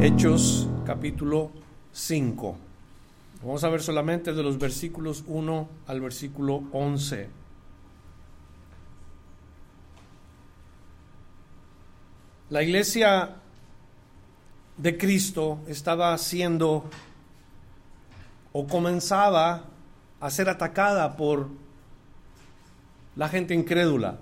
Hechos 0.00 0.68
capítulo 0.86 1.50
5. 1.92 2.56
Vamos 3.42 3.64
a 3.64 3.68
ver 3.68 3.82
solamente 3.82 4.32
de 4.32 4.44
los 4.44 4.56
versículos 4.56 5.24
1 5.26 5.68
al 5.88 6.00
versículo 6.00 6.62
11. 6.70 7.28
La 12.50 12.62
iglesia 12.62 13.38
de 14.76 14.96
Cristo 14.96 15.58
estaba 15.66 16.16
siendo 16.16 16.84
o 18.52 18.68
comenzaba 18.68 19.64
a 20.20 20.30
ser 20.30 20.48
atacada 20.48 21.16
por 21.16 21.48
la 23.16 23.28
gente 23.28 23.52
incrédula. 23.52 24.20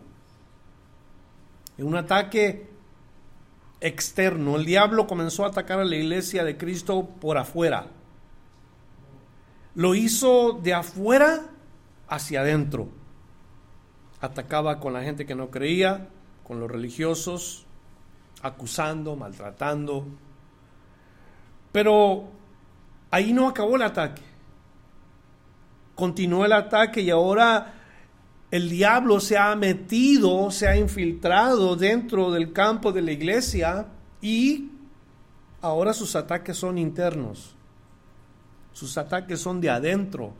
En 1.76 1.86
un 1.86 1.96
ataque 1.96 2.75
externo, 3.80 4.56
el 4.56 4.64
diablo 4.64 5.06
comenzó 5.06 5.44
a 5.44 5.48
atacar 5.48 5.80
a 5.80 5.84
la 5.84 5.96
iglesia 5.96 6.44
de 6.44 6.56
Cristo 6.56 7.08
por 7.20 7.38
afuera. 7.38 7.86
Lo 9.74 9.94
hizo 9.94 10.52
de 10.52 10.74
afuera 10.74 11.46
hacia 12.08 12.40
adentro. 12.40 12.88
Atacaba 14.20 14.80
con 14.80 14.94
la 14.94 15.02
gente 15.02 15.26
que 15.26 15.34
no 15.34 15.50
creía, 15.50 16.08
con 16.44 16.60
los 16.60 16.70
religiosos, 16.70 17.66
acusando, 18.42 19.16
maltratando. 19.16 20.06
Pero 21.72 22.24
ahí 23.10 23.32
no 23.32 23.48
acabó 23.48 23.76
el 23.76 23.82
ataque. 23.82 24.22
Continuó 25.94 26.44
el 26.44 26.52
ataque 26.52 27.02
y 27.02 27.10
ahora 27.10 27.74
el 28.50 28.70
diablo 28.70 29.20
se 29.20 29.36
ha 29.36 29.54
metido, 29.56 30.50
se 30.50 30.68
ha 30.68 30.76
infiltrado 30.76 31.76
dentro 31.76 32.30
del 32.30 32.52
campo 32.52 32.92
de 32.92 33.02
la 33.02 33.12
iglesia 33.12 33.88
y 34.20 34.70
ahora 35.60 35.92
sus 35.92 36.14
ataques 36.14 36.56
son 36.56 36.78
internos. 36.78 37.54
Sus 38.72 38.96
ataques 38.98 39.40
son 39.40 39.60
de 39.60 39.70
adentro. 39.70 40.34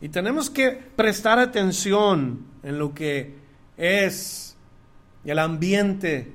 Y 0.00 0.08
tenemos 0.08 0.50
que 0.50 0.70
prestar 0.70 1.38
atención 1.38 2.46
en 2.62 2.78
lo 2.78 2.94
que 2.94 3.34
es 3.76 4.56
el 5.24 5.38
ambiente 5.38 6.32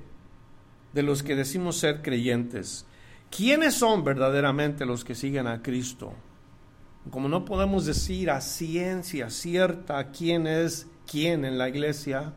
de 0.93 1.03
los 1.03 1.23
que 1.23 1.35
decimos 1.35 1.77
ser 1.77 2.01
creyentes. 2.01 2.85
¿Quiénes 3.29 3.75
son 3.75 4.03
verdaderamente 4.03 4.85
los 4.85 5.05
que 5.05 5.15
siguen 5.15 5.47
a 5.47 5.61
Cristo? 5.61 6.13
Como 7.09 7.27
no 7.27 7.45
podemos 7.45 7.85
decir 7.85 8.29
a 8.29 8.41
ciencia 8.41 9.29
cierta 9.29 10.11
quién 10.11 10.45
es 10.45 10.87
quién 11.09 11.45
en 11.45 11.57
la 11.57 11.67
iglesia, 11.67 12.33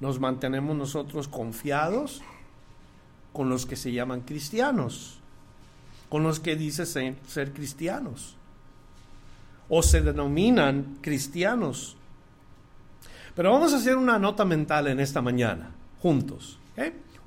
nos 0.00 0.18
mantenemos 0.18 0.76
nosotros 0.76 1.28
confiados 1.28 2.20
con 3.32 3.48
los 3.48 3.66
que 3.66 3.76
se 3.76 3.92
llaman 3.92 4.22
cristianos, 4.22 5.18
con 6.08 6.22
los 6.22 6.40
que 6.40 6.56
dicen 6.56 7.16
ser, 7.26 7.52
cristianos 7.52 8.36
o 9.68 9.82
se 9.82 10.02
denominan 10.02 10.98
cristianos. 11.00 11.96
Pero 13.34 13.52
vamos 13.52 13.72
a 13.72 13.76
hacer 13.76 13.96
una 13.96 14.18
nota 14.18 14.44
mental 14.44 14.88
en 14.88 15.00
esta 15.00 15.22
mañana, 15.22 15.70
juntos. 16.00 16.58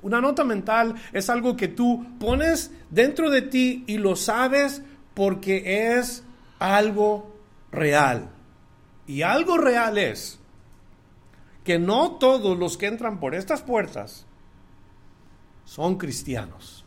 Una 0.00 0.20
nota 0.20 0.44
mental 0.44 0.94
es 1.12 1.28
algo 1.28 1.56
que 1.56 1.68
tú 1.68 2.06
pones 2.20 2.70
dentro 2.88 3.30
de 3.30 3.42
ti 3.42 3.82
y 3.88 3.98
lo 3.98 4.14
sabes 4.14 4.80
porque 5.14 5.98
es 5.98 6.22
algo 6.58 7.34
real. 7.70 8.30
Y 9.06 9.22
algo 9.22 9.56
real 9.56 9.98
es 9.98 10.38
que 11.64 11.78
no 11.78 12.12
todos 12.12 12.58
los 12.58 12.76
que 12.76 12.86
entran 12.86 13.20
por 13.20 13.34
estas 13.34 13.62
puertas 13.62 14.26
son 15.64 15.96
cristianos. 15.98 16.84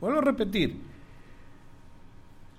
Vuelvo 0.00 0.18
a 0.18 0.22
repetir, 0.22 0.80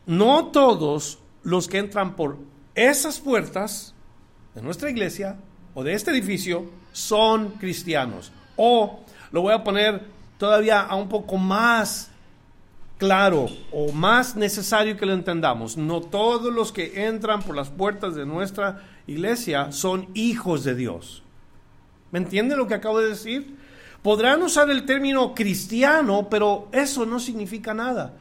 no 0.05 0.47
todos 0.47 1.19
los 1.43 1.67
que 1.67 1.77
entran 1.77 2.15
por 2.15 2.37
esas 2.73 3.19
puertas 3.19 3.93
de 4.55 4.61
nuestra 4.61 4.89
iglesia 4.89 5.37
o 5.73 5.83
de 5.83 5.93
este 5.93 6.11
edificio 6.11 6.65
son 6.91 7.51
cristianos. 7.51 8.31
O 8.55 9.01
lo 9.31 9.41
voy 9.41 9.53
a 9.53 9.63
poner 9.63 10.05
todavía 10.37 10.81
a 10.81 10.95
un 10.95 11.09
poco 11.09 11.37
más 11.37 12.11
claro 12.97 13.47
o 13.71 13.91
más 13.91 14.35
necesario 14.35 14.97
que 14.97 15.05
lo 15.05 15.13
entendamos. 15.13 15.77
No 15.77 16.01
todos 16.01 16.53
los 16.53 16.71
que 16.71 17.05
entran 17.07 17.41
por 17.41 17.55
las 17.55 17.69
puertas 17.69 18.15
de 18.15 18.25
nuestra 18.25 18.83
iglesia 19.07 19.71
son 19.71 20.07
hijos 20.13 20.63
de 20.63 20.75
Dios. 20.75 21.23
¿Me 22.11 22.19
entiende 22.19 22.55
lo 22.55 22.67
que 22.67 22.75
acabo 22.75 22.99
de 22.99 23.09
decir? 23.09 23.57
Podrán 24.01 24.41
usar 24.41 24.69
el 24.69 24.85
término 24.85 25.33
cristiano, 25.33 26.27
pero 26.29 26.67
eso 26.71 27.05
no 27.05 27.19
significa 27.19 27.73
nada. 27.73 28.17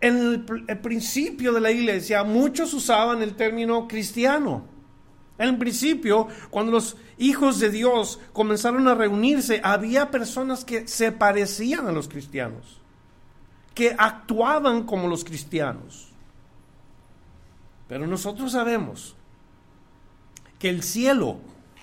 En 0.00 0.44
el, 0.66 0.78
principio 0.80 1.52
de 1.52 1.60
la 1.60 1.70
iglesia 1.70 2.24
muchos 2.24 2.74
usaban 2.74 3.22
el 3.22 3.34
término 3.34 3.86
cristiano. 3.86 4.64
En 5.38 5.58
principio, 5.58 6.28
cuando 6.50 6.72
los 6.72 6.96
hijos 7.18 7.60
de 7.60 7.70
Dios 7.70 8.18
comenzaron 8.32 8.88
a 8.88 8.94
reunirse, 8.94 9.60
había 9.62 10.10
personas 10.10 10.64
que 10.64 10.88
se 10.88 11.12
parecían 11.12 11.86
a 11.86 11.92
los 11.92 12.08
cristianos 12.08 12.81
que 13.74 13.94
actuaban 13.98 14.84
como 14.84 15.08
los 15.08 15.24
cristianos. 15.24 16.08
Pero 17.88 18.06
nosotros 18.06 18.52
sabemos 18.52 19.14
que 20.58 20.68
el 20.68 20.82
cielo 20.82 21.38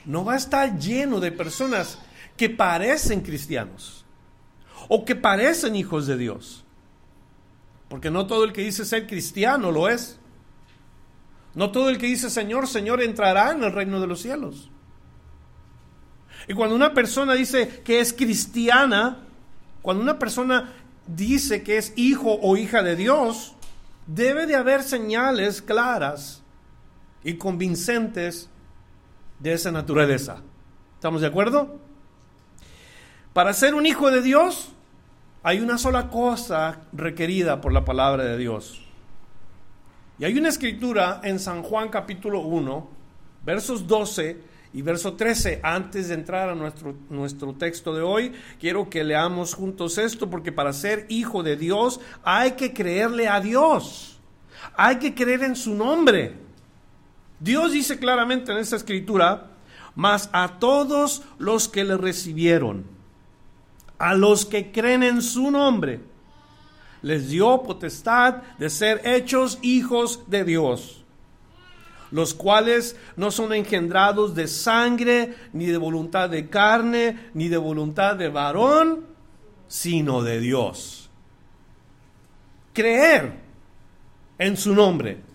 no 0.06 0.26
va 0.26 0.34
a 0.34 0.38
estar 0.38 0.80
lleno 0.80 1.20
de 1.20 1.32
personas 1.32 2.00
que 2.38 2.50
parecen 2.50 3.22
cristianos 3.22 4.06
o 4.88 5.06
que 5.06 5.16
parecen 5.16 5.76
hijos 5.76 6.08
de 6.08 6.18
Dios. 6.18 6.64
Porque 7.90 8.12
no 8.12 8.28
todo 8.28 8.44
el 8.44 8.54
que 8.54 8.62
dice 8.62 8.86
ser 8.86 9.08
cristiano 9.08 9.72
lo 9.72 9.90
es. 9.90 10.20
No 11.56 11.72
todo 11.72 11.90
el 11.90 11.98
que 11.98 12.06
dice 12.06 12.30
Señor, 12.30 12.68
Señor 12.68 13.02
entrará 13.02 13.52
en 13.52 13.64
el 13.64 13.74
reino 13.74 14.00
de 14.00 14.08
los 14.08 14.22
cielos. 14.22 14.70
Y 16.48 16.54
cuando 16.54 16.76
una 16.76 16.94
persona 16.94 17.34
dice 17.34 17.82
que 17.84 18.00
es 18.00 18.14
cristiana, 18.14 19.20
cuando 19.82 20.02
una 20.02 20.18
persona 20.18 20.74
dice 21.16 21.64
que 21.64 21.78
es 21.78 21.94
hijo 21.96 22.40
o 22.42 22.58
hija 22.58 22.84
de 22.84 22.96
Dios, 22.96 23.56
debe 24.08 24.46
de 24.48 24.56
haber 24.56 24.84
señales 24.84 25.62
claras 25.62 26.42
y 27.24 27.36
convincentes 27.36 28.50
de 29.40 29.54
esa 29.54 29.72
naturaleza. 29.72 30.42
¿Estamos 30.96 31.22
de 31.22 31.28
acuerdo? 31.28 31.80
Para 33.34 33.54
ser 33.54 33.74
un 33.74 33.86
hijo 33.86 34.12
de 34.12 34.22
Dios 34.22 34.70
hay 35.44 35.60
una 35.60 35.78
sola 35.78 36.10
cosa 36.10 36.82
requerida 36.92 37.62
por 37.62 37.72
la 37.72 37.86
palabra 37.86 38.24
de 38.26 38.38
Dios. 38.38 38.82
Y 40.18 40.26
hay 40.26 40.38
una 40.38 40.50
escritura 40.50 41.22
en 41.24 41.40
San 41.40 41.64
Juan 41.64 41.90
capítulo 41.90 42.42
1, 42.42 42.90
versos 43.46 43.88
12 43.88 44.49
y 44.72 44.84
verso 44.84 45.14
13, 45.14 45.62
antes 45.64 46.10
de 46.10 46.14
entrar 46.14 46.50
a 46.50 46.56
nuestro, 46.56 46.96
nuestro 47.10 47.54
texto 47.54 47.94
de 47.94 48.04
hoy, 48.04 48.34
quiero 48.60 48.88
que 48.88 49.04
leamos 49.04 49.56
juntos 49.56 49.98
esto, 49.98 50.30
porque 50.30 50.52
para 50.52 50.74
ser 50.74 51.08
hijo 51.10 51.42
de 51.42 51.56
Dios 51.56 52.00
hay 52.24 52.52
que 52.52 52.72
creerle 52.72 53.28
a 53.28 53.42
Dios, 53.42 54.20
hay 54.78 54.98
que 54.98 55.16
creer 55.16 55.44
en 55.44 55.56
su 55.56 55.74
nombre. 55.74 56.36
Dios 57.40 57.72
dice 57.72 57.98
claramente 57.98 58.52
en 58.52 58.60
esta 58.60 58.76
escritura, 58.76 59.52
mas 59.96 60.30
a 60.34 60.60
todos 60.60 61.24
los 61.40 61.68
que 61.68 61.84
le 61.84 61.98
recibieron, 61.98 62.86
a 63.98 64.14
los 64.14 64.46
que 64.46 64.72
creen 64.72 65.02
en 65.02 65.24
su 65.24 65.50
nombre, 65.50 66.00
les 67.02 67.30
dio 67.30 67.64
potestad 67.64 68.44
de 68.60 68.70
ser 68.70 69.02
hechos 69.04 69.58
hijos 69.64 70.22
de 70.28 70.44
Dios 70.44 70.99
los 72.12 72.34
cuales 72.34 72.96
no 73.16 73.32
son 73.32 73.54
engendrados 73.54 74.36
de 74.36 74.48
sangre, 74.48 75.36
ni 75.54 75.66
de 75.66 75.78
voluntad 75.78 76.30
de 76.30 76.50
carne, 76.50 77.30
ni 77.34 77.48
de 77.48 77.58
voluntad 77.58 78.16
de 78.16 78.30
varón, 78.30 79.06
sino 79.68 80.24
de 80.24 80.40
Dios. 80.40 81.10
Creer 82.74 83.34
en 84.38 84.58
su 84.58 84.74
nombre. 84.74 85.30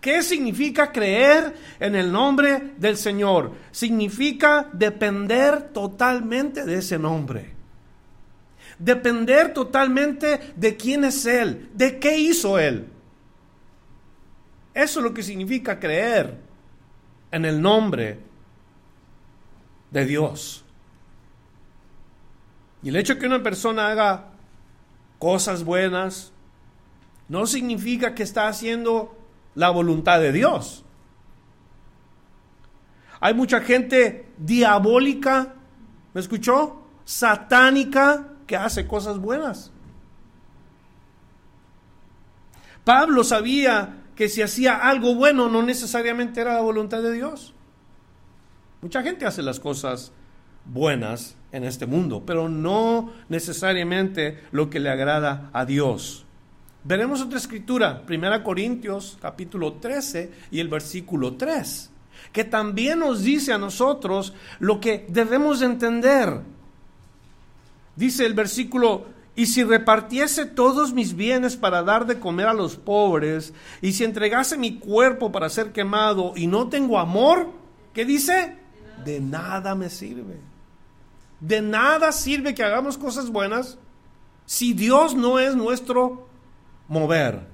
¿Qué 0.00 0.22
significa 0.22 0.90
creer 0.90 1.54
en 1.78 1.94
el 1.94 2.10
nombre 2.10 2.72
del 2.76 2.96
Señor? 2.96 3.52
Significa 3.70 4.68
depender 4.72 5.68
totalmente 5.72 6.64
de 6.64 6.78
ese 6.78 6.98
nombre. 6.98 7.52
Depender 8.80 9.54
totalmente 9.54 10.40
de 10.56 10.76
quién 10.76 11.04
es 11.04 11.24
Él, 11.24 11.70
de 11.74 12.00
qué 12.00 12.18
hizo 12.18 12.58
Él. 12.58 12.88
Eso 14.74 15.00
es 15.00 15.04
lo 15.04 15.12
que 15.12 15.22
significa 15.22 15.78
creer 15.78 16.38
en 17.30 17.44
el 17.44 17.60
nombre 17.60 18.20
de 19.90 20.06
Dios. 20.06 20.64
Y 22.82 22.88
el 22.88 22.96
hecho 22.96 23.14
de 23.14 23.20
que 23.20 23.26
una 23.26 23.42
persona 23.42 23.88
haga 23.88 24.30
cosas 25.18 25.64
buenas 25.64 26.32
no 27.28 27.46
significa 27.46 28.14
que 28.14 28.22
está 28.22 28.48
haciendo 28.48 29.16
la 29.54 29.70
voluntad 29.70 30.20
de 30.20 30.32
Dios. 30.32 30.84
Hay 33.20 33.34
mucha 33.34 33.60
gente 33.60 34.28
diabólica, 34.36 35.54
¿me 36.12 36.20
escuchó? 36.20 36.82
Satánica 37.04 38.28
que 38.46 38.56
hace 38.56 38.86
cosas 38.86 39.18
buenas. 39.18 39.70
Pablo 42.84 43.22
sabía 43.22 44.01
que 44.16 44.28
si 44.28 44.42
hacía 44.42 44.76
algo 44.76 45.14
bueno 45.14 45.48
no 45.48 45.62
necesariamente 45.62 46.40
era 46.40 46.54
la 46.54 46.60
voluntad 46.60 47.02
de 47.02 47.12
Dios. 47.12 47.54
Mucha 48.80 49.02
gente 49.02 49.26
hace 49.26 49.42
las 49.42 49.60
cosas 49.60 50.12
buenas 50.64 51.36
en 51.52 51.64
este 51.64 51.86
mundo, 51.86 52.22
pero 52.26 52.48
no 52.48 53.12
necesariamente 53.28 54.42
lo 54.50 54.70
que 54.70 54.80
le 54.80 54.90
agrada 54.90 55.50
a 55.52 55.64
Dios. 55.64 56.24
Veremos 56.84 57.20
otra 57.20 57.38
escritura, 57.38 58.02
1 58.08 58.42
Corintios 58.42 59.18
capítulo 59.20 59.74
13 59.74 60.32
y 60.50 60.58
el 60.58 60.68
versículo 60.68 61.34
3, 61.34 61.90
que 62.32 62.44
también 62.44 62.98
nos 62.98 63.22
dice 63.22 63.52
a 63.52 63.58
nosotros 63.58 64.34
lo 64.58 64.80
que 64.80 65.06
debemos 65.08 65.62
entender. 65.62 66.40
Dice 67.94 68.26
el 68.26 68.34
versículo 68.34 69.06
y 69.34 69.46
si 69.46 69.64
repartiese 69.64 70.44
todos 70.44 70.92
mis 70.92 71.16
bienes 71.16 71.56
para 71.56 71.82
dar 71.82 72.06
de 72.06 72.18
comer 72.18 72.48
a 72.48 72.54
los 72.54 72.76
pobres, 72.76 73.54
y 73.80 73.92
si 73.92 74.04
entregase 74.04 74.58
mi 74.58 74.78
cuerpo 74.78 75.32
para 75.32 75.48
ser 75.48 75.72
quemado 75.72 76.34
y 76.36 76.46
no 76.46 76.68
tengo 76.68 76.98
amor, 76.98 77.50
¿qué 77.94 78.04
dice? 78.04 78.58
De 79.04 79.20
nada 79.20 79.74
me 79.74 79.88
sirve. 79.88 80.38
De 81.40 81.62
nada 81.62 82.12
sirve 82.12 82.54
que 82.54 82.62
hagamos 82.62 82.98
cosas 82.98 83.30
buenas 83.30 83.78
si 84.44 84.74
Dios 84.74 85.14
no 85.14 85.38
es 85.38 85.56
nuestro 85.56 86.28
mover. 86.88 87.46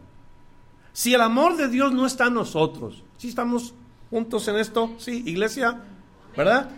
Si 0.92 1.14
el 1.14 1.20
amor 1.20 1.56
de 1.56 1.68
Dios 1.68 1.92
no 1.92 2.06
está 2.06 2.26
en 2.26 2.34
nosotros. 2.34 3.04
Si 3.18 3.28
estamos 3.28 3.72
juntos 4.10 4.48
en 4.48 4.56
esto, 4.56 4.94
sí, 4.98 5.22
iglesia, 5.26 5.80
¿verdad? 6.36 6.70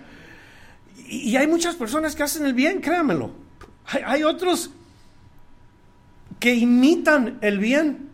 Y, 1.08 1.36
hay 1.36 1.46
muchas 1.46 1.74
personas 1.74 2.14
que 2.14 2.22
hacen 2.22 2.44
el 2.44 2.52
bien, 2.52 2.82
créanmelo. 2.82 3.30
Hay, 3.86 4.02
hay 4.04 4.22
otros 4.24 4.70
que 6.40 6.54
imitan 6.54 7.38
el 7.42 7.58
bien. 7.58 8.08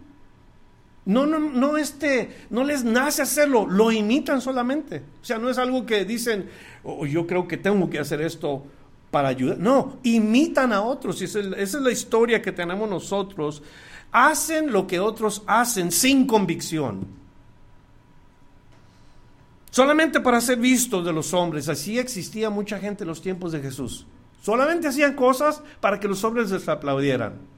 No, 1.07 1.25
no, 1.25 1.39
no, 1.39 1.77
este, 1.77 2.47
no 2.51 2.65
les 2.65 2.83
nace 2.83 3.23
hacerlo, 3.23 3.65
lo 3.65 3.93
imitan 3.93 4.41
solamente. 4.41 5.03
O 5.23 5.25
sea, 5.25 5.39
no 5.39 5.49
es 5.49 5.57
algo 5.57 5.87
que 5.87 6.05
dicen, 6.05 6.51
oh, 6.83 7.07
yo 7.07 7.27
creo 7.27 7.47
que 7.47 7.57
tengo 7.57 7.89
que 7.89 8.01
hacer 8.01 8.21
esto 8.21 8.65
para 9.13 9.29
ayudar. 9.29 9.59
No, 9.59 9.99
imitan 10.03 10.73
a 10.73 10.83
otros. 10.83 11.23
esa 11.23 11.39
es 11.57 11.75
la 11.75 11.93
historia 11.93 12.43
que 12.43 12.51
tenemos 12.51 12.91
nosotros. 12.91 13.63
Hacen 14.11 14.73
lo 14.73 14.87
que 14.89 14.99
otros 14.99 15.43
hacen 15.47 15.93
sin 15.93 16.27
convicción. 16.27 17.07
Solamente 19.71 20.21
para 20.21 20.41
ser 20.41 20.59
vistos 20.59 21.05
de 21.05 21.13
los 21.13 21.33
hombres. 21.35 21.69
Así 21.69 22.01
existía 22.01 22.51
mucha 22.51 22.81
gente 22.81 23.05
en 23.05 23.09
los 23.09 23.23
tiempos 23.23 23.53
de 23.53 23.61
Jesús. 23.61 24.07
Solamente 24.43 24.89
hacían 24.89 25.15
cosas 25.15 25.63
para 25.81 26.01
que 26.01 26.09
los 26.09 26.25
hombres 26.25 26.51
les 26.51 26.69
aplaudieran. 26.69 27.56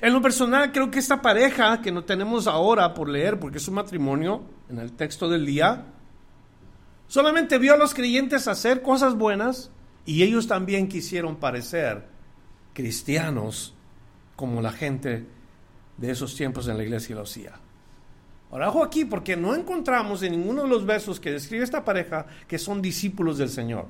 En 0.00 0.12
lo 0.12 0.22
personal, 0.22 0.70
creo 0.72 0.90
que 0.90 0.98
esta 0.98 1.20
pareja 1.20 1.80
que 1.80 1.90
no 1.90 2.04
tenemos 2.04 2.46
ahora 2.46 2.94
por 2.94 3.08
leer, 3.08 3.40
porque 3.40 3.58
es 3.58 3.66
un 3.66 3.74
matrimonio 3.74 4.42
en 4.68 4.78
el 4.78 4.92
texto 4.92 5.28
del 5.28 5.44
día, 5.44 5.86
solamente 7.08 7.58
vio 7.58 7.74
a 7.74 7.76
los 7.76 7.94
creyentes 7.94 8.46
hacer 8.46 8.82
cosas 8.82 9.14
buenas 9.14 9.70
y 10.04 10.22
ellos 10.22 10.46
también 10.46 10.88
quisieron 10.88 11.36
parecer 11.36 12.06
cristianos 12.72 13.74
como 14.36 14.62
la 14.62 14.70
gente 14.70 15.26
de 15.96 16.10
esos 16.10 16.36
tiempos 16.36 16.68
en 16.68 16.76
la 16.76 16.84
iglesia 16.84 17.16
lo 17.16 17.22
hacía. 17.22 17.52
Ahora, 18.50 18.68
ojo 18.68 18.84
aquí, 18.84 19.04
porque 19.04 19.36
no 19.36 19.54
encontramos 19.54 20.22
en 20.22 20.32
ninguno 20.32 20.62
de 20.62 20.68
los 20.68 20.86
versos 20.86 21.20
que 21.20 21.32
describe 21.32 21.64
esta 21.64 21.84
pareja 21.84 22.26
que 22.46 22.58
son 22.58 22.80
discípulos 22.80 23.36
del 23.36 23.50
Señor. 23.50 23.86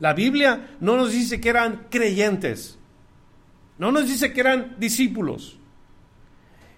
La 0.00 0.12
Biblia 0.12 0.76
no 0.80 0.96
nos 0.96 1.12
dice 1.12 1.40
que 1.40 1.48
eran 1.48 1.86
creyentes. 1.90 2.77
No 3.78 3.92
nos 3.92 4.06
dice 4.06 4.32
que 4.32 4.40
eran 4.40 4.76
discípulos. 4.78 5.56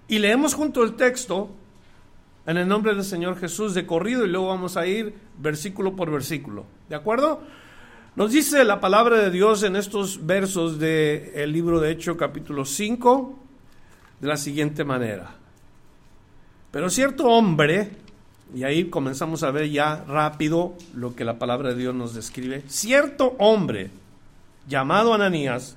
Y 0.08 0.19
leemos 0.19 0.55
junto 0.55 0.82
el 0.82 0.94
texto 0.94 1.50
en 2.47 2.56
el 2.56 2.69
nombre 2.69 2.94
del 2.94 3.05
Señor 3.05 3.38
Jesús 3.38 3.75
de 3.75 3.87
corrido 3.87 4.25
y 4.25 4.29
luego 4.29 4.49
vamos 4.49 4.76
a 4.76 4.87
ir 4.87 5.14
versículo 5.38 5.94
por 5.94 6.11
versículo. 6.11 6.64
¿De 6.88 6.97
acuerdo? 6.97 7.43
Nos 8.17 8.32
dice 8.32 8.64
la 8.64 8.81
palabra 8.81 9.19
de 9.19 9.31
Dios 9.31 9.62
en 9.62 9.76
estos 9.76 10.26
versos 10.26 10.79
del 10.79 11.52
libro 11.52 11.81
de 11.81 11.93
Hecho 11.93 12.17
capítulo 12.17 12.64
5 12.64 13.38
de 14.20 14.29
la 14.29 14.37
siguiente 14.37 14.85
manera. 14.85 15.31
Pero 16.73 16.91
cierto 16.91 17.29
hombre, 17.29 17.91
y 18.55 18.64
ahí 18.64 18.87
comenzamos 18.87 19.43
a 19.43 19.50
ver 19.50 19.70
ya 19.70 20.05
rápido 20.06 20.75
lo 20.94 21.14
que 21.14 21.25
la 21.25 21.38
palabra 21.38 21.70
de 21.70 21.76
Dios 21.76 21.94
nos 21.94 22.14
describe, 22.14 22.62
cierto 22.67 23.37
hombre 23.38 23.91
llamado 24.69 25.14
Ananías, 25.14 25.76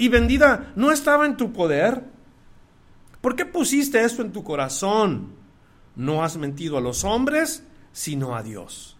y 0.00 0.08
vendida 0.08 0.72
no 0.76 0.92
estaba 0.92 1.26
en 1.26 1.36
tu 1.36 1.52
poder? 1.52 2.02
¿Por 3.20 3.36
qué 3.36 3.44
pusiste 3.44 4.02
esto 4.02 4.22
en 4.22 4.32
tu 4.32 4.42
corazón? 4.42 5.34
No 5.94 6.24
has 6.24 6.38
mentido 6.38 6.78
a 6.78 6.80
los 6.80 7.04
hombres, 7.04 7.64
sino 7.92 8.34
a 8.34 8.42
Dios. 8.42 8.96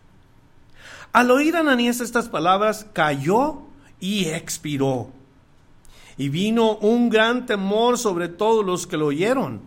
Al 1.15 1.31
oír 1.31 1.57
Ananías 1.57 2.03
estas 2.03 2.29
palabras, 2.29 2.87
cayó 2.93 3.63
y 3.99 4.27
expiró. 4.27 5.09
Y 6.19 6.29
vino 6.29 6.77
un 6.77 7.09
gran 7.09 7.47
temor 7.47 7.97
sobre 7.97 8.29
todos 8.29 8.63
los 8.63 8.87
que 8.87 8.99
lo 8.99 9.07
oyeron. 9.07 9.63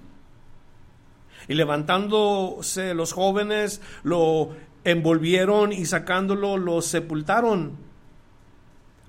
Y 1.48 1.56
levantándose 1.56 2.94
los 2.94 3.12
jóvenes, 3.12 3.82
lo 4.04 4.52
envolvieron 4.84 5.74
y 5.74 5.88
sacándolo, 5.88 6.58
lo 6.58 6.84
sepultaron. 6.84 7.72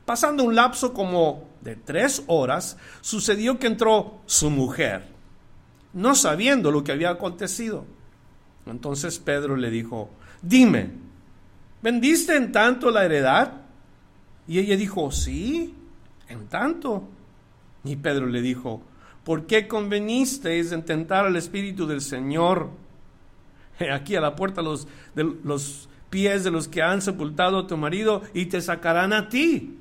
Pasando 0.06 0.42
un 0.42 0.54
lapso 0.54 0.94
como 0.94 1.52
de 1.64 1.76
tres 1.76 2.22
horas, 2.26 2.76
sucedió 3.00 3.58
que 3.58 3.66
entró 3.66 4.20
su 4.26 4.50
mujer, 4.50 5.06
no 5.92 6.14
sabiendo 6.14 6.70
lo 6.70 6.84
que 6.84 6.92
había 6.92 7.10
acontecido. 7.10 7.86
Entonces 8.66 9.18
Pedro 9.18 9.56
le 9.56 9.70
dijo, 9.70 10.10
dime, 10.42 10.90
¿vendiste 11.82 12.36
en 12.36 12.52
tanto 12.52 12.90
la 12.90 13.04
heredad? 13.04 13.62
Y 14.46 14.58
ella 14.58 14.76
dijo, 14.76 15.10
sí, 15.10 15.74
en 16.28 16.46
tanto. 16.48 17.08
Y 17.82 17.96
Pedro 17.96 18.26
le 18.26 18.42
dijo, 18.42 18.82
¿por 19.24 19.46
qué 19.46 19.66
convenisteis 19.66 20.72
en 20.72 20.84
tentar 20.84 21.26
al 21.26 21.36
Espíritu 21.36 21.86
del 21.86 22.00
Señor? 22.00 22.70
Aquí 23.92 24.16
a 24.16 24.20
la 24.20 24.36
puerta 24.36 24.62
los, 24.62 24.86
de 25.14 25.24
los 25.42 25.88
pies 26.10 26.44
de 26.44 26.50
los 26.50 26.68
que 26.68 26.82
han 26.82 27.02
sepultado 27.02 27.58
a 27.58 27.66
tu 27.66 27.76
marido 27.76 28.22
y 28.34 28.46
te 28.46 28.60
sacarán 28.60 29.12
a 29.12 29.28
ti. 29.28 29.78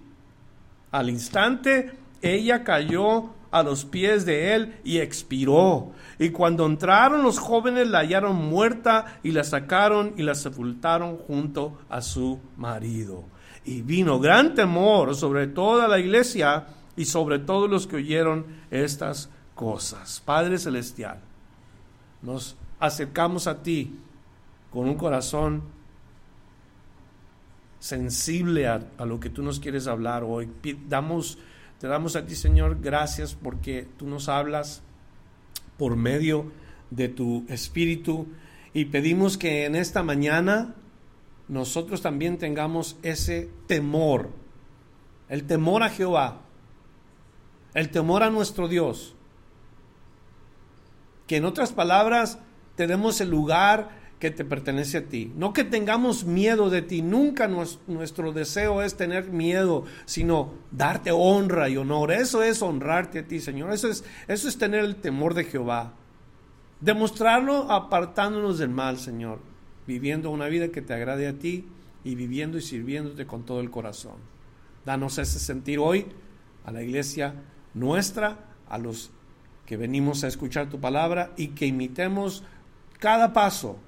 Al 0.93 1.09
instante 1.09 1.91
ella 2.21 2.63
cayó 2.63 3.31
a 3.49 3.63
los 3.63 3.83
pies 3.83 4.27
de 4.27 4.53
él 4.53 4.75
y 4.83 4.99
expiró. 4.99 5.91
Y 6.19 6.29
cuando 6.29 6.67
entraron 6.67 7.23
los 7.23 7.39
jóvenes 7.39 7.87
la 7.87 7.99
hallaron 7.99 8.35
muerta 8.35 9.19
y 9.23 9.31
la 9.31 9.43
sacaron 9.43 10.13
y 10.17 10.21
la 10.21 10.35
sepultaron 10.35 11.17
junto 11.17 11.79
a 11.89 12.01
su 12.01 12.39
marido. 12.57 13.23
Y 13.65 13.81
vino 13.81 14.19
gran 14.19 14.53
temor 14.53 15.15
sobre 15.15 15.47
toda 15.47 15.87
la 15.87 15.97
iglesia 15.97 16.67
y 16.95 17.05
sobre 17.05 17.39
todos 17.39 17.67
los 17.67 17.87
que 17.87 17.95
oyeron 17.95 18.45
estas 18.69 19.31
cosas. 19.55 20.21
Padre 20.23 20.59
Celestial, 20.59 21.17
nos 22.21 22.55
acercamos 22.79 23.47
a 23.47 23.63
ti 23.63 23.99
con 24.71 24.87
un 24.87 24.95
corazón 24.95 25.63
sensible 27.83 28.65
a, 28.65 28.79
lo 28.99 29.19
que 29.19 29.29
tú 29.29 29.43
nos 29.43 29.59
quieres 29.59 29.87
hablar 29.87 30.23
hoy. 30.23 30.49
Damos, 30.87 31.37
te 31.79 31.87
damos 31.87 32.15
a 32.15 32.25
ti, 32.25 32.33
Señor, 32.33 32.79
gracias 32.79 33.35
porque 33.35 33.89
tú 33.97 34.07
nos 34.07 34.29
hablas 34.29 34.81
por 35.77 35.97
medio 35.97 36.49
de 36.91 37.09
tu 37.09 37.45
espíritu 37.49 38.27
y 38.73 38.85
pedimos 38.85 39.37
que 39.37 39.65
en 39.65 39.75
esta 39.75 40.01
mañana 40.01 40.75
nosotros 41.49 42.01
también 42.01 42.37
tengamos 42.37 42.95
ese 43.03 43.49
temor, 43.67 44.29
el 45.27 45.43
temor 45.43 45.83
a 45.83 45.89
Jehová, 45.89 46.39
el 47.73 47.89
temor 47.89 48.23
a 48.23 48.29
nuestro 48.29 48.69
Dios. 48.69 49.13
Que 51.27 51.35
en 51.35 51.43
otras 51.43 51.73
palabras 51.73 52.39
tenemos 52.77 53.19
el 53.19 53.29
lugar 53.29 54.02
que 54.23 54.31
te 54.31 54.45
pertenece 54.45 54.99
a 54.99 55.05
ti. 55.05 55.33
No 55.35 55.51
que 55.51 55.65
tengamos 55.65 56.23
miedo 56.23 56.69
de 56.69 56.81
ti, 56.81 57.01
nunca 57.01 57.49
nuestro 57.49 58.31
deseo 58.31 58.81
es 58.81 58.95
tener 58.95 59.31
miedo, 59.31 59.83
sino 60.05 60.53
darte 60.71 61.11
honra 61.11 61.67
y 61.67 61.75
honor. 61.75 62.13
Eso 62.13 62.41
es 62.41 62.61
honrarte 62.61 63.19
a 63.19 63.27
ti, 63.27 63.41
Señor. 63.41 63.73
Eso 63.73 63.89
es, 63.89 64.05
eso 64.29 64.47
es 64.47 64.57
tener 64.57 64.85
el 64.85 64.95
temor 64.95 65.33
de 65.33 65.43
Jehová. 65.43 65.95
Demostrarlo 66.79 67.69
apartándonos 67.69 68.59
del 68.59 68.69
mal, 68.69 68.97
Señor. 68.97 69.39
Viviendo 69.87 70.31
una 70.31 70.47
vida 70.47 70.69
que 70.69 70.81
te 70.81 70.93
agrade 70.93 71.27
a 71.27 71.37
ti 71.37 71.67
y 72.05 72.15
viviendo 72.15 72.57
y 72.57 72.61
sirviéndote 72.61 73.25
con 73.25 73.43
todo 73.43 73.59
el 73.59 73.71
corazón. 73.71 74.15
Danos 74.85 75.17
ese 75.17 75.37
sentir 75.37 75.79
hoy 75.79 76.05
a 76.63 76.71
la 76.71 76.81
iglesia 76.81 77.35
nuestra, 77.73 78.39
a 78.69 78.77
los 78.77 79.11
que 79.65 79.75
venimos 79.75 80.23
a 80.23 80.29
escuchar 80.29 80.69
tu 80.69 80.79
palabra 80.79 81.33
y 81.35 81.47
que 81.47 81.65
imitemos 81.65 82.45
cada 82.99 83.33
paso 83.33 83.79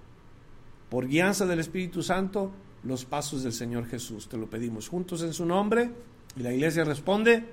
por 0.96 1.10
guianza 1.10 1.46
del 1.46 1.60
Espíritu 1.60 2.02
Santo, 2.02 2.54
los 2.86 3.04
pasos 3.04 3.44
del 3.44 3.52
Señor 3.52 3.86
Jesús. 3.86 4.30
Te 4.30 4.38
lo 4.38 4.50
pedimos 4.50 4.88
juntos 4.88 5.22
en 5.24 5.34
su 5.34 5.46
nombre. 5.46 5.90
Y 6.38 6.42
la 6.42 6.54
iglesia 6.54 6.86
responde, 6.86 7.44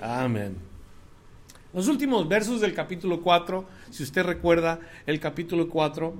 amén. 0.00 0.56
Los 1.74 1.86
últimos 1.86 2.26
versos 2.26 2.62
del 2.62 2.72
capítulo 2.72 3.20
4, 3.20 3.66
si 3.90 4.04
usted 4.04 4.24
recuerda 4.24 4.80
el 5.04 5.20
capítulo 5.20 5.68
4, 5.68 6.14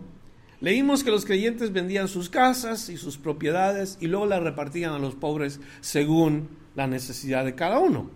leímos 0.61 1.03
que 1.03 1.11
los 1.11 1.25
creyentes 1.25 1.73
vendían 1.73 2.07
sus 2.07 2.29
casas 2.29 2.91
y 2.91 2.99
sus 2.99 3.17
propiedades 3.17 3.97
y 3.99 4.07
luego 4.07 4.27
las 4.27 4.43
repartían 4.43 4.93
a 4.93 4.99
los 4.99 5.15
pobres 5.15 5.61
según 5.81 6.51
la 6.75 6.87
necesidad 6.87 7.47
de 7.47 7.55
cada 7.55 7.79
uno. 7.79 8.11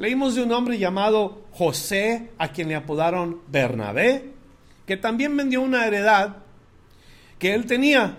Leímos 0.00 0.34
de 0.34 0.42
un 0.42 0.50
hombre 0.50 0.78
llamado 0.78 1.44
José, 1.52 2.32
a 2.36 2.48
quien 2.48 2.66
le 2.66 2.74
apodaron 2.74 3.42
Bernabé, 3.46 4.32
que 4.86 4.96
también 4.96 5.36
vendió 5.36 5.62
una 5.62 5.86
heredad 5.86 6.45
que 7.38 7.54
él 7.54 7.66
tenía. 7.66 8.16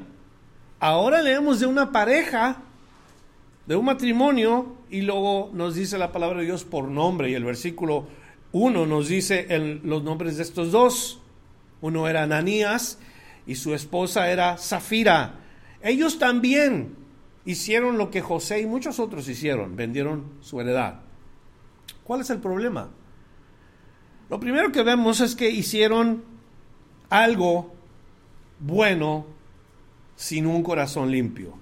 Ahora 0.80 1.22
leemos 1.22 1.60
de 1.60 1.66
una 1.66 1.92
pareja, 1.92 2.62
de 3.66 3.76
un 3.76 3.86
matrimonio, 3.86 4.78
y 4.90 5.02
luego 5.02 5.50
nos 5.54 5.76
dice 5.76 5.98
la 5.98 6.12
palabra 6.12 6.40
de 6.40 6.46
Dios 6.46 6.64
por 6.64 6.88
nombre, 6.88 7.30
y 7.30 7.34
el 7.34 7.44
versículo 7.44 8.08
1 8.52 8.86
nos 8.86 9.08
dice 9.08 9.48
los 9.84 10.04
nombres 10.04 10.38
de 10.38 10.44
estos 10.44 10.72
dos. 10.72 11.20
Uno 11.82 12.08
era 12.08 12.24
Ananías 12.24 13.00
y 13.46 13.56
su 13.56 13.74
esposa 13.74 14.32
era 14.32 14.58
Zafira. 14.58 15.40
Ellos 15.82 16.18
también 16.18 16.96
hicieron 17.46 17.98
lo 17.98 18.10
que 18.10 18.22
José 18.22 18.62
y 18.62 18.66
muchos 18.66 19.00
otros 19.00 19.28
hicieron, 19.28 19.76
vendieron 19.76 20.34
su 20.42 20.60
heredad. 20.60 21.02
¿Cuál 22.04 22.22
es 22.22 22.30
el 22.30 22.40
problema? 22.40 22.90
Lo 24.30 24.40
primero 24.40 24.72
que 24.72 24.84
vemos 24.84 25.22
es 25.22 25.36
que 25.36 25.50
hicieron 25.50 26.24
algo 27.10 27.77
bueno 28.60 29.26
sin 30.16 30.46
un 30.46 30.64
corazón 30.64 31.12
limpio. 31.12 31.54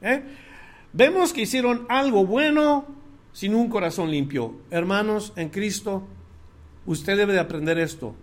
¿Eh? 0.00 0.22
Vemos 0.92 1.32
que 1.32 1.42
hicieron 1.42 1.86
algo 1.88 2.26
bueno 2.26 2.86
sin 3.32 3.54
un 3.54 3.68
corazón 3.68 4.10
limpio. 4.10 4.54
Hermanos, 4.70 5.32
en 5.36 5.48
Cristo, 5.48 6.06
usted 6.86 7.16
debe 7.16 7.32
de 7.32 7.40
aprender 7.40 7.78
esto. 7.78 8.14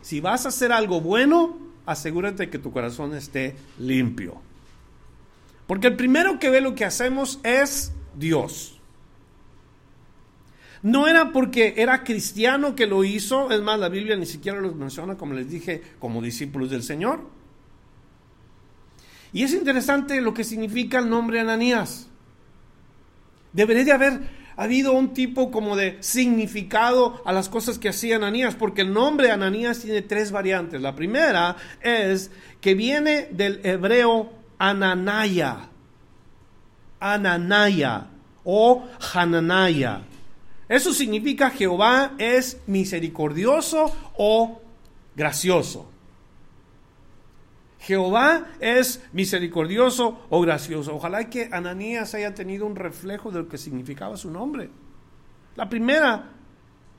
Si 0.00 0.20
vas 0.20 0.46
a 0.46 0.48
hacer 0.48 0.72
algo 0.72 1.00
bueno, 1.00 1.58
asegúrate 1.86 2.50
que 2.50 2.58
tu 2.58 2.72
corazón 2.72 3.14
esté 3.14 3.56
limpio. 3.78 4.40
Porque 5.66 5.88
el 5.88 5.96
primero 5.96 6.38
que 6.38 6.50
ve 6.50 6.60
lo 6.60 6.74
que 6.74 6.84
hacemos 6.84 7.40
es 7.44 7.92
Dios. 8.16 8.80
No 10.82 11.06
era 11.06 11.32
porque 11.32 11.74
era 11.76 12.02
cristiano 12.02 12.74
que 12.74 12.86
lo 12.86 13.04
hizo, 13.04 13.50
es 13.52 13.62
más, 13.62 13.78
la 13.78 13.88
Biblia 13.88 14.16
ni 14.16 14.26
siquiera 14.26 14.60
los 14.60 14.74
menciona, 14.74 15.16
como 15.16 15.34
les 15.34 15.48
dije, 15.48 15.80
como 16.00 16.20
discípulos 16.20 16.70
del 16.70 16.82
Señor. 16.82 17.20
Y 19.32 19.44
es 19.44 19.52
interesante 19.54 20.20
lo 20.20 20.34
que 20.34 20.44
significa 20.44 20.98
el 20.98 21.08
nombre 21.08 21.40
Ananías. 21.40 22.08
Debería 23.52 23.84
de 23.84 23.92
haber 23.92 24.20
habido 24.56 24.92
un 24.92 25.14
tipo 25.14 25.50
como 25.50 25.76
de 25.76 25.96
significado 26.00 27.22
a 27.24 27.32
las 27.32 27.48
cosas 27.48 27.78
que 27.78 27.88
hacía 27.88 28.16
Ananías, 28.16 28.54
porque 28.56 28.82
el 28.82 28.92
nombre 28.92 29.30
Ananías 29.30 29.80
tiene 29.80 30.02
tres 30.02 30.32
variantes. 30.32 30.80
La 30.80 30.94
primera 30.94 31.56
es 31.80 32.30
que 32.60 32.74
viene 32.74 33.28
del 33.30 33.60
hebreo 33.64 34.32
Ananaya, 34.58 35.68
Ananaya 37.00 38.06
o 38.44 38.84
Hananaya. 39.14 40.02
Eso 40.68 40.92
significa 40.92 41.50
Jehová 41.50 42.12
es 42.18 42.60
misericordioso 42.66 43.94
o 44.16 44.60
gracioso. 45.14 45.90
Jehová 47.80 48.46
es 48.60 49.02
misericordioso 49.12 50.26
o 50.30 50.40
gracioso. 50.40 50.94
Ojalá 50.94 51.28
que 51.28 51.48
Ananías 51.50 52.14
haya 52.14 52.32
tenido 52.32 52.64
un 52.64 52.76
reflejo 52.76 53.32
de 53.32 53.40
lo 53.40 53.48
que 53.48 53.58
significaba 53.58 54.16
su 54.16 54.30
nombre. 54.30 54.70
La 55.56 55.68
primera 55.68 56.30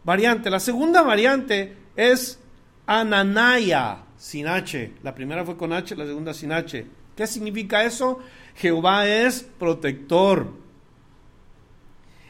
variante. 0.04 0.50
La 0.50 0.60
segunda 0.60 1.02
variante 1.02 1.78
es 1.96 2.40
Ananaya, 2.86 4.04
sin 4.18 4.48
H. 4.48 4.94
La 5.04 5.16
primera 5.16 5.46
fue 5.46 5.56
con 5.56 5.72
H, 5.72 5.96
la 5.96 6.06
segunda 6.06 6.34
sin 6.34 6.52
H. 6.52 6.86
¿Qué 7.16 7.28
significa 7.28 7.84
eso? 7.84 8.20
Jehová 8.56 9.08
es 9.08 9.44
protector. 9.44 10.52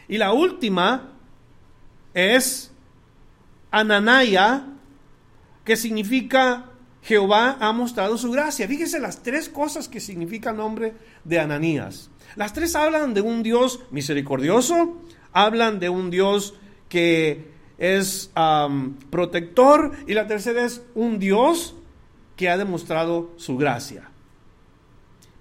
Y 0.08 0.18
la 0.18 0.34
última 0.34 1.13
es 2.14 2.72
Ananaya, 3.72 4.66
que 5.64 5.76
significa 5.76 6.66
Jehová 7.02 7.58
ha 7.60 7.72
mostrado 7.74 8.18
su 8.18 8.32
gracia. 8.32 8.68
Fíjese 8.68 9.00
las 9.00 9.24
tres 9.24 9.50
cosas 9.50 9.88
que 9.88 10.00
significa 10.00 10.52
el 10.52 10.58
nombre 10.58 10.94
de 11.24 11.40
Ananías. 11.40 12.10
Las 12.36 12.54
tres 12.54 12.76
hablan 12.76 13.14
de 13.14 13.22
un 13.22 13.44
Dios 13.44 13.82
misericordioso, 13.92 15.02
hablan 15.32 15.80
de 15.80 15.90
un 15.90 16.10
Dios 16.10 16.56
que 16.88 17.52
es 17.78 18.32
protector 19.10 19.92
y 20.08 20.14
la 20.14 20.28
tercera 20.28 20.64
es 20.64 20.82
un 20.96 21.20
Dios 21.20 21.76
que 22.36 22.50
ha 22.50 22.58
demostrado 22.58 23.34
su 23.38 23.58
gracia. 23.58 24.10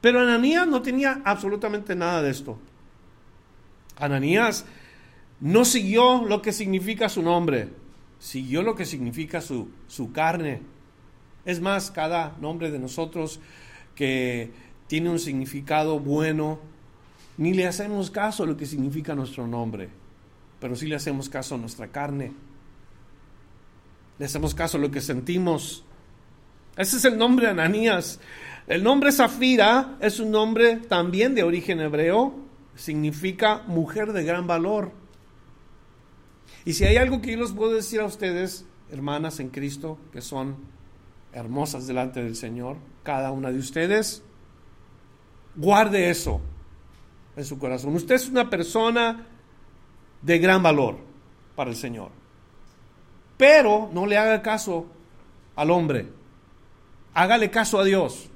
Pero 0.01 0.21
Ananías 0.21 0.67
no 0.67 0.83
tenía 0.83 1.23
absolutamente 1.25 1.95
nada 1.95 2.23
de 2.23 2.31
esto. 2.31 2.59
Ananías 3.97 4.65
no 5.43 5.65
siguió 5.65 6.25
lo 6.25 6.41
que 6.41 6.53
significa 6.53 7.09
su 7.09 7.21
nombre, 7.21 7.69
siguió 8.21 8.63
lo 8.63 8.77
que 8.77 8.87
significa 8.87 9.41
su, 9.41 9.71
su 9.89 10.13
carne. 10.13 10.63
Es 11.45 11.61
más, 11.61 11.91
cada 11.91 12.37
nombre 12.41 12.71
de 12.71 12.79
nosotros 12.79 13.41
que 13.97 14.53
tiene 14.87 15.11
un 15.11 15.19
significado 15.19 15.99
bueno, 15.99 16.61
ni 17.39 17.55
le 17.55 17.67
hacemos 17.67 18.13
caso 18.13 18.45
a 18.45 18.47
lo 18.47 18.57
que 18.57 18.67
significa 18.67 19.17
nuestro 19.17 19.49
nombre, 19.49 19.89
pero 20.61 20.77
sí 20.77 20.87
le 20.87 20.95
hacemos 20.95 21.29
caso 21.29 21.57
a 21.57 21.59
nuestra 21.59 21.89
carne. 21.89 22.33
Le 24.21 24.27
hacemos 24.27 24.55
caso 24.55 24.79
a 24.79 24.81
lo 24.81 24.93
que 24.93 25.01
sentimos. 25.01 25.83
Ese 26.77 26.99
es 26.99 27.05
el 27.05 27.19
nombre 27.19 27.47
de 27.47 27.53
Ananías. 27.53 28.21
El 28.69 28.85
nombre 28.85 29.11
Zafira 29.11 29.97
es 30.01 30.21
un 30.21 30.31
nombre 30.31 30.77
también 30.77 31.35
de 31.35 31.43
origen 31.43 31.81
hebreo, 31.81 32.33
significa 32.77 33.65
mujer 33.67 34.13
de 34.13 34.23
gran 34.23 34.47
valor. 34.47 35.02
Y 36.65 36.75
si 36.75 36.85
hay 36.85 36.97
algo 36.97 37.21
que 37.21 37.33
yo 37.33 37.39
les 37.39 37.53
puedo 37.53 37.73
decir 37.73 38.01
a 38.01 38.05
ustedes, 38.05 38.65
hermanas 38.91 39.41
en 39.41 39.49
Cristo, 39.49 39.99
que 40.13 40.21
son 40.21 40.57
hermosas 41.33 41.87
delante 41.87 42.23
del 42.23 42.37
Señor, 42.37 42.77
cada 43.03 43.33
una 43.33 43.51
de 43.51 43.59
ustedes, 43.59 44.23
guarde 45.57 46.11
eso 46.11 46.41
en 47.37 47.45
su 47.45 47.59
corazón. 47.59 47.95
Usted 47.95 48.15
es 48.15 48.29
una 48.29 48.49
persona 48.49 49.27
de 50.21 50.39
gran 50.39 50.63
valor 50.63 50.99
para 51.57 51.71
el 51.71 51.77
Señor. 51.77 52.11
Pero 53.37 53.91
no 53.93 54.07
le 54.07 54.17
haga 54.17 54.43
caso 54.43 54.87
al 55.57 55.71
hombre. 55.71 56.09
Hágale 57.15 57.51
caso 57.51 57.81
a 57.81 57.85
Dios. 57.85 58.29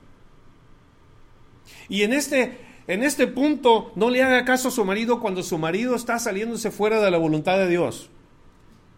Y 1.89 2.03
en 2.03 2.13
este, 2.13 2.59
en 2.87 3.03
este 3.03 3.27
punto, 3.27 3.93
no 3.95 4.11
le 4.11 4.23
haga 4.23 4.45
caso 4.45 4.69
a 4.69 4.73
su 4.73 4.85
marido 4.85 5.21
cuando 5.21 5.43
su 5.43 5.59
marido 5.59 5.95
está 5.95 6.19
saliéndose 6.19 6.71
fuera 6.71 7.01
de 7.01 7.11
la 7.11 7.19
voluntad 7.19 7.57
de 7.59 7.69
Dios. 7.69 8.11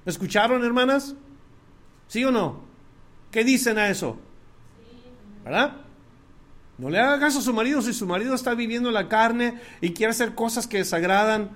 ¿Escucharon, 0.08 0.64
hermanas? 0.64 1.14
¿Sí 2.06 2.24
o 2.24 2.30
no? 2.30 2.62
¿Qué 3.30 3.44
dicen 3.44 3.76
a 3.76 3.90
eso? 3.90 4.16
¿Verdad? 5.44 5.82
No 6.78 6.88
le 6.88 6.98
haga 6.98 7.20
caso 7.20 7.40
a 7.40 7.42
su 7.42 7.52
marido 7.52 7.82
si 7.82 7.92
su 7.92 8.06
marido 8.06 8.34
está 8.34 8.54
viviendo 8.54 8.90
la 8.90 9.10
carne 9.10 9.60
y 9.82 9.92
quiere 9.92 10.12
hacer 10.12 10.34
cosas 10.34 10.66
que 10.66 10.78
desagradan 10.78 11.50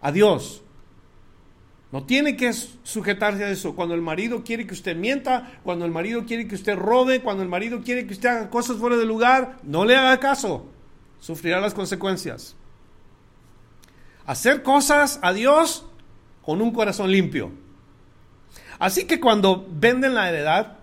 a 0.00 0.12
Dios. 0.12 0.62
No 1.90 2.04
tiene 2.04 2.36
que 2.36 2.52
sujetarse 2.52 3.42
a 3.42 3.50
eso. 3.50 3.74
Cuando 3.74 3.96
el 3.96 4.00
marido 4.00 4.44
quiere 4.44 4.64
que 4.64 4.74
usted 4.74 4.94
mienta, 4.94 5.58
cuando 5.64 5.84
el 5.84 5.90
marido 5.90 6.24
quiere 6.24 6.46
que 6.46 6.54
usted 6.54 6.76
robe, 6.76 7.20
cuando 7.20 7.42
el 7.42 7.48
marido 7.48 7.82
quiere 7.82 8.06
que 8.06 8.12
usted 8.12 8.28
haga 8.28 8.48
cosas 8.48 8.76
fuera 8.76 8.96
de 8.96 9.06
lugar, 9.06 9.56
no 9.64 9.84
le 9.84 9.96
haga 9.96 10.20
caso. 10.20 10.68
Sufrirá 11.18 11.60
las 11.60 11.74
consecuencias. 11.74 12.54
Hacer 14.24 14.62
cosas 14.62 15.18
a 15.20 15.32
Dios 15.32 15.84
con 16.46 16.62
un 16.62 16.70
corazón 16.70 17.10
limpio. 17.10 17.50
Así 18.78 19.04
que 19.04 19.20
cuando 19.20 19.66
venden 19.68 20.14
la 20.14 20.30
heredad, 20.30 20.78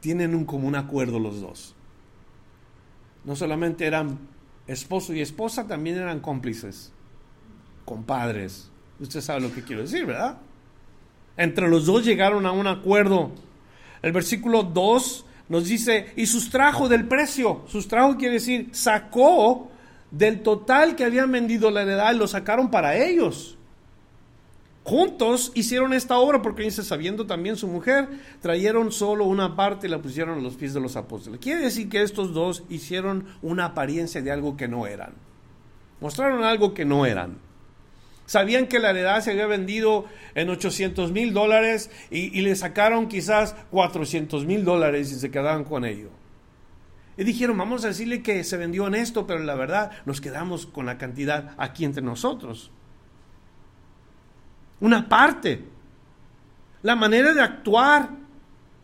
tienen 0.00 0.34
un 0.34 0.44
común 0.44 0.74
acuerdo 0.74 1.18
los 1.18 1.40
dos. 1.40 1.74
No 3.24 3.36
solamente 3.36 3.86
eran 3.86 4.18
esposo 4.66 5.14
y 5.14 5.20
esposa, 5.20 5.66
también 5.66 5.96
eran 5.96 6.20
cómplices, 6.20 6.92
compadres, 7.84 8.70
Usted 8.98 9.20
sabe 9.20 9.40
lo 9.42 9.52
que 9.52 9.62
quiero 9.62 9.82
decir, 9.82 10.06
¿verdad? 10.06 10.38
Entre 11.36 11.68
los 11.68 11.84
dos 11.84 12.04
llegaron 12.04 12.46
a 12.46 12.52
un 12.52 12.66
acuerdo. 12.66 13.32
El 14.00 14.12
versículo 14.12 14.62
2 14.62 15.26
nos 15.50 15.66
dice, 15.66 16.12
y 16.16 16.26
sustrajo 16.26 16.88
del 16.88 17.06
precio. 17.06 17.62
Sustrajo 17.66 18.16
quiere 18.16 18.34
decir, 18.34 18.70
sacó 18.72 19.70
del 20.10 20.42
total 20.42 20.96
que 20.96 21.04
habían 21.04 21.30
vendido 21.30 21.70
la 21.70 21.82
heredad 21.82 22.14
y 22.14 22.16
lo 22.16 22.26
sacaron 22.26 22.70
para 22.70 22.96
ellos. 22.96 23.55
Juntos 24.86 25.50
hicieron 25.56 25.92
esta 25.94 26.16
obra 26.16 26.42
porque 26.42 26.62
dice, 26.62 26.84
sabiendo 26.84 27.26
también 27.26 27.56
su 27.56 27.66
mujer, 27.66 28.08
trajeron 28.40 28.92
solo 28.92 29.24
una 29.24 29.56
parte 29.56 29.88
y 29.88 29.90
la 29.90 29.98
pusieron 29.98 30.38
a 30.38 30.40
los 30.40 30.54
pies 30.54 30.74
de 30.74 30.80
los 30.80 30.94
apóstoles. 30.94 31.40
Quiere 31.40 31.62
decir 31.62 31.88
que 31.88 32.02
estos 32.02 32.32
dos 32.32 32.62
hicieron 32.68 33.26
una 33.42 33.64
apariencia 33.64 34.22
de 34.22 34.30
algo 34.30 34.56
que 34.56 34.68
no 34.68 34.86
eran. 34.86 35.14
Mostraron 36.00 36.44
algo 36.44 36.72
que 36.72 36.84
no 36.84 37.04
eran. 37.04 37.38
Sabían 38.26 38.68
que 38.68 38.78
la 38.78 38.90
heredad 38.90 39.22
se 39.22 39.32
había 39.32 39.48
vendido 39.48 40.04
en 40.36 40.50
800 40.50 41.10
mil 41.10 41.34
dólares 41.34 41.90
y, 42.12 42.40
le 42.40 42.54
sacaron 42.54 43.08
quizás 43.08 43.56
400 43.72 44.46
mil 44.46 44.64
dólares 44.64 45.10
y 45.10 45.16
se 45.16 45.32
quedaban 45.32 45.64
con 45.64 45.84
ello. 45.84 46.10
Y 47.16 47.24
dijeron, 47.24 47.58
vamos 47.58 47.84
a 47.84 47.88
decirle 47.88 48.22
que 48.22 48.44
se 48.44 48.56
vendió 48.56 48.86
en 48.86 48.94
esto, 48.94 49.26
pero 49.26 49.40
la 49.40 49.56
verdad 49.56 49.90
nos 50.04 50.20
quedamos 50.20 50.64
con 50.64 50.86
la 50.86 50.96
cantidad 50.96 51.56
aquí 51.58 51.84
entre 51.84 52.04
nosotros. 52.04 52.70
Una 54.80 55.08
parte. 55.08 55.64
La 56.82 56.96
manera 56.96 57.32
de 57.32 57.42
actuar 57.42 58.10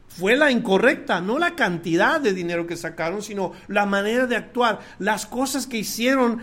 fue 0.08 0.36
la 0.36 0.50
incorrecta, 0.50 1.20
no 1.20 1.38
la 1.38 1.54
cantidad 1.54 2.20
de 2.20 2.34
dinero 2.34 2.66
que 2.66 2.76
sacaron, 2.76 3.22
sino 3.22 3.52
la 3.68 3.86
manera 3.86 4.26
de 4.26 4.36
actuar, 4.36 4.80
las 4.98 5.24
cosas 5.24 5.66
que 5.66 5.78
hicieron 5.78 6.42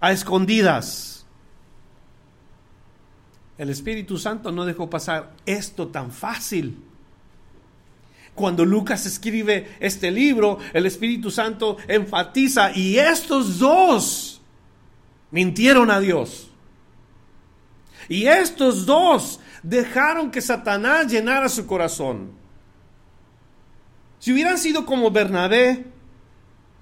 a 0.00 0.12
escondidas. 0.12 1.26
El 3.58 3.70
Espíritu 3.70 4.18
Santo 4.18 4.52
no 4.52 4.64
dejó 4.64 4.90
pasar 4.90 5.32
esto 5.46 5.88
tan 5.88 6.10
fácil. 6.10 6.82
Cuando 8.34 8.64
Lucas 8.66 9.06
escribe 9.06 9.76
este 9.80 10.10
libro, 10.10 10.58
el 10.74 10.84
Espíritu 10.84 11.30
Santo 11.30 11.78
enfatiza, 11.88 12.76
y 12.76 12.98
estos 12.98 13.58
dos 13.58 14.42
mintieron 15.30 15.90
a 15.90 16.00
Dios. 16.00 16.50
Y 18.08 18.26
estos 18.26 18.86
dos 18.86 19.40
dejaron 19.62 20.30
que 20.30 20.40
Satanás 20.40 21.10
llenara 21.10 21.48
su 21.48 21.66
corazón. 21.66 22.32
Si 24.18 24.32
hubieran 24.32 24.58
sido 24.58 24.86
como 24.86 25.10
Bernabé, 25.10 25.84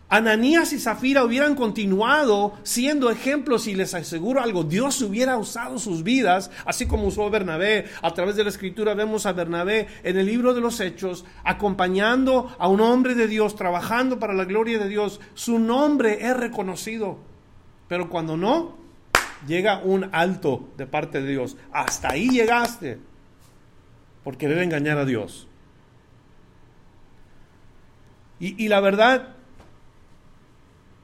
Ananías 0.09 0.73
y 0.73 0.79
Zafira 0.79 1.25
hubieran 1.25 1.57
continuado 1.57 2.53
siendo 2.63 3.11
ejemplos 3.11 3.67
y 3.67 3.75
les 3.75 3.95
aseguro 3.95 4.41
algo, 4.41 4.63
Dios 4.63 5.01
hubiera 5.03 5.37
usado 5.39 5.79
sus 5.79 6.05
vidas, 6.05 6.51
así 6.67 6.87
como 6.87 7.09
usó 7.09 7.29
Bernabé. 7.31 7.87
A 8.03 8.13
través 8.13 8.37
de 8.37 8.45
la 8.45 8.51
escritura 8.51 8.95
vemos 8.95 9.27
a 9.27 9.33
Bernabé 9.33 9.89
en 10.05 10.17
el 10.17 10.27
libro 10.27 10.55
de 10.55 10.61
los 10.61 10.79
Hechos, 10.79 11.25
acompañando 11.43 12.55
a 12.59 12.69
un 12.69 12.81
hombre 12.81 13.15
de 13.15 13.27
Dios, 13.27 13.57
trabajando 13.57 14.19
para 14.19 14.35
la 14.35 14.45
gloria 14.45 14.79
de 14.79 14.89
Dios. 14.89 15.21
Su 15.35 15.59
nombre 15.59 16.19
es 16.25 16.37
reconocido. 16.37 17.19
Pero 17.89 18.09
cuando 18.09 18.37
no, 18.37 18.84
llega 19.47 19.81
un 19.83 20.09
alto 20.13 20.69
de 20.77 20.87
parte 20.87 21.21
de 21.21 21.31
Dios. 21.31 21.57
Hasta 21.73 22.13
ahí 22.13 22.29
llegaste, 22.29 22.99
porque 24.23 24.49
debe 24.49 24.65
engañar 24.65 24.99
a 24.99 25.05
Dios. 25.05 25.47
Y, 28.41 28.65
y 28.65 28.69
la 28.69 28.81
verdad, 28.81 29.35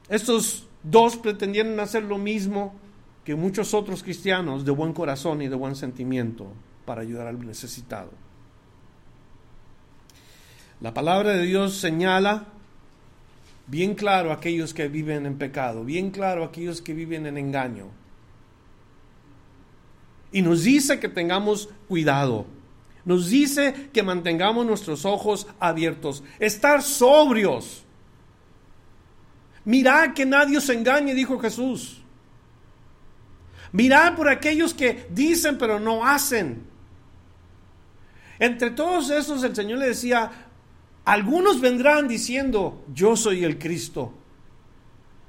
estos 0.09 0.67
dos 0.83 1.17
pretendieron 1.17 1.79
hacer 1.79 2.03
lo 2.03 2.17
mismo 2.17 2.75
que 3.23 3.35
muchos 3.35 3.73
otros 3.73 4.03
cristianos 4.03 4.65
de 4.65 4.71
buen 4.71 4.93
corazón 4.93 5.41
y 5.41 5.47
de 5.47 5.55
buen 5.55 5.75
sentimiento 5.75 6.51
para 6.85 7.01
ayudar 7.01 7.27
al 7.27 7.45
necesitado. 7.45 8.11
La 10.81 10.93
palabra 10.93 11.33
de 11.33 11.43
Dios 11.43 11.77
señala 11.77 12.45
bien 13.67 13.93
claro 13.93 14.31
a 14.31 14.35
aquellos 14.35 14.73
que 14.73 14.87
viven 14.87 15.25
en 15.27 15.37
pecado, 15.37 15.85
bien 15.85 16.09
claro 16.09 16.43
a 16.43 16.47
aquellos 16.47 16.81
que 16.81 16.93
viven 16.93 17.27
en 17.27 17.37
engaño. 17.37 18.00
Y 20.31 20.41
nos 20.41 20.63
dice 20.63 20.99
que 20.99 21.09
tengamos 21.09 21.69
cuidado. 21.87 22.45
Nos 23.03 23.29
dice 23.29 23.89
que 23.91 24.03
mantengamos 24.03 24.65
nuestros 24.65 25.05
ojos 25.05 25.47
abiertos, 25.59 26.23
estar 26.39 26.83
sobrios 26.83 27.83
Mirad 29.63 30.13
que 30.13 30.25
nadie 30.25 30.57
os 30.57 30.69
engañe, 30.69 31.13
dijo 31.13 31.39
Jesús. 31.39 32.01
Mirad 33.71 34.15
por 34.15 34.27
aquellos 34.27 34.73
que 34.73 35.07
dicen 35.11 35.57
pero 35.57 35.79
no 35.79 36.05
hacen. 36.05 36.63
Entre 38.39 38.71
todos 38.71 39.11
esos 39.11 39.43
el 39.43 39.55
Señor 39.55 39.79
le 39.79 39.89
decía, 39.89 40.31
algunos 41.05 41.61
vendrán 41.61 42.07
diciendo, 42.07 42.83
yo 42.91 43.15
soy 43.15 43.43
el 43.43 43.59
Cristo. 43.59 44.13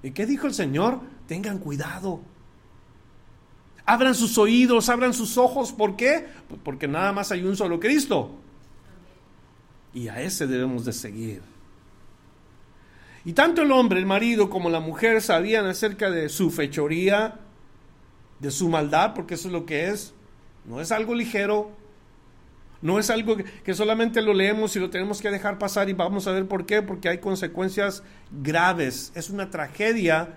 ¿Y 0.03 0.13
qué 0.13 0.25
dijo 0.25 0.47
el 0.47 0.55
Señor? 0.55 1.01
Tengan 1.29 1.59
cuidado. 1.59 2.21
Abran 3.85 4.15
sus 4.15 4.39
oídos, 4.39 4.89
abran 4.89 5.13
sus 5.13 5.37
ojos. 5.39 5.73
¿Por 5.73 5.97
qué? 5.97 6.27
Porque 6.63 6.87
nada 6.87 7.13
más 7.13 7.33
hay 7.33 7.43
un 7.45 7.57
solo 7.57 7.81
Cristo. 7.81 8.31
Y 9.95 10.09
a 10.09 10.21
ese 10.23 10.47
debemos 10.47 10.85
de 10.85 10.93
seguir. 10.93 11.43
Y 13.25 13.35
tanto 13.35 13.63
el 13.63 13.71
hombre, 13.71 13.99
el 13.99 14.07
marido, 14.07 14.51
como 14.51 14.71
la 14.71 14.81
mujer 14.81 15.21
sabían 15.21 15.67
acerca 15.67 16.11
de 16.11 16.29
su 16.29 16.51
fechoría, 16.51 17.39
de 18.41 18.51
su 18.51 18.69
maldad, 18.69 19.15
porque 19.15 19.35
eso 19.35 19.49
es 19.49 19.53
lo 19.53 19.65
que 19.65 19.89
es. 19.89 20.15
No 20.65 20.81
es 20.81 20.91
algo 20.93 21.15
ligero, 21.15 21.71
no 22.83 22.99
es 22.99 23.11
algo 23.11 23.37
que, 23.37 23.75
solamente 23.75 24.21
lo 24.23 24.35
leemos 24.35 24.75
y 24.75 24.81
lo 24.81 24.91
tenemos 24.91 25.21
que 25.21 25.31
dejar 25.31 25.59
pasar 25.59 25.89
y 25.89 25.93
vamos 25.93 26.27
a 26.27 26.33
ver 26.33 26.47
por 26.47 26.67
qué, 26.67 26.83
porque 26.83 27.09
hay 27.09 27.19
consecuencias 27.19 28.03
graves. 28.43 29.13
Es 29.15 29.31
una 29.31 29.51
tragedia 29.51 30.37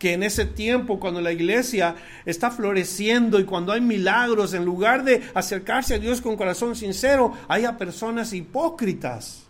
que 0.00 0.14
en 0.14 0.22
ese 0.22 0.46
tiempo, 0.46 0.98
cuando 0.98 1.20
la 1.20 1.30
iglesia 1.30 1.94
está 2.24 2.50
floreciendo 2.50 3.38
y 3.38 3.44
cuando 3.44 3.70
hay 3.70 3.82
milagros, 3.82 4.54
en 4.54 4.64
lugar 4.64 5.04
de 5.04 5.22
acercarse 5.34 5.94
a 5.94 5.98
Dios 5.98 6.22
con 6.22 6.38
corazón 6.38 6.74
sincero, 6.74 7.34
haya 7.48 7.76
personas 7.76 8.32
hipócritas 8.32 9.46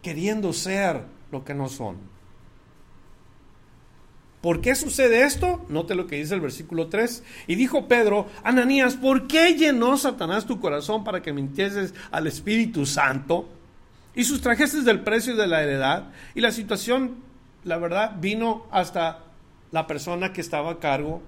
queriendo 0.00 0.50
ser 0.54 1.02
lo 1.30 1.44
que 1.44 1.52
no 1.52 1.68
son. 1.68 1.98
¿Por 4.40 4.62
qué 4.62 4.74
sucede 4.74 5.24
esto? 5.24 5.66
Note 5.68 5.94
lo 5.94 6.06
que 6.06 6.16
dice 6.16 6.34
el 6.34 6.40
versículo 6.40 6.88
3. 6.88 7.22
Y 7.46 7.54
dijo 7.54 7.86
Pedro, 7.86 8.28
Ananías, 8.44 8.94
¿por 8.94 9.26
qué 9.26 9.54
llenó 9.54 9.98
Satanás 9.98 10.46
tu 10.46 10.58
corazón 10.58 11.04
para 11.04 11.20
que 11.20 11.34
mintieses 11.34 11.92
al 12.10 12.26
Espíritu 12.26 12.86
Santo 12.86 13.46
y 14.14 14.24
sustrajeses 14.24 14.86
del 14.86 15.00
precio 15.00 15.36
de 15.36 15.46
la 15.46 15.62
heredad? 15.62 16.12
Y 16.34 16.40
la 16.40 16.50
situación, 16.50 17.16
la 17.64 17.76
verdad, 17.76 18.16
vino 18.20 18.66
hasta 18.70 19.23
la 19.74 19.88
persona 19.88 20.32
que 20.32 20.40
estaba 20.40 20.70
a 20.70 20.78
cargo 20.78 21.20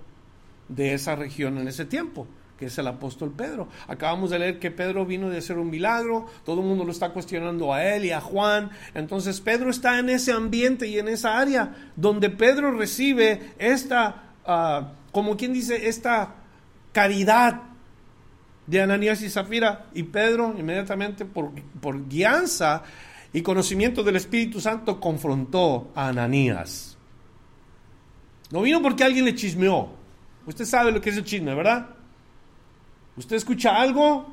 de 0.68 0.94
esa 0.94 1.16
región 1.16 1.58
en 1.58 1.66
ese 1.66 1.84
tiempo 1.84 2.28
que 2.56 2.66
es 2.66 2.78
el 2.78 2.86
apóstol 2.86 3.32
Pedro. 3.36 3.68
Acabamos 3.86 4.30
de 4.30 4.38
leer 4.38 4.58
que 4.60 4.70
Pedro 4.70 5.04
vino 5.04 5.28
de 5.28 5.38
hacer 5.38 5.58
un 5.58 5.68
milagro, 5.68 6.26
todo 6.44 6.60
el 6.60 6.66
mundo 6.66 6.84
lo 6.84 6.92
está 6.92 7.10
cuestionando 7.10 7.74
a 7.74 7.84
él 7.84 8.06
y 8.06 8.12
a 8.12 8.20
Juan. 8.20 8.70
Entonces 8.94 9.42
Pedro 9.42 9.68
está 9.68 9.98
en 9.98 10.08
ese 10.08 10.32
ambiente 10.32 10.86
y 10.86 10.98
en 10.98 11.08
esa 11.08 11.38
área 11.38 11.74
donde 11.96 12.30
Pedro 12.30 12.70
recibe 12.70 13.52
esta, 13.58 14.30
ah, 14.46 14.92
como 15.12 15.36
quien 15.36 15.52
dice, 15.52 15.88
esta 15.88 16.36
caridad 16.92 17.62
de 18.66 18.80
Ananías 18.80 19.20
y 19.20 19.28
Zafira. 19.28 19.86
Y 19.92 20.04
Pedro 20.04 20.54
inmediatamente 20.56 21.26
por, 21.26 21.50
por 21.82 22.08
guianza 22.08 22.84
y 23.34 23.42
conocimiento 23.42 24.02
del 24.02 24.16
Espíritu 24.16 24.62
Santo 24.62 24.98
confrontó 24.98 25.90
a 25.94 26.08
Ananías. 26.08 26.95
No 28.50 28.62
vino 28.62 28.80
porque 28.82 29.04
alguien 29.04 29.24
le 29.24 29.34
chismeó. 29.34 29.90
Usted 30.46 30.64
sabe 30.64 30.92
lo 30.92 31.00
que 31.00 31.10
es 31.10 31.16
el 31.16 31.24
chisme, 31.24 31.54
¿verdad? 31.54 31.88
Usted 33.16 33.36
escucha 33.36 33.80
algo, 33.80 34.26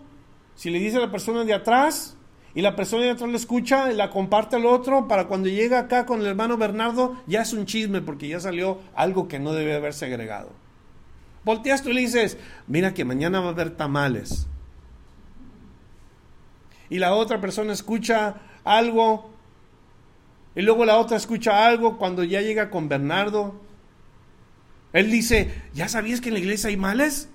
si 0.56 0.70
le 0.70 0.80
dice 0.80 0.98
a 0.98 1.02
la 1.02 1.12
persona 1.12 1.44
de 1.44 1.54
atrás 1.54 2.16
y 2.54 2.62
la 2.62 2.76
persona 2.76 3.04
de 3.04 3.12
atrás 3.12 3.30
la 3.30 3.38
escucha 3.38 3.92
y 3.92 3.96
la 3.96 4.10
comparte 4.10 4.58
al 4.58 4.66
otro 4.66 5.08
para 5.08 5.28
cuando 5.28 5.50
llega 5.50 5.80
acá 5.80 6.06
con 6.06 6.22
el 6.22 6.28
hermano 6.28 6.58
Bernardo 6.58 7.18
ya 7.26 7.42
es 7.42 7.54
un 7.54 7.66
chisme 7.66 8.02
porque 8.02 8.28
ya 8.28 8.40
salió 8.40 8.80
algo 8.94 9.28
que 9.28 9.40
no 9.40 9.54
debe 9.54 9.76
haberse 9.76 10.06
agregado. 10.06 10.50
Volteas 11.44 11.82
tú 11.82 11.90
y 11.90 11.94
le 11.94 12.02
dices, 12.02 12.38
mira 12.68 12.94
que 12.94 13.06
mañana 13.06 13.40
va 13.40 13.48
a 13.48 13.52
haber 13.52 13.72
tamales. 13.72 14.48
Y 16.90 17.00
la 17.00 17.14
otra 17.16 17.42
persona 17.42 17.74
escucha 17.74 18.36
algo 18.64 19.32
y 20.56 20.62
luego 20.62 20.86
la 20.86 20.98
otra 20.98 21.18
escucha 21.18 21.66
algo 21.66 21.98
cuando 21.98 22.24
ya 22.24 22.42
llega 22.42 22.70
con 22.70 22.88
Bernardo. 22.88 23.56
Él 24.94 25.12
dice, 25.12 25.64
¿ya 25.74 25.90
sabías 25.90 26.22
que 26.22 26.30
en 26.30 26.36
la 26.36 26.40
iglesia 26.40 26.70
hay 26.70 26.78
males? 26.78 27.28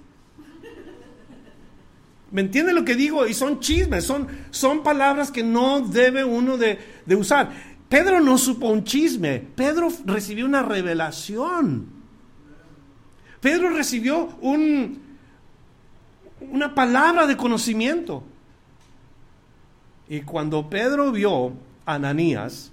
¿Me 2.31 2.41
entiende 2.41 2.73
lo 2.73 2.85
que 2.85 2.95
digo? 2.95 3.27
Y 3.27 3.35
son 3.35 3.59
chismes, 3.59 4.05
son, 4.05 4.29
son 4.51 4.83
palabras 4.83 5.31
que 5.31 5.43
no 5.43 5.81
debe 5.81 6.25
uno 6.25 6.57
de, 6.57 6.79
de 7.05 7.17
usar. 7.17 7.51
Pedro 7.89 8.21
no 8.21 8.39
supo 8.39 8.69
un 8.69 8.85
chisme, 8.85 9.41
Pedro 9.41 9.89
recibió 10.05 10.45
una 10.45 10.63
revelación. 10.63 11.87
Pedro 13.41 13.71
recibió 13.71 14.37
un, 14.41 15.01
una 16.41 16.75
palabra 16.75 17.27
de 17.27 17.37
conocimiento. 17.37 18.23
Y 20.09 20.21
cuando 20.23 20.69
Pedro 20.69 21.13
vio 21.13 21.55
a 21.87 21.95
Ananías, 21.95 22.73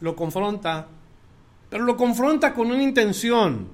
lo 0.00 0.16
confronta, 0.16 0.88
pero 1.70 1.84
lo 1.84 1.96
confronta 1.96 2.54
con 2.54 2.70
una 2.70 2.82
intención. 2.82 3.68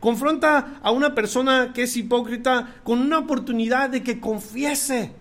Confronta 0.00 0.80
a 0.82 0.90
una 0.90 1.14
persona 1.14 1.72
que 1.72 1.84
es 1.84 1.96
hipócrita 1.96 2.76
con 2.84 3.00
una 3.00 3.18
oportunidad 3.18 3.90
de 3.90 4.02
que 4.02 4.20
confiese. 4.20 5.12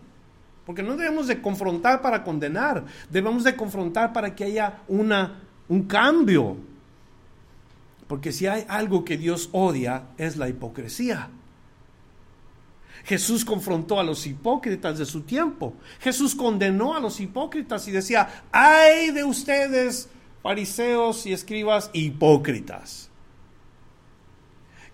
Porque 0.65 0.83
no 0.83 0.95
debemos 0.95 1.27
de 1.27 1.41
confrontar 1.41 2.01
para 2.01 2.23
condenar, 2.23 2.85
debemos 3.09 3.43
de 3.43 3.55
confrontar 3.55 4.13
para 4.13 4.33
que 4.33 4.45
haya 4.45 4.79
una, 4.87 5.41
un 5.67 5.83
cambio. 5.83 6.57
Porque 8.07 8.31
si 8.31 8.47
hay 8.47 8.65
algo 8.67 9.03
que 9.03 9.17
Dios 9.17 9.49
odia 9.51 10.03
es 10.17 10.37
la 10.37 10.49
hipocresía. 10.49 11.29
Jesús 13.03 13.43
confrontó 13.43 13.99
a 13.99 14.03
los 14.03 14.25
hipócritas 14.25 14.97
de 14.97 15.05
su 15.05 15.21
tiempo. 15.21 15.73
Jesús 15.99 16.35
condenó 16.35 16.95
a 16.95 17.01
los 17.01 17.19
hipócritas 17.19 17.87
y 17.87 17.91
decía, 17.91 18.45
ay 18.51 19.11
de 19.11 19.25
ustedes, 19.25 20.09
fariseos 20.43 21.25
y 21.25 21.33
escribas 21.33 21.89
hipócritas 21.93 23.09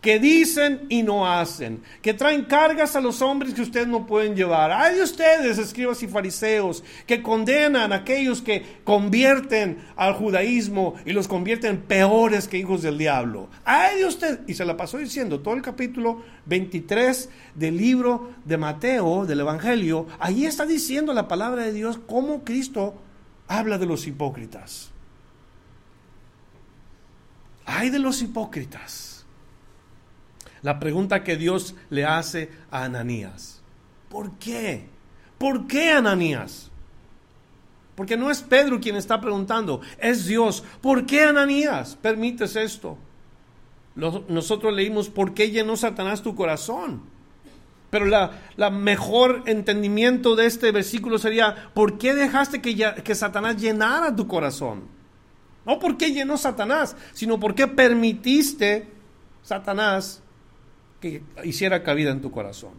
que 0.01 0.17
dicen 0.19 0.85
y 0.87 1.03
no 1.03 1.29
hacen, 1.29 1.81
que 2.01 2.13
traen 2.13 2.45
cargas 2.45 2.95
a 2.95 3.01
los 3.01 3.21
hombres 3.21 3.53
que 3.53 3.61
ustedes 3.61 3.87
no 3.87 4.05
pueden 4.05 4.35
llevar. 4.35 4.71
Hay 4.71 4.95
de 4.95 5.03
ustedes, 5.03 5.57
escribas 5.57 6.01
y 6.03 6.07
fariseos, 6.07 6.83
que 7.05 7.21
condenan 7.21 7.91
a 7.91 7.97
aquellos 7.97 8.41
que 8.41 8.63
convierten 8.83 9.79
al 9.97 10.13
judaísmo 10.13 10.95
y 11.05 11.11
los 11.11 11.27
convierten 11.27 11.81
peores 11.81 12.47
que 12.47 12.57
hijos 12.57 12.81
del 12.81 12.97
diablo. 12.97 13.49
Hay 13.65 13.99
de 13.99 14.05
ustedes, 14.05 14.39
y 14.47 14.53
se 14.53 14.65
la 14.65 14.77
pasó 14.77 14.97
diciendo 14.97 15.41
todo 15.41 15.55
el 15.55 15.61
capítulo 15.61 16.23
23 16.45 17.29
del 17.55 17.75
libro 17.75 18.31
de 18.45 18.57
Mateo, 18.57 19.25
del 19.25 19.41
Evangelio, 19.41 20.07
ahí 20.19 20.45
está 20.45 20.65
diciendo 20.65 21.13
la 21.13 21.27
palabra 21.27 21.63
de 21.63 21.73
Dios 21.73 21.99
cómo 22.07 22.45
Cristo 22.45 22.95
habla 23.47 23.77
de 23.77 23.85
los 23.85 24.07
hipócritas. 24.07 24.91
Hay 27.71 27.91
de 27.91 27.99
los 27.99 28.21
hipócritas 28.23 29.25
la 30.63 30.79
pregunta 30.79 31.23
que 31.23 31.37
Dios 31.37 31.75
le 31.91 32.03
hace 32.03 32.49
a 32.71 32.83
Ananías. 32.83 33.61
¿Por 34.09 34.31
qué? 34.39 34.87
¿Por 35.37 35.67
qué 35.67 35.91
Ananías? 35.91 36.71
Porque 37.95 38.17
no 38.17 38.31
es 38.31 38.41
Pedro 38.41 38.79
quien 38.79 38.95
está 38.95 39.21
preguntando, 39.21 39.81
es 39.99 40.25
Dios. 40.25 40.63
¿Por 40.81 41.05
qué 41.05 41.23
Ananías 41.23 41.95
permites 41.95 42.55
esto? 42.55 42.97
Nosotros 43.95 44.73
leímos, 44.73 45.09
¿por 45.09 45.33
qué 45.33 45.51
llenó 45.51 45.77
Satanás 45.77 46.23
tu 46.23 46.33
corazón? 46.33 47.03
Pero 47.91 48.05
la, 48.05 48.69
mejor 48.71 49.43
entendimiento 49.45 50.35
de 50.35 50.47
este 50.47 50.71
versículo 50.71 51.19
sería, 51.19 51.69
¿por 51.73 51.97
qué 51.97 52.15
dejaste 52.15 52.61
que, 52.61 52.75
que 53.03 53.15
Satanás 53.15 53.57
llenara 53.57 54.15
tu 54.15 54.27
corazón? 54.27 54.98
No 55.65 55.79
por 55.79 55.97
qué 55.97 56.11
llenó 56.11 56.37
Satanás, 56.37 56.95
sino 57.13 57.39
por 57.39 57.55
qué 57.55 57.67
permitiste 57.67 58.87
Satanás 59.43 60.21
que 61.01 61.23
hiciera 61.43 61.83
cabida 61.83 62.11
en 62.11 62.21
tu 62.21 62.31
corazón. 62.31 62.71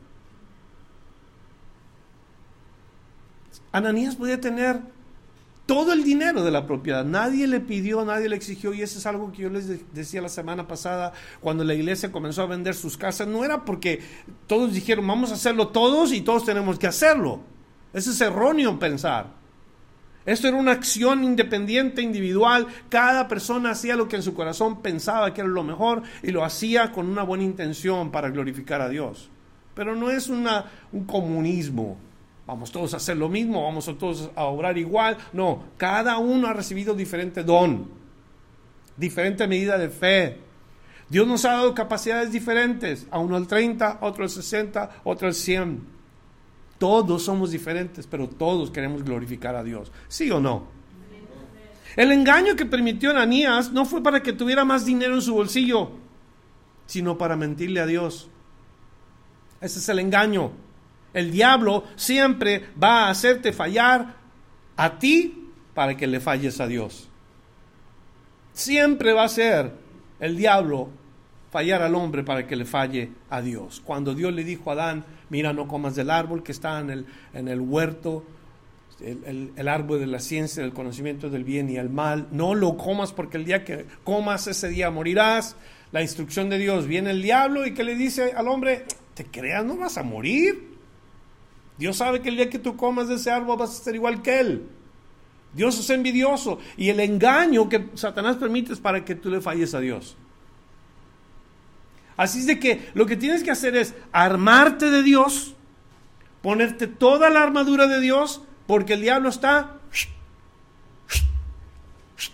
Ananías 3.72 4.16
podía 4.16 4.40
tener 4.40 4.80
todo 5.66 5.92
el 5.92 6.02
dinero 6.02 6.42
de 6.42 6.50
la 6.50 6.66
propiedad. 6.66 7.04
Nadie 7.04 7.46
le 7.46 7.60
pidió, 7.60 8.04
nadie 8.04 8.28
le 8.28 8.34
exigió. 8.34 8.74
Y 8.74 8.82
eso 8.82 8.98
es 8.98 9.06
algo 9.06 9.30
que 9.30 9.42
yo 9.42 9.50
les 9.50 9.94
decía 9.94 10.20
la 10.20 10.28
semana 10.28 10.66
pasada 10.66 11.12
cuando 11.40 11.62
la 11.62 11.74
iglesia 11.74 12.10
comenzó 12.10 12.42
a 12.42 12.46
vender 12.46 12.74
sus 12.74 12.96
casas. 12.96 13.28
No 13.28 13.44
era 13.44 13.64
porque 13.64 14.00
todos 14.48 14.72
dijeron, 14.72 15.06
vamos 15.06 15.30
a 15.30 15.34
hacerlo 15.34 15.68
todos 15.68 16.12
y 16.12 16.22
todos 16.22 16.44
tenemos 16.44 16.78
que 16.78 16.88
hacerlo. 16.88 17.40
Ese 17.92 18.10
es 18.10 18.20
erróneo 18.20 18.78
pensar. 18.80 19.39
Esto 20.26 20.48
era 20.48 20.56
una 20.56 20.72
acción 20.72 21.24
independiente, 21.24 22.02
individual. 22.02 22.66
Cada 22.88 23.26
persona 23.26 23.70
hacía 23.70 23.96
lo 23.96 24.09
que 24.09 24.16
en 24.16 24.22
su 24.22 24.35
corazón 24.35 24.83
pensaba 24.83 25.33
que 25.33 25.40
era 25.40 25.48
lo 25.48 25.64
mejor 25.64 26.02
y 26.22 26.30
lo 26.30 26.44
hacía 26.44 26.92
con 26.92 27.09
una 27.09 27.22
buena 27.22 27.44
intención 27.44 28.11
para 28.11 28.30
glorificar 28.30 28.80
a 28.83 28.88
Dios. 28.88 29.30
Pero 29.74 29.96
no 29.96 30.11
es 30.11 30.28
una, 30.28 30.66
un 30.92 31.04
comunismo. 31.04 31.96
Vamos 32.46 32.72
todos 32.72 32.92
a 32.94 32.98
hacer 32.98 33.16
lo 33.16 33.28
mismo, 33.28 33.62
vamos 33.62 33.87
todos 33.96 34.30
a 34.35 34.44
obrar 34.44 34.76
igual. 34.76 35.16
No, 35.33 35.64
cada 35.76 36.18
uno 36.18 36.48
ha 36.48 36.52
recibido 36.52 36.94
diferente 36.94 37.44
don, 37.44 37.88
diferente 38.96 39.46
medida 39.46 39.78
de 39.78 39.88
fe. 39.88 40.38
Dios 41.09 41.26
nos 41.26 41.44
ha 41.44 41.52
dado 41.52 41.74
capacidades 41.74 42.30
diferentes, 42.30 43.06
a 43.11 43.18
uno 43.18 43.37
al 43.37 43.46
30, 43.46 43.98
otro 44.00 44.24
al 44.24 44.30
60, 44.30 44.90
otro 45.04 45.28
al 45.28 45.35
100. 45.35 45.99
Todos 46.80 47.22
somos 47.24 47.50
diferentes, 47.50 48.06
pero 48.06 48.26
todos 48.26 48.70
queremos 48.70 49.04
glorificar 49.04 49.54
a 49.54 49.62
Dios. 49.62 49.92
¿Sí 50.08 50.30
o 50.30 50.40
no? 50.40 50.64
El 51.94 52.10
engaño 52.10 52.56
que 52.56 52.64
permitió 52.64 53.10
Ananías 53.10 53.70
no 53.70 53.84
fue 53.84 54.02
para 54.02 54.22
que 54.22 54.32
tuviera 54.32 54.64
más 54.64 54.86
dinero 54.86 55.14
en 55.14 55.20
su 55.20 55.34
bolsillo, 55.34 55.90
sino 56.86 57.18
para 57.18 57.36
mentirle 57.36 57.80
a 57.80 57.86
Dios. 57.86 58.30
Ese 59.60 59.78
es 59.78 59.88
el 59.90 59.98
engaño. 59.98 60.52
El 61.12 61.30
diablo 61.30 61.84
siempre 61.96 62.70
va 62.82 63.04
a 63.04 63.10
hacerte 63.10 63.52
fallar 63.52 64.16
a 64.74 64.98
ti 64.98 65.50
para 65.74 65.98
que 65.98 66.06
le 66.06 66.18
falles 66.18 66.60
a 66.60 66.66
Dios. 66.66 67.10
Siempre 68.54 69.12
va 69.12 69.24
a 69.24 69.28
ser 69.28 69.74
el 70.18 70.34
diablo 70.34 70.88
fallar 71.50 71.82
al 71.82 71.94
hombre 71.94 72.22
para 72.22 72.46
que 72.46 72.56
le 72.56 72.64
falle 72.64 73.10
a 73.28 73.42
Dios. 73.42 73.82
Cuando 73.84 74.14
Dios 74.14 74.32
le 74.32 74.44
dijo 74.44 74.70
a 74.70 74.74
Adán, 74.74 75.04
mira, 75.28 75.52
no 75.52 75.66
comas 75.66 75.96
del 75.96 76.10
árbol 76.10 76.42
que 76.42 76.52
está 76.52 76.78
en 76.80 76.90
el, 76.90 77.06
en 77.34 77.48
el 77.48 77.60
huerto, 77.60 78.24
el, 79.00 79.52
el, 79.56 79.68
árbol 79.68 79.98
de 79.98 80.06
la 80.06 80.20
ciencia, 80.20 80.62
del 80.62 80.72
conocimiento 80.72 81.30
del 81.30 81.44
bien 81.44 81.70
y 81.70 81.76
el 81.76 81.88
mal, 81.88 82.28
no 82.30 82.54
lo 82.54 82.76
comas 82.76 83.12
porque 83.12 83.38
el 83.38 83.44
día 83.44 83.64
que 83.64 83.86
comas 84.04 84.46
ese 84.46 84.68
día 84.68 84.90
morirás. 84.90 85.56
La 85.90 86.02
instrucción 86.02 86.48
de 86.50 86.58
Dios, 86.58 86.86
viene 86.86 87.10
el 87.10 87.20
diablo 87.20 87.66
y 87.66 87.74
que 87.74 87.82
le 87.82 87.96
dice 87.96 88.32
al 88.36 88.46
hombre, 88.46 88.84
te 89.14 89.24
creas, 89.24 89.64
no 89.64 89.76
vas 89.76 89.98
a 89.98 90.04
morir. 90.04 90.76
Dios 91.78 91.96
sabe 91.96 92.20
que 92.20 92.28
el 92.28 92.36
día 92.36 92.48
que 92.48 92.58
tú 92.60 92.76
comas 92.76 93.08
de 93.08 93.14
ese 93.16 93.30
árbol 93.30 93.58
vas 93.58 93.70
a 93.70 93.82
ser 93.82 93.94
igual 93.96 94.22
que 94.22 94.38
él. 94.38 94.68
Dios 95.52 95.80
es 95.80 95.90
envidioso 95.90 96.58
y 96.76 96.90
el 96.90 97.00
engaño 97.00 97.68
que 97.68 97.88
Satanás 97.94 98.36
permite 98.36 98.72
es 98.72 98.78
para 98.78 99.04
que 99.04 99.16
tú 99.16 99.30
le 99.30 99.40
falles 99.40 99.74
a 99.74 99.80
Dios. 99.80 100.16
Así 102.20 102.40
es 102.40 102.46
de 102.46 102.61
que 102.61 102.90
lo 102.92 103.06
que 103.06 103.16
tienes 103.16 103.42
que 103.42 103.50
hacer 103.50 103.74
es 103.74 103.94
armarte 104.12 104.90
de 104.90 105.02
Dios, 105.02 105.54
ponerte 106.42 106.87
toda 106.87 107.30
la 107.30 107.42
armadura 107.42 107.87
de 107.87 107.98
Dios, 107.98 108.42
porque 108.66 108.92
el 108.92 109.00
diablo 109.00 109.30
está... 109.30 109.78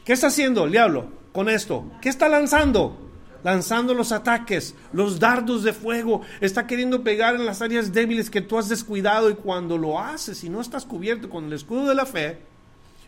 ¿Qué 0.04 0.12
está 0.12 0.26
haciendo 0.26 0.64
el 0.64 0.72
diablo 0.72 1.06
con 1.30 1.48
esto? 1.48 1.88
¿Qué 2.00 2.08
está 2.08 2.28
lanzando? 2.28 2.98
Lanzando 3.44 3.94
los 3.94 4.10
ataques, 4.10 4.74
los 4.92 5.20
dardos 5.20 5.62
de 5.62 5.72
fuego. 5.72 6.22
Está 6.40 6.66
queriendo 6.66 7.04
pegar 7.04 7.36
en 7.36 7.46
las 7.46 7.62
áreas 7.62 7.92
débiles 7.92 8.28
que 8.28 8.40
tú 8.40 8.58
has 8.58 8.68
descuidado 8.68 9.30
y 9.30 9.34
cuando 9.34 9.78
lo 9.78 10.00
haces 10.00 10.42
y 10.42 10.48
no 10.48 10.60
estás 10.60 10.84
cubierto 10.84 11.30
con 11.30 11.44
el 11.44 11.52
escudo 11.52 11.86
de 11.86 11.94
la 11.94 12.06
fe, 12.06 12.40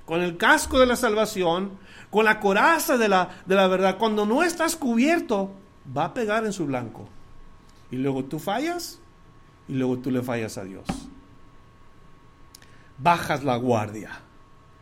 con 0.05 0.23
el 0.23 0.37
casco 0.37 0.79
de 0.79 0.87
la 0.87 0.95
salvación, 0.95 1.73
con 2.09 2.25
la 2.25 2.38
coraza 2.38 2.97
de 2.97 3.09
la, 3.09 3.31
de 3.47 3.57
la 3.57 3.67
verdad, 3.67 3.99
cuando 3.99 4.25
no 4.25 4.45
estás 4.45 4.77
cubierto, 4.77 5.57
va 5.96 6.07
a 6.07 6.14
pegar 6.14 6.44
en 6.44 6.53
su 6.53 6.66
blanco. 6.66 7.09
Y 7.90 7.96
luego 7.96 8.24
tú 8.24 8.38
fallas 8.38 8.98
y 9.66 9.74
luego 9.74 9.98
tú 9.98 10.11
le 10.11 10.22
fallas 10.22 10.59
a 10.59 10.64
Dios. 10.64 10.87
Bajas 12.98 13.44
la 13.44 13.57
guardia. 13.57 14.20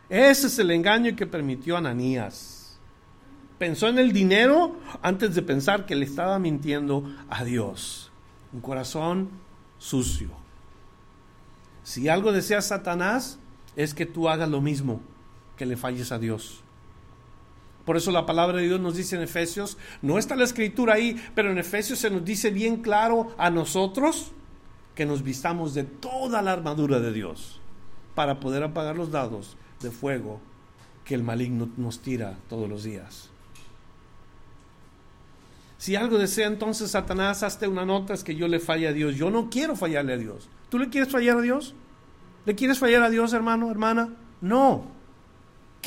Ese 0.09 0.47
es 0.47 0.59
el 0.59 0.71
engaño 0.71 1.15
que 1.15 1.27
permitió 1.27 1.77
Ananías. 1.77 2.79
Pensó 3.57 3.87
en 3.87 3.99
el 3.99 4.11
dinero 4.11 4.75
antes 5.01 5.35
de 5.35 5.41
pensar 5.41 5.85
que 5.85 5.95
le 5.95 6.05
estaba 6.05 6.39
mintiendo 6.39 7.03
a 7.29 7.43
Dios. 7.43 8.11
Un 8.53 8.61
corazón 8.61 9.29
sucio. 9.77 10.29
Si 11.83 12.07
algo 12.07 12.31
desea 12.31 12.61
Satanás, 12.61 13.39
es 13.75 13.93
que 13.93 14.05
tú 14.05 14.29
hagas 14.29 14.49
lo 14.49 14.61
mismo, 14.61 15.01
que 15.55 15.65
le 15.65 15.77
falles 15.77 16.11
a 16.11 16.19
Dios. 16.19 16.63
Por 17.87 17.95
eso 17.95 18.11
la 18.11 18.25
palabra 18.25 18.57
de 18.57 18.63
Dios 18.63 18.81
nos 18.81 18.97
dice 18.97 19.15
en 19.15 19.21
Efesios, 19.21 19.77
no 20.01 20.17
está 20.17 20.35
la 20.35 20.43
escritura 20.43 20.95
ahí, 20.95 21.15
pero 21.33 21.51
en 21.51 21.57
Efesios 21.57 21.99
se 21.99 22.09
nos 22.09 22.25
dice 22.25 22.51
bien 22.51 22.81
claro 22.81 23.33
a 23.37 23.49
nosotros 23.49 24.33
que 24.93 25.05
nos 25.05 25.23
vistamos 25.23 25.73
de 25.73 25.85
toda 25.85 26.41
la 26.41 26.51
armadura 26.51 26.99
de 26.99 27.13
Dios 27.13 27.61
para 28.13 28.41
poder 28.41 28.61
apagar 28.63 28.97
los 28.97 29.09
dados 29.09 29.55
de 29.79 29.89
fuego 29.89 30.41
que 31.05 31.15
el 31.15 31.23
maligno 31.23 31.69
nos 31.77 32.01
tira 32.01 32.37
todos 32.49 32.67
los 32.67 32.83
días. 32.83 33.29
Si 35.77 35.95
algo 35.95 36.17
desea 36.17 36.47
entonces 36.47 36.91
Satanás, 36.91 37.41
hazte 37.41 37.69
una 37.69 37.85
nota 37.85 38.13
es 38.13 38.25
que 38.25 38.35
yo 38.35 38.49
le 38.49 38.59
falle 38.59 38.89
a 38.89 38.91
Dios. 38.91 39.15
Yo 39.15 39.31
no 39.31 39.49
quiero 39.49 39.77
fallarle 39.77 40.11
a 40.11 40.17
Dios. 40.17 40.49
¿Tú 40.67 40.77
le 40.77 40.89
quieres 40.89 41.09
fallar 41.09 41.37
a 41.37 41.41
Dios? 41.41 41.73
¿Le 42.45 42.53
quieres 42.53 42.79
fallar 42.79 43.03
a 43.03 43.09
Dios, 43.09 43.31
hermano, 43.31 43.71
hermana? 43.71 44.09
No. 44.41 44.96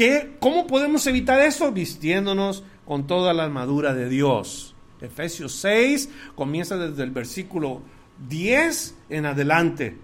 ¿Qué, 0.01 0.39
¿Cómo 0.41 0.67
podemos 0.67 1.07
evitar 1.07 1.43
eso? 1.43 1.71
Vistiéndonos 1.73 2.65
con 2.87 3.07
toda 3.07 3.35
la 3.35 3.45
armadura 3.45 3.93
de 3.93 4.09
Dios. 4.09 4.75
Efesios 4.99 5.53
6 5.57 6.09
comienza 6.35 6.79
desde 6.79 7.03
el 7.03 7.11
versículo 7.11 7.83
10 8.27 8.95
en 9.11 9.27
adelante. 9.27 9.99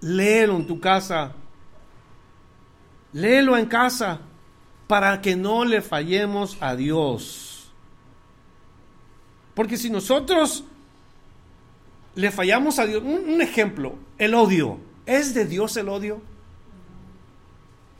Léelo 0.00 0.56
en 0.56 0.66
tu 0.66 0.80
casa. 0.80 1.34
Léelo 3.12 3.58
en 3.58 3.66
casa 3.66 4.22
para 4.86 5.20
que 5.20 5.36
no 5.36 5.66
le 5.66 5.82
fallemos 5.82 6.56
a 6.58 6.74
Dios. 6.74 7.70
Porque 9.52 9.76
si 9.76 9.90
nosotros 9.90 10.64
le 12.14 12.30
fallamos 12.30 12.78
a 12.78 12.86
Dios, 12.86 13.02
un, 13.02 13.34
un 13.34 13.42
ejemplo, 13.42 13.96
el 14.16 14.32
odio. 14.32 14.78
¿Es 15.04 15.34
de 15.34 15.44
Dios 15.44 15.76
el 15.76 15.90
odio? 15.90 16.31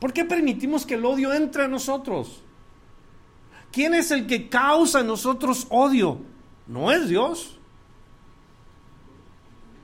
¿Por 0.03 0.11
qué 0.11 0.25
permitimos 0.25 0.85
que 0.85 0.95
el 0.95 1.05
odio 1.05 1.31
entre 1.31 1.63
a 1.63 1.69
nosotros? 1.69 2.43
¿Quién 3.71 3.93
es 3.93 4.11
el 4.11 4.27
que 4.27 4.49
causa 4.49 4.99
en 4.99 5.07
nosotros 5.07 5.65
odio? 5.69 6.19
No 6.67 6.91
es 6.91 7.07
Dios. 7.07 7.57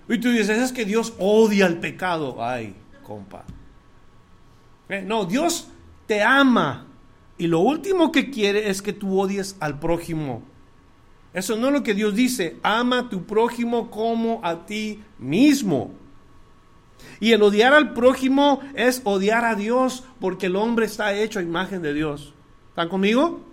Y 0.10 0.18
tú 0.18 0.30
dices, 0.30 0.58
es 0.58 0.74
que 0.74 0.84
Dios 0.84 1.14
odia 1.20 1.68
el 1.68 1.80
pecado. 1.80 2.44
Ay, 2.44 2.76
compa. 3.02 3.46
Eh, 4.90 5.04
no, 5.08 5.24
Dios 5.24 5.70
te 6.06 6.22
ama. 6.22 6.86
Y 7.38 7.48
lo 7.48 7.62
último 7.62 8.12
que 8.12 8.30
quiere 8.30 8.70
es 8.70 8.82
que 8.82 8.92
tú 8.92 9.22
odies 9.22 9.56
al 9.62 9.80
prójimo. 9.80 10.44
Eso 11.34 11.56
no 11.56 11.68
es 11.68 11.74
lo 11.74 11.82
que 11.82 11.94
Dios 11.94 12.14
dice. 12.14 12.58
Ama 12.62 13.00
a 13.00 13.10
tu 13.10 13.26
prójimo 13.26 13.90
como 13.90 14.42
a 14.44 14.66
ti 14.66 15.02
mismo. 15.18 15.92
Y 17.20 17.34
el 17.34 17.42
odiar 17.42 17.74
al 17.74 17.94
prójimo 17.94 18.62
es 18.76 19.02
odiar 19.04 19.46
a 19.46 19.56
Dios 19.56 20.04
porque 20.20 20.48
el 20.48 20.56
hombre 20.56 20.86
está 20.86 21.14
hecho 21.14 21.40
a 21.40 21.44
imagen 21.44 21.82
de 21.82 21.94
Dios. 21.94 22.34
¿Están 22.70 22.90
conmigo? 22.90 23.46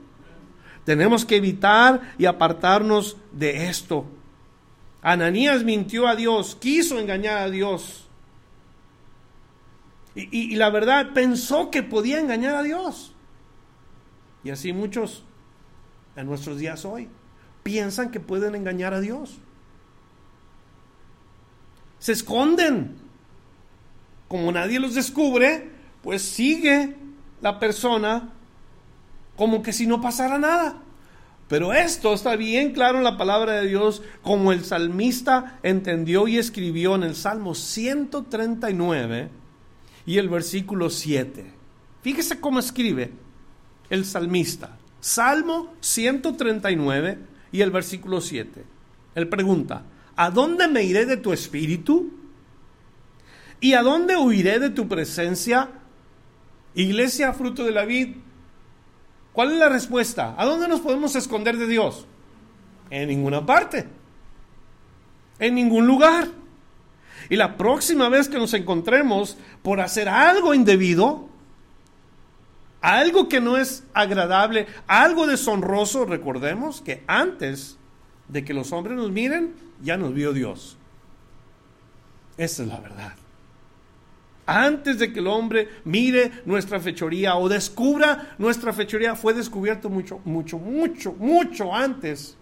Tenemos 0.84 1.24
que 1.24 1.36
evitar 1.36 2.14
y 2.16 2.26
apartarnos 2.26 3.16
de 3.32 3.68
esto. 3.68 4.06
Ananías 5.02 5.64
mintió 5.64 6.06
a 6.06 6.14
Dios, 6.14 6.56
quiso 6.60 6.98
engañar 6.98 7.38
a 7.38 7.50
Dios. 7.50 8.08
Y, 10.14 10.52
y, 10.52 10.56
la 10.56 10.70
verdad 10.70 11.12
pensó 11.12 11.70
que 11.70 11.82
podía 11.82 12.20
engañar 12.20 12.54
a 12.54 12.62
Dios. 12.62 13.12
Y 14.44 14.50
así 14.50 14.72
muchos 14.72 15.24
en 16.14 16.26
nuestros 16.26 16.58
días 16.58 16.84
hoy 16.84 17.08
piensan 17.62 18.10
que 18.10 18.20
pueden 18.20 18.54
engañar 18.54 18.94
a 18.94 19.00
Dios. 19.00 19.38
Se 21.98 22.12
esconden 22.12 22.96
como 24.28 24.52
nadie 24.52 24.80
los 24.80 24.94
descubre, 24.94 25.70
pues 26.02 26.22
sigue 26.22 26.94
la 27.40 27.58
persona 27.58 28.32
como 29.36 29.62
que 29.62 29.72
si 29.72 29.86
no 29.86 30.00
pasara 30.00 30.38
nada. 30.38 30.82
Pero 31.48 31.72
esto 31.72 32.12
está 32.12 32.34
bien 32.34 32.72
claro 32.72 32.98
en 32.98 33.04
la 33.04 33.16
palabra 33.16 33.60
de 33.60 33.68
Dios, 33.68 34.02
como 34.22 34.50
el 34.50 34.64
salmista 34.64 35.60
entendió 35.62 36.26
y 36.26 36.38
escribió 36.38 36.96
en 36.96 37.04
el 37.04 37.14
Salmo 37.14 37.54
139 37.54 39.30
y 40.06 40.18
el 40.18 40.28
versículo 40.28 40.90
7. 40.90 41.52
Fíjese 42.02 42.40
cómo 42.40 42.58
escribe 42.58 43.12
el 43.90 44.04
salmista. 44.04 44.76
Salmo 45.00 45.72
139 45.80 47.18
y 47.52 47.60
el 47.60 47.70
versículo 47.70 48.20
7. 48.20 48.64
Él 49.14 49.28
pregunta, 49.28 49.84
¿a 50.16 50.30
dónde 50.30 50.66
me 50.66 50.82
iré 50.82 51.06
de 51.06 51.16
tu 51.16 51.32
espíritu? 51.32 52.12
¿Y 53.60 53.74
a 53.74 53.82
dónde 53.82 54.16
huiré 54.16 54.58
de 54.58 54.70
tu 54.70 54.88
presencia? 54.88 55.70
Iglesia, 56.74 57.32
fruto 57.32 57.64
de 57.64 57.72
la 57.72 57.84
vid. 57.84 58.16
¿Cuál 59.32 59.52
es 59.52 59.58
la 59.58 59.68
respuesta? 59.68 60.34
¿A 60.36 60.44
dónde 60.44 60.68
nos 60.68 60.80
podemos 60.80 61.16
esconder 61.16 61.56
de 61.56 61.66
Dios? 61.66 62.06
En 62.90 63.08
ninguna 63.08 63.44
parte. 63.44 63.86
En 65.38 65.54
ningún 65.54 65.86
lugar. 65.86 66.28
Y 67.28 67.36
la 67.36 67.56
próxima 67.56 68.08
vez 68.08 68.28
que 68.28 68.38
nos 68.38 68.54
encontremos 68.54 69.36
por 69.62 69.80
hacer 69.80 70.08
algo 70.08 70.54
indebido, 70.54 71.28
algo 72.80 73.28
que 73.28 73.40
no 73.40 73.56
es 73.56 73.84
agradable, 73.94 74.66
algo 74.86 75.26
deshonroso, 75.26 76.04
recordemos 76.04 76.82
que 76.82 77.02
antes 77.06 77.78
de 78.28 78.44
que 78.44 78.54
los 78.54 78.72
hombres 78.72 78.96
nos 78.96 79.10
miren, 79.10 79.54
ya 79.82 79.96
nos 79.96 80.14
vio 80.14 80.32
Dios. 80.32 80.76
Esa 82.36 82.62
es 82.62 82.68
la 82.68 82.78
verdad 82.80 83.14
antes 84.46 85.00
de 85.00 85.12
que 85.12 85.18
el 85.18 85.26
hombre 85.26 85.68
mire 85.84 86.30
nuestra 86.44 86.78
fechoría 86.78 87.36
o 87.36 87.48
descubra 87.48 88.36
nuestra 88.38 88.72
fechoría, 88.72 89.16
fue 89.16 89.34
descubierto 89.34 89.90
mucho, 89.90 90.20
mucho, 90.24 90.58
mucho, 90.58 91.12
mucho 91.12 91.74
antes 91.74 92.36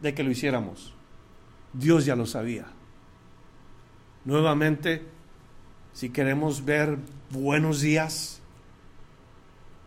de 0.00 0.14
que 0.14 0.22
lo 0.22 0.30
hiciéramos. 0.30 0.94
Dios 1.72 2.04
ya 2.04 2.14
lo 2.14 2.26
sabía. 2.26 2.66
Nuevamente, 4.24 5.02
si 5.94 6.10
queremos 6.10 6.64
ver 6.64 6.98
buenos 7.30 7.80
días, 7.80 8.40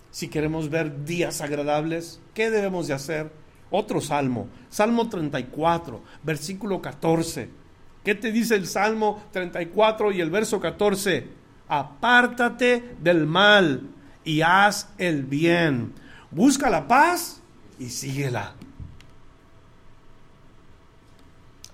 si 0.09 0.27
queremos 0.27 0.69
ver 0.69 1.05
días 1.05 1.41
agradables, 1.41 2.19
¿qué 2.33 2.49
debemos 2.49 2.87
de 2.87 2.95
hacer? 2.95 3.31
Otro 3.69 4.01
salmo, 4.01 4.47
Salmo 4.69 5.09
34, 5.09 6.01
versículo 6.23 6.81
14 6.81 7.66
¿Qué 8.07 8.15
te 8.15 8.31
dice 8.31 8.55
el 8.55 8.67
Salmo 8.67 9.21
34 9.33 10.13
y 10.13 10.21
el 10.21 10.29
verso 10.29 10.61
14? 10.61 11.27
Apártate 11.67 12.95
del 13.01 13.27
mal 13.27 13.81
y 14.23 14.39
haz 14.39 14.87
el 14.97 15.23
bien. 15.23 15.91
Busca 16.31 16.69
la 16.69 16.87
paz 16.87 17.41
y 17.77 17.89
síguela. 17.89 18.53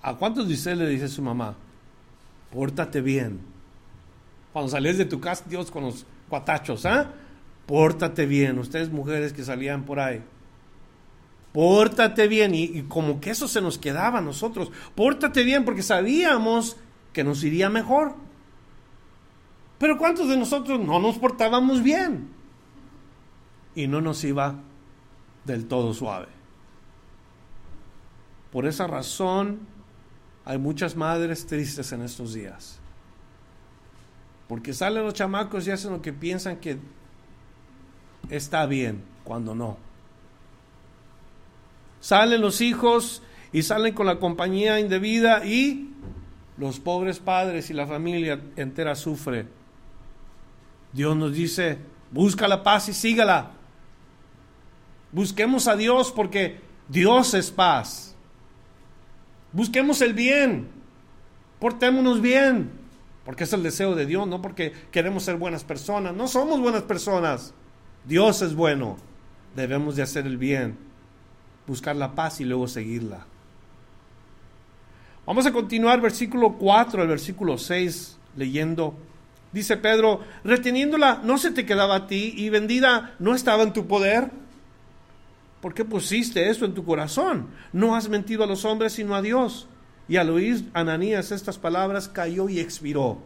¿A 0.02 0.16
cuántos 0.16 0.48
de 0.48 0.74
le 0.74 0.88
dice 0.88 1.06
su 1.06 1.22
mamá? 1.22 1.54
Pórtate 2.52 3.00
bien. 3.00 3.38
Cuando 4.52 4.72
sales 4.72 4.98
de 4.98 5.04
tu 5.04 5.20
casa, 5.20 5.44
Dios 5.46 5.70
con 5.70 5.84
los 5.84 6.04
cuatachos, 6.28 6.84
¿ah? 6.84 7.12
Pórtate 7.64 8.26
bien. 8.26 8.58
Ustedes 8.58 8.90
mujeres 8.90 9.32
que 9.32 9.44
salían 9.44 9.84
por 9.84 10.00
ahí 10.00 10.20
pórtate 11.54 12.26
bien. 12.26 12.52
Y, 12.54 12.82
como 12.82 13.20
que 13.20 13.30
eso 13.30 13.48
se 13.48 13.62
nos 13.62 13.78
quedaba 13.78 14.18
a 14.18 14.22
nosotros. 14.22 14.70
Pórtate 14.94 15.44
bien 15.44 15.64
porque 15.64 15.82
sabíamos 15.82 16.76
que 17.14 17.24
nos 17.24 17.42
iría 17.44 17.70
mejor. 17.70 18.16
Pero 19.78 19.96
¿cuántos 19.96 20.28
de 20.28 20.36
nosotros 20.36 20.80
no 20.80 20.98
nos 20.98 21.16
portábamos 21.16 21.82
bien? 21.82 22.28
Y 23.76 23.86
no 23.86 24.00
nos 24.00 24.22
iba 24.24 24.56
del 25.44 25.66
todo 25.66 25.94
suave. 25.94 26.26
Por 28.50 28.66
esa 28.66 28.86
razón 28.86 29.60
hay 30.44 30.58
muchas 30.58 30.96
madres 30.96 31.46
tristes 31.46 31.92
en 31.92 32.02
estos 32.02 32.34
días. 32.34 32.80
Porque 34.48 34.74
salen 34.74 35.04
los 35.04 35.14
chamacos 35.14 35.66
y 35.66 35.70
hacen 35.70 35.92
lo 35.92 36.02
que 36.02 36.12
piensan 36.12 36.56
que 36.56 36.78
está 38.28 38.66
bien 38.66 39.04
cuando 39.22 39.54
no. 39.54 39.83
Salen 42.04 42.42
los 42.42 42.60
hijos 42.60 43.22
y 43.50 43.62
salen 43.62 43.94
con 43.94 44.04
la 44.04 44.18
compañía 44.18 44.78
indebida 44.78 45.46
y 45.46 45.88
los 46.58 46.78
pobres 46.78 47.18
padres 47.18 47.70
y 47.70 47.72
la 47.72 47.86
familia 47.86 48.42
entera 48.56 48.94
sufre. 48.94 49.46
Dios 50.92 51.16
nos 51.16 51.32
dice, 51.32 51.78
busca 52.10 52.46
la 52.46 52.62
paz 52.62 52.90
y 52.90 52.92
sígala. 52.92 53.52
Busquemos 55.12 55.66
a 55.66 55.76
Dios 55.76 56.12
porque 56.12 56.60
Dios 56.90 57.32
es 57.32 57.50
paz. 57.50 58.14
Busquemos 59.52 60.02
el 60.02 60.12
bien. 60.12 60.68
Portémonos 61.58 62.20
bien. 62.20 62.70
Porque 63.24 63.44
es 63.44 63.52
el 63.54 63.62
deseo 63.62 63.94
de 63.94 64.04
Dios, 64.04 64.28
no 64.28 64.42
porque 64.42 64.74
queremos 64.90 65.22
ser 65.22 65.36
buenas 65.36 65.64
personas. 65.64 66.14
No 66.14 66.28
somos 66.28 66.60
buenas 66.60 66.82
personas. 66.82 67.54
Dios 68.04 68.42
es 68.42 68.54
bueno. 68.54 68.98
Debemos 69.56 69.96
de 69.96 70.02
hacer 70.02 70.26
el 70.26 70.36
bien 70.36 70.92
buscar 71.66 71.96
la 71.96 72.14
paz 72.14 72.40
y 72.40 72.44
luego 72.44 72.68
seguirla. 72.68 73.26
Vamos 75.26 75.46
a 75.46 75.52
continuar 75.52 76.00
versículo 76.00 76.54
4 76.54 77.02
al 77.02 77.08
versículo 77.08 77.56
6 77.56 78.18
leyendo. 78.36 78.94
Dice 79.52 79.76
Pedro, 79.76 80.20
reteniéndola 80.42 81.20
no 81.24 81.38
se 81.38 81.50
te 81.52 81.64
quedaba 81.64 81.94
a 81.94 82.06
ti 82.06 82.34
y 82.36 82.50
vendida 82.50 83.14
no 83.18 83.34
estaba 83.34 83.62
en 83.62 83.72
tu 83.72 83.86
poder. 83.86 84.30
¿Por 85.62 85.72
qué 85.72 85.84
pusiste 85.84 86.50
eso 86.50 86.66
en 86.66 86.74
tu 86.74 86.84
corazón? 86.84 87.46
No 87.72 87.94
has 87.94 88.08
mentido 88.08 88.44
a 88.44 88.46
los 88.46 88.64
hombres 88.66 88.92
sino 88.92 89.14
a 89.14 89.22
Dios. 89.22 89.66
Y 90.08 90.16
al 90.16 90.28
oír 90.28 90.68
Ananías 90.74 91.32
estas 91.32 91.56
palabras 91.56 92.08
cayó 92.08 92.50
y 92.50 92.60
expiró. 92.60 93.18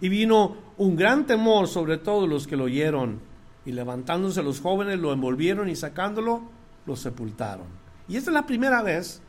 Y 0.00 0.08
vino 0.08 0.56
un 0.78 0.96
gran 0.96 1.26
temor 1.26 1.68
sobre 1.68 1.98
todos 1.98 2.28
los 2.28 2.46
que 2.46 2.56
lo 2.56 2.64
oyeron. 2.64 3.20
Y 3.66 3.72
levantándose 3.72 4.42
los 4.42 4.60
jóvenes 4.60 4.98
lo 4.98 5.12
envolvieron 5.12 5.68
y 5.68 5.76
sacándolo, 5.76 6.42
lo 6.86 6.96
sepultaron. 6.96 7.66
Y 8.08 8.16
esta 8.16 8.30
es 8.30 8.34
la 8.34 8.46
primera 8.46 8.82
vez 8.82 9.20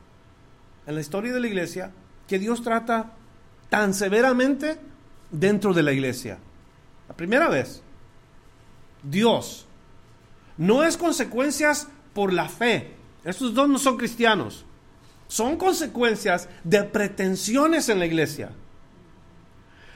en 0.85 0.95
la 0.95 1.01
historia 1.01 1.33
de 1.33 1.39
la 1.39 1.47
iglesia 1.47 1.91
que 2.27 2.39
Dios 2.39 2.63
trata 2.63 3.13
tan 3.69 3.93
severamente 3.93 4.79
dentro 5.31 5.73
de 5.73 5.83
la 5.83 5.93
iglesia. 5.93 6.37
La 7.07 7.15
primera 7.15 7.49
vez. 7.49 7.81
Dios. 9.03 9.65
No 10.57 10.83
es 10.83 10.97
consecuencias 10.97 11.87
por 12.13 12.33
la 12.33 12.49
fe. 12.49 12.93
Estos 13.23 13.53
dos 13.53 13.69
no 13.69 13.77
son 13.77 13.97
cristianos. 13.97 14.65
Son 15.27 15.57
consecuencias 15.57 16.47
de 16.63 16.83
pretensiones 16.83 17.89
en 17.89 17.99
la 17.99 18.05
iglesia. 18.05 18.51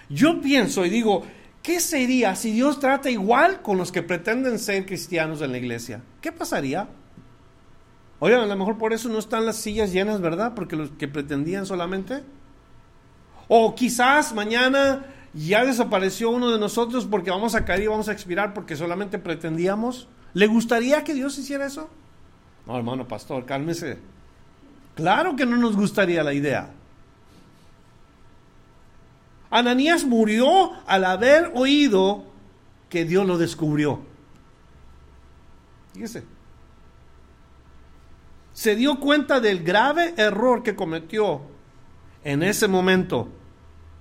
Yo 0.09 0.41
pienso 0.41 0.85
y 0.85 0.89
digo, 0.89 1.23
¿qué 1.61 1.79
sería 1.79 2.35
si 2.35 2.51
Dios 2.51 2.79
trata 2.79 3.11
igual 3.11 3.61
con 3.61 3.77
los 3.77 3.91
que 3.91 4.01
pretenden 4.01 4.57
ser 4.57 4.85
cristianos 4.85 5.41
en 5.41 5.51
la 5.51 5.59
iglesia? 5.59 6.01
¿Qué 6.19 6.31
pasaría? 6.31 6.89
Oigan, 8.19 8.41
a 8.41 8.45
lo 8.45 8.55
mejor 8.55 8.77
por 8.77 8.91
eso 8.91 9.07
no 9.07 9.17
están 9.17 9.45
las 9.45 9.57
sillas 9.57 9.93
llenas, 9.93 10.19
¿verdad? 10.19 10.53
Porque 10.53 10.75
los 10.75 10.89
que 10.91 11.07
pretendían 11.07 11.65
solamente. 11.65 12.23
O 13.47 13.73
quizás 13.75 14.33
mañana 14.33 15.05
ya 15.33 15.63
desapareció 15.63 16.29
uno 16.29 16.51
de 16.51 16.59
nosotros 16.59 17.05
porque 17.05 17.31
vamos 17.31 17.55
a 17.55 17.63
caer 17.63 17.83
y 17.83 17.87
vamos 17.87 18.09
a 18.09 18.11
expirar 18.11 18.53
porque 18.53 18.75
solamente 18.75 19.19
pretendíamos. 19.19 20.07
¿Le 20.33 20.47
gustaría 20.47 21.03
que 21.03 21.13
Dios 21.13 21.37
hiciera 21.37 21.65
eso? 21.65 21.89
No, 22.67 22.77
hermano 22.77 23.07
pastor, 23.07 23.45
cálmese. 23.45 23.97
Claro 24.95 25.35
que 25.35 25.45
no 25.45 25.55
nos 25.55 25.75
gustaría 25.75 26.23
la 26.23 26.33
idea. 26.33 26.71
Ananías 29.49 30.03
murió 30.03 30.73
al 30.85 31.05
haber 31.05 31.51
oído 31.55 32.25
que 32.89 33.05
Dios 33.05 33.25
lo 33.25 33.37
descubrió. 33.37 34.01
Fíjese. 35.93 36.23
Se 38.59 38.75
dio 38.75 38.99
cuenta 38.99 39.39
del 39.39 39.63
grave 39.63 40.15
error 40.17 40.63
que 40.63 40.75
cometió 40.75 41.39
en 42.25 42.43
ese 42.43 42.67
momento. 42.67 43.29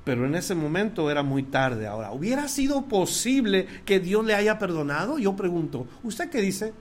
Pero 0.02 0.26
en 0.26 0.34
ese 0.34 0.56
momento 0.56 1.12
era 1.12 1.22
muy 1.22 1.44
tarde. 1.44 1.86
Ahora, 1.86 2.10
¿hubiera 2.10 2.48
sido 2.48 2.86
posible 2.86 3.68
que 3.84 4.00
Dios 4.00 4.24
le 4.24 4.34
haya 4.34 4.58
perdonado? 4.58 5.16
Yo 5.20 5.36
pregunto, 5.36 5.86
¿usted 6.02 6.28
qué 6.28 6.40
dice? 6.40 6.72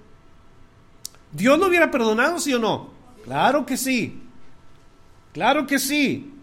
¿Dios 1.32 1.60
lo 1.60 1.68
hubiera 1.68 1.92
perdonado, 1.92 2.40
sí 2.40 2.52
o 2.52 2.58
no? 2.58 2.90
Claro 3.24 3.64
que 3.64 3.78
sí. 3.78 4.24
Claro 5.32 5.68
que 5.68 5.78
sí. 5.78 6.34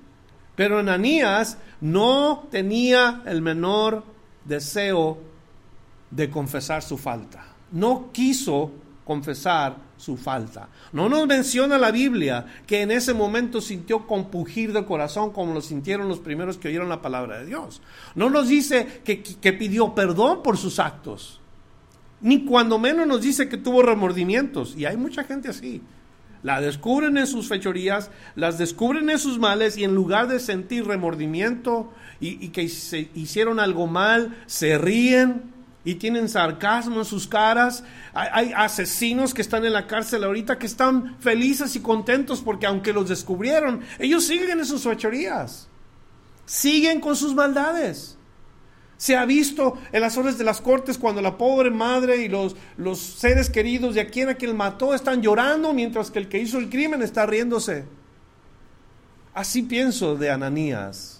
Pero 0.55 0.79
Ananías 0.79 1.59
no 1.81 2.47
tenía 2.49 3.25
el 3.27 3.43
menor 3.43 4.05
deseo 4.45 5.19
de 6.13 6.31
confesar 6.31 6.85
su 6.85 6.97
falta. 6.97 7.45
No 7.73 8.13
quiso 8.13 8.84
confesar 9.05 9.77
su 9.97 10.17
falta. 10.17 10.69
No 10.93 11.09
nos 11.09 11.27
menciona 11.27 11.79
la 11.79 11.91
Biblia 11.91 12.47
que 12.67 12.83
en 12.83 12.91
ese 12.91 13.15
momento 13.15 13.61
sintió 13.61 14.07
compugir 14.07 14.73
de 14.73 14.85
corazón 14.85 15.31
como 15.31 15.55
lo 15.55 15.61
sintieron 15.61 16.09
los 16.09 16.21
primeros 16.21 16.59
que 16.59 16.69
oyeron 16.69 16.89
la 16.89 17.03
palabra 17.03 17.39
de 17.39 17.47
Dios. 17.47 17.83
No 18.15 18.31
nos 18.31 18.49
dice 18.49 19.03
que, 19.05 19.23
que 19.23 19.53
pidió 19.53 19.95
perdón 19.95 20.43
por 20.43 20.57
sus 20.57 20.79
actos. 20.79 21.41
Ni 22.21 22.45
cuando 22.45 22.79
menos 22.79 23.07
nos 23.07 23.21
dice 23.21 23.49
que 23.49 23.59
tuvo 23.59 23.83
remordimientos. 23.83 24.75
Y 24.77 24.87
hay 24.87 24.97
mucha 24.97 25.25
gente 25.25 25.49
así. 25.49 25.83
La 26.45 26.61
descubren 26.61 27.17
en 27.17 27.27
sus 27.27 27.49
fechorías, 27.49 28.11
las 28.37 28.59
descubren 28.59 29.09
en 29.09 29.19
sus 29.19 29.39
males 29.39 29.79
y 29.79 29.85
en 29.85 29.95
lugar 29.95 30.29
de 30.29 30.39
sentir 30.39 30.87
remordimiento 30.87 31.91
y, 32.21 32.49
que 32.49 32.69
se 32.69 33.09
hicieron 33.15 33.59
algo 33.59 33.87
mal, 33.87 34.37
se 34.45 34.77
ríen 34.77 35.54
y 35.85 35.97
tienen 35.97 36.29
sarcasmo 36.29 36.99
en 36.99 37.05
sus 37.05 37.27
caras. 37.27 37.85
Hay, 38.15 38.53
asesinos 38.57 39.35
que 39.35 39.43
están 39.43 39.65
en 39.65 39.73
la 39.73 39.87
cárcel 39.87 40.25
ahorita 40.25 40.59
que 40.59 40.67
están 40.67 41.17
felices 41.21 41.77
y 41.77 41.81
contentos 41.81 42.41
porque 42.41 42.67
aunque 42.67 42.93
los 42.93 43.09
descubrieron, 43.09 43.83
ellos 43.99 44.25
siguen 44.25 44.59
en 44.59 44.65
sus 44.65 44.83
fechorías, 44.83 45.69
siguen 46.47 47.01
con 47.01 47.15
sus 47.15 47.35
maldades. 47.35 48.17
Se 48.97 49.17
ha 49.17 49.27
visto 49.27 49.77
en 49.93 50.01
las 50.01 50.17
horas 50.17 50.39
de 50.39 50.45
las 50.45 50.61
cortes 50.61 50.97
cuando 50.97 51.21
la 51.21 51.37
pobre 51.37 51.71
madre 51.71 52.25
y 52.25 52.29
los, 52.29 52.57
los 52.77 52.99
seres 52.99 53.51
queridos 53.51 53.95
de 53.95 54.01
a 54.01 54.07
quien 54.07 54.31
a 54.31 54.35
quien 54.35 54.57
mató 54.57 54.95
están 54.95 55.21
llorando 55.21 55.75
mientras 55.75 56.11
que 56.11 56.21
el 56.21 56.29
que 56.29 56.39
hizo 56.39 56.59
el 56.59 56.71
crimen 56.71 57.03
está 57.03 57.27
riéndose. 57.27 57.85
Así 59.35 59.63
pienso 59.63 60.15
de 60.15 60.31
Ananías. 60.31 61.14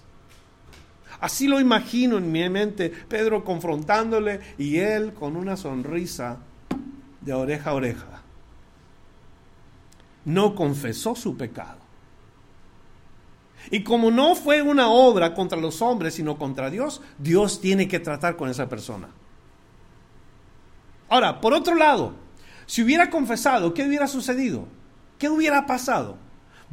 Así 1.21 1.47
lo 1.47 1.61
imagino 1.61 2.19
en 2.19 2.31
mi 2.31 2.49
mente, 2.49 2.91
Pedro 2.91 3.45
confrontándole 3.45 4.41
y 4.59 4.79
él 4.79 5.15
con 5.15 5.37
una 5.37 5.57
sonrisa 5.57 6.39
de 7.21 7.33
oreja 7.33 7.71
a 7.71 7.75
oreja. 7.75 8.23
No 10.25 10.55
confesó 10.55 11.15
su 11.15 11.37
pecado. 11.37 11.79
Y 13.71 13.83
como 13.83 14.11
no 14.11 14.35
fue 14.35 14.63
una 14.63 14.89
obra 14.89 15.35
contra 15.35 15.59
los 15.59 15.81
hombres, 15.81 16.15
sino 16.15 16.37
contra 16.37 16.71
Dios, 16.71 17.01
Dios 17.19 17.61
tiene 17.61 17.89
que 17.89 18.01
tratar 18.01 18.37
con 18.37 18.51
esa 18.51 18.69
persona. 18.69 19.09
Ahora, 21.09 21.41
por 21.41 21.55
otro 21.55 21.75
lado, 21.75 22.15
si 22.67 22.83
hubiera 22.83 23.11
confesado, 23.11 23.73
¿qué 23.73 23.85
hubiera 23.85 24.07
sucedido? 24.07 24.67
¿Qué 25.19 25.29
hubiera 25.29 25.67
pasado? 25.67 26.19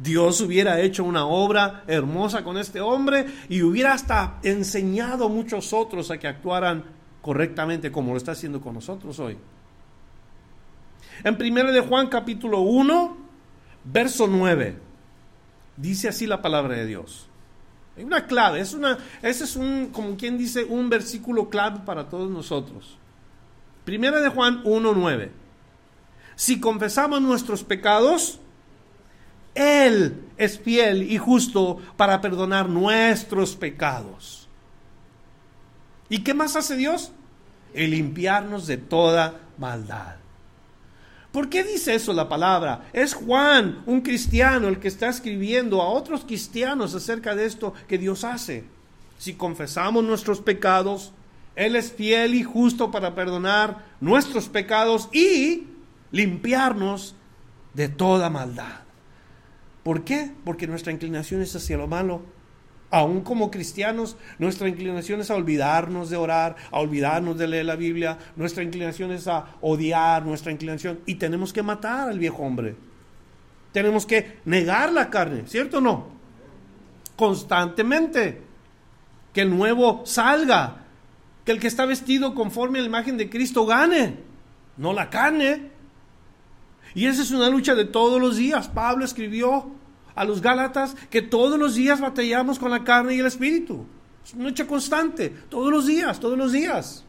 Dios 0.02 0.40
hubiera 0.40 0.80
hecho 0.80 1.04
una 1.04 1.26
obra 1.26 1.84
hermosa 1.86 2.42
con 2.42 2.58
este 2.58 2.80
hombre 2.80 3.26
y 3.48 3.62
hubiera 3.62 3.92
hasta 3.92 4.38
enseñado 4.42 5.26
a 5.26 5.28
muchos 5.28 5.72
otros 5.72 6.10
a 6.10 6.18
que 6.18 6.26
actuaran 6.26 6.84
correctamente 7.20 7.92
como 7.92 8.10
lo 8.10 8.16
está 8.16 8.32
haciendo 8.32 8.60
con 8.60 8.74
nosotros 8.74 9.18
hoy. 9.20 9.38
En 11.22 11.40
1 11.40 11.72
de 11.72 11.80
Juan 11.80 12.08
capítulo 12.08 12.60
1, 12.62 13.16
verso 13.84 14.26
9. 14.26 14.76
Dice 15.76 16.08
así 16.08 16.26
la 16.26 16.42
palabra 16.42 16.74
de 16.76 16.86
Dios. 16.86 17.28
Hay 17.96 18.02
una 18.02 18.26
clave, 18.26 18.60
es 18.60 18.74
una, 18.74 18.98
ese 19.20 19.44
es 19.44 19.54
un, 19.54 19.90
como 19.92 20.16
quien 20.16 20.36
dice, 20.36 20.64
un 20.64 20.88
versículo 20.90 21.48
clave 21.48 21.80
para 21.84 22.08
todos 22.08 22.28
nosotros. 22.28 22.98
Primera 23.84 24.20
de 24.20 24.30
Juan 24.30 24.64
1.9. 24.64 25.30
Si 26.34 26.58
confesamos 26.58 27.20
nuestros 27.20 27.62
pecados, 27.62 28.40
Él 29.54 30.24
es 30.36 30.58
fiel 30.58 31.02
y 31.10 31.18
justo 31.18 31.78
para 31.96 32.20
perdonar 32.20 32.68
nuestros 32.68 33.56
pecados. 33.56 34.48
¿Y 36.08 36.18
qué 36.24 36.34
más 36.34 36.56
hace 36.56 36.76
Dios? 36.76 37.12
El 37.74 37.92
limpiarnos 37.92 38.66
de 38.66 38.76
toda 38.76 39.40
maldad. 39.58 40.16
¿Por 41.32 41.48
qué 41.48 41.64
dice 41.64 41.94
eso 41.94 42.12
la 42.12 42.28
palabra? 42.28 42.90
Es 42.92 43.14
Juan, 43.14 43.82
un 43.86 44.02
cristiano, 44.02 44.68
el 44.68 44.78
que 44.78 44.88
está 44.88 45.08
escribiendo 45.08 45.80
a 45.80 45.88
otros 45.88 46.24
cristianos 46.24 46.94
acerca 46.94 47.34
de 47.34 47.46
esto 47.46 47.72
que 47.88 47.96
Dios 47.96 48.24
hace. 48.24 48.64
Si 49.18 49.34
confesamos 49.34 50.04
nuestros 50.04 50.40
pecados, 50.42 51.12
Él 51.56 51.76
es 51.76 51.90
fiel 51.90 52.34
y 52.34 52.42
justo 52.42 52.90
para 52.90 53.14
perdonar 53.14 53.78
nuestros 54.00 54.50
pecados 54.50 55.08
y 55.12 55.68
limpiarnos 56.10 57.14
de 57.72 57.88
toda 57.88 58.28
maldad. 58.28 58.82
¿Por 59.82 60.04
qué? 60.04 60.30
Porque 60.44 60.66
nuestra 60.66 60.92
inclinación 60.92 61.42
es 61.42 61.54
hacia 61.56 61.76
lo 61.76 61.86
malo 61.86 62.22
aún 62.92 63.22
como 63.22 63.50
cristianos, 63.50 64.18
nuestra 64.38 64.68
inclinación 64.68 65.20
es 65.22 65.30
a 65.30 65.34
olvidarnos 65.34 66.10
de 66.10 66.18
orar, 66.18 66.56
a 66.70 66.78
olvidarnos 66.78 67.38
de 67.38 67.48
leer 67.48 67.64
la 67.64 67.74
Biblia, 67.74 68.18
nuestra 68.36 68.62
inclinación 68.62 69.10
es 69.12 69.26
a 69.26 69.56
odiar, 69.62 70.24
nuestra 70.26 70.52
inclinación, 70.52 71.00
y 71.06 71.14
tenemos 71.14 71.54
que 71.54 71.62
matar 71.62 72.10
al 72.10 72.18
viejo 72.18 72.42
hombre. 72.42 72.76
Tenemos 73.72 74.04
que 74.04 74.40
negar 74.44 74.92
la 74.92 75.08
carne, 75.08 75.44
¿cierto 75.46 75.78
o 75.78 75.80
no? 75.80 76.08
Constantemente. 77.16 78.42
Que 79.32 79.40
el 79.40 79.50
nuevo 79.50 80.02
salga, 80.04 80.84
que 81.46 81.52
el 81.52 81.58
que 81.58 81.68
está 81.68 81.86
vestido 81.86 82.34
conforme 82.34 82.78
a 82.78 82.82
la 82.82 82.88
imagen 82.88 83.16
de 83.16 83.30
Cristo 83.30 83.64
gane, 83.64 84.18
no 84.76 84.92
la 84.92 85.08
carne. 85.08 85.70
Y 86.94 87.06
esa 87.06 87.22
es 87.22 87.30
una 87.30 87.48
lucha 87.48 87.74
de 87.74 87.84
todos 87.84 88.20
los 88.20 88.36
días. 88.36 88.68
Pablo 88.68 89.04
escribió 89.04 89.70
a 90.14 90.24
los 90.24 90.42
Gálatas 90.42 90.94
que 91.10 91.22
todos 91.22 91.58
los 91.58 91.74
días 91.74 92.00
batallamos 92.00 92.58
con 92.58 92.70
la 92.70 92.84
carne 92.84 93.14
y 93.14 93.20
el 93.20 93.26
espíritu. 93.26 93.86
Es 94.24 94.34
una 94.34 94.44
lucha 94.44 94.66
constante, 94.66 95.30
todos 95.48 95.70
los 95.70 95.86
días, 95.86 96.20
todos 96.20 96.38
los 96.38 96.52
días. 96.52 97.04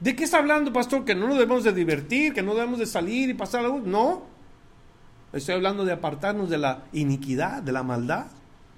¿De 0.00 0.14
qué 0.14 0.24
está 0.24 0.38
hablando, 0.38 0.72
pastor? 0.72 1.04
Que 1.04 1.14
no 1.14 1.26
nos 1.26 1.38
debemos 1.38 1.64
de 1.64 1.72
divertir, 1.72 2.34
que 2.34 2.42
no 2.42 2.54
debemos 2.54 2.78
de 2.78 2.86
salir 2.86 3.30
y 3.30 3.34
pasar 3.34 3.64
algo. 3.64 3.80
No. 3.80 4.24
Estoy 5.32 5.54
hablando 5.54 5.84
de 5.84 5.92
apartarnos 5.92 6.50
de 6.50 6.58
la 6.58 6.84
iniquidad, 6.92 7.62
de 7.62 7.72
la 7.72 7.82
maldad, 7.82 8.26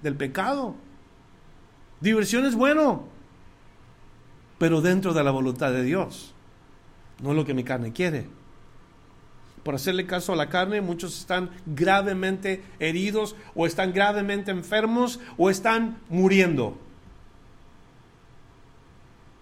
del 0.01 0.15
pecado. 0.15 0.75
Diversión 1.99 2.45
es 2.45 2.55
bueno, 2.55 3.05
pero 4.57 4.81
dentro 4.81 5.13
de 5.13 5.23
la 5.23 5.31
voluntad 5.31 5.71
de 5.71 5.83
Dios, 5.83 6.33
no 7.21 7.33
lo 7.33 7.45
que 7.45 7.53
mi 7.53 7.63
carne 7.63 7.91
quiere. 7.91 8.27
Por 9.69 9.75
hacerle 9.75 10.07
caso 10.07 10.33
a 10.33 10.35
la 10.35 10.49
carne, 10.49 10.81
muchos 10.81 11.15
están 11.19 11.51
gravemente 11.67 12.63
heridos 12.79 13.35
o 13.53 13.67
están 13.67 13.93
gravemente 13.93 14.49
enfermos 14.49 15.19
o 15.37 15.51
están 15.51 15.99
muriendo. 16.09 16.75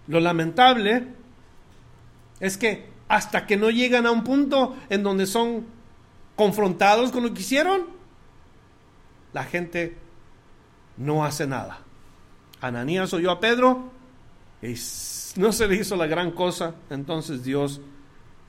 Lo 0.08 0.20
lamentable 0.20 1.08
es 2.42 2.58
que 2.58 2.90
hasta 3.08 3.48
que 3.48 3.56
no 3.56 3.70
llegan 3.70 4.06
a 4.06 4.12
un 4.12 4.26
punto 4.26 4.76
en 4.90 5.02
donde 5.02 5.28
son 5.28 5.66
confrontados 6.36 7.14
con 7.14 7.24
lo 7.24 7.34
que 7.34 7.40
hicieron, 7.40 7.86
la 9.32 9.46
gente 9.46 9.96
no 10.98 11.24
hace 11.24 11.48
nada. 11.48 11.80
Ananías 12.60 13.14
oyó 13.14 13.32
a 13.32 13.40
Pedro 13.40 13.94
y 14.62 14.74
no 15.40 15.54
se 15.54 15.70
le 15.70 15.76
hizo 15.76 15.96
la 15.96 16.08
gran 16.08 16.32
cosa, 16.32 16.76
entonces 16.90 17.46
Dios 17.46 17.80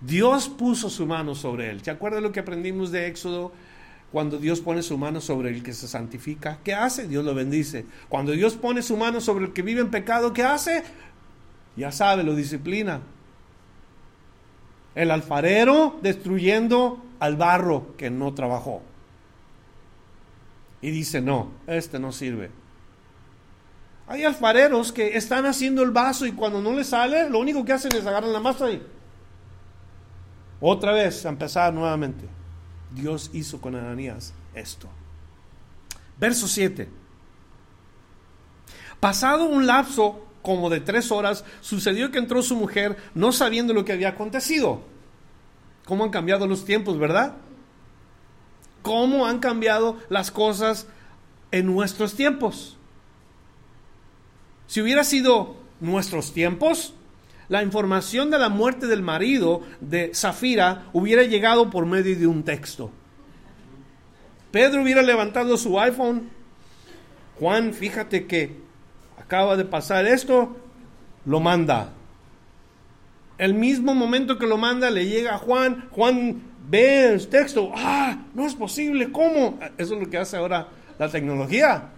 Dios 0.01 0.49
puso 0.49 0.91
su 0.91 1.07
mano 1.07 1.35
sobre 1.35 1.71
él. 1.71 1.83
¿Te 1.83 1.91
acuerdas 1.91 2.23
lo 2.23 2.33
que 2.33 2.41
aprendimos 2.41 2.93
de 2.93 3.07
Éxodo? 3.09 3.53
Cuando 4.13 4.39
Dios 4.39 4.61
pone 4.61 4.83
su 4.83 4.97
mano 4.97 5.21
sobre 5.21 5.51
el 5.51 5.63
que 5.63 5.75
se 5.75 5.87
santifica, 5.87 6.61
¿qué 6.65 6.75
hace? 6.75 7.09
Dios 7.09 7.25
lo 7.25 7.35
bendice. 7.35 7.85
Cuando 8.09 8.33
Dios 8.33 8.55
pone 8.55 8.83
su 8.83 8.97
mano 8.97 9.21
sobre 9.21 9.47
el 9.47 9.53
que 9.53 9.63
vive 9.63 9.81
en 9.81 9.91
pecado, 9.91 10.33
¿qué 10.33 10.45
hace? 10.45 10.83
Ya 11.77 11.93
sabe, 11.93 12.23
lo 12.23 12.35
disciplina. 12.35 13.01
El 14.95 15.11
alfarero 15.11 15.99
destruyendo 16.01 17.05
al 17.21 17.37
barro 17.37 17.95
que 17.97 18.09
no 18.09 18.33
trabajó. 18.33 18.83
Y 20.81 20.91
dice, 20.91 21.21
no, 21.21 21.51
este 21.67 21.99
no 21.99 22.13
sirve. 22.13 22.51
Hay 24.07 24.25
alfareros 24.25 24.91
que 24.91 25.19
están 25.19 25.45
haciendo 25.45 25.83
el 25.83 25.91
vaso 25.91 26.25
y 26.25 26.33
cuando 26.33 26.63
no 26.63 26.73
le 26.73 26.83
sale, 26.85 27.29
lo 27.29 27.41
único 27.41 27.65
que 27.65 27.75
hacen 27.75 27.95
es 27.95 28.07
agarrar 28.07 28.31
la 28.31 28.41
masa 28.41 28.71
y 28.71 28.83
otra 30.61 30.93
vez 30.93 31.25
a 31.25 31.29
empezar 31.29 31.73
nuevamente. 31.73 32.27
Dios 32.93 33.31
hizo 33.33 33.61
con 33.61 33.75
Ananías 33.75 34.33
esto. 34.55 34.89
Verso 36.19 36.49
7. 36.49 36.89
Pasado 39.01 39.45
un 39.45 39.67
lapso 39.67 40.25
como 40.43 40.71
de 40.71 40.81
tres 40.81 41.13
horas, 41.13 41.45
sucedió 41.61 42.11
que 42.11 42.19
entró 42.19 42.43
su 42.43 42.57
mujer 42.57 42.97
no 43.15 43.33
sabiendo 43.33 43.75
lo 43.75 43.85
que 43.85 43.93
había 43.93 44.11
acontecido. 44.11 44.83
¿Cómo 45.85 46.05
han 46.05 46.11
cambiado 46.11 46.47
los 46.47 46.65
tiempos, 46.65 46.99
verdad? 46.99 47.37
¿Cómo 48.83 49.27
han 49.27 49.41
cambiado 49.41 49.99
las 50.09 50.31
cosas 50.31 50.87
en 51.51 51.67
nuestros 51.67 52.15
tiempos? 52.15 52.77
Si 54.67 54.81
hubiera 54.81 55.05
sido 55.05 55.57
nuestros 55.81 56.33
tiempos, 56.33 56.95
la 57.49 57.63
información 57.63 58.31
de 58.31 58.39
la 58.39 58.49
muerte 58.49 58.87
del 58.87 59.03
marido 59.03 59.63
de 59.81 60.13
Zafira 60.15 60.87
hubiera 60.93 61.23
llegado 61.23 61.71
por 61.71 61.87
medio 61.87 62.17
de 62.17 62.27
un 62.27 62.43
texto. 62.43 62.91
Pedro 64.51 64.83
hubiera 64.83 65.03
levantado 65.03 65.57
su 65.57 65.79
iPhone. 65.81 66.31
Juan, 67.39 67.73
fíjate 67.73 68.27
que 68.27 68.57
acaba 69.19 69.57
de 69.57 69.65
pasar 69.65 70.07
esto, 70.07 70.57
lo 71.25 71.41
manda. 71.41 71.93
El 73.39 73.55
mismo 73.55 73.95
momento 73.95 74.39
que 74.39 74.47
lo 74.47 74.57
manda 74.57 74.91
le 74.91 75.07
llega 75.07 75.35
a 75.35 75.39
Juan, 75.39 75.89
Juan 75.91 76.43
ve 76.69 77.13
el 77.13 77.29
texto, 77.29 77.71
ah, 77.75 78.19
no 78.35 78.47
es 78.47 78.55
posible, 78.55 79.13
¿cómo? 79.13 79.59
Eso 79.79 79.95
es 79.95 80.01
lo 80.01 80.11
que 80.11 80.19
hace 80.19 80.37
ahora 80.37 80.69
la 80.99 81.09
tecnología. 81.09 81.91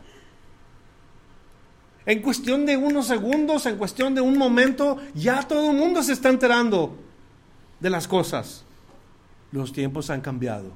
En 2.07 2.23
cuestión 2.23 2.67
de 2.67 2.77
unos 2.77 3.07
segundos, 3.07 3.67
en 3.67 3.77
cuestión 3.77 4.15
de 4.15 4.21
un 4.21 4.39
momento, 4.39 4.99
ya 5.15 5.47
todo 5.47 5.71
el 5.71 5.77
mundo 5.77 6.03
se 6.03 6.13
está 6.13 6.29
enterando 6.29 6.97
de 7.79 7.91
las 7.91 8.09
cosas. 8.09 8.65
Los 9.53 9.73
tiempos 9.73 10.11
han 10.11 10.21
cambiado. 10.21 10.73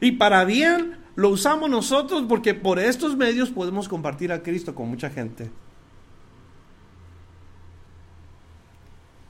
Y 0.00 0.12
para 0.12 0.44
bien 0.44 0.98
lo 1.14 1.28
usamos 1.28 1.70
nosotros 1.70 2.24
porque 2.28 2.54
por 2.54 2.78
estos 2.78 3.16
medios 3.16 3.50
podemos 3.50 3.88
compartir 3.88 4.32
a 4.32 4.42
Cristo 4.42 4.74
con 4.74 4.88
mucha 4.88 5.10
gente. 5.10 5.50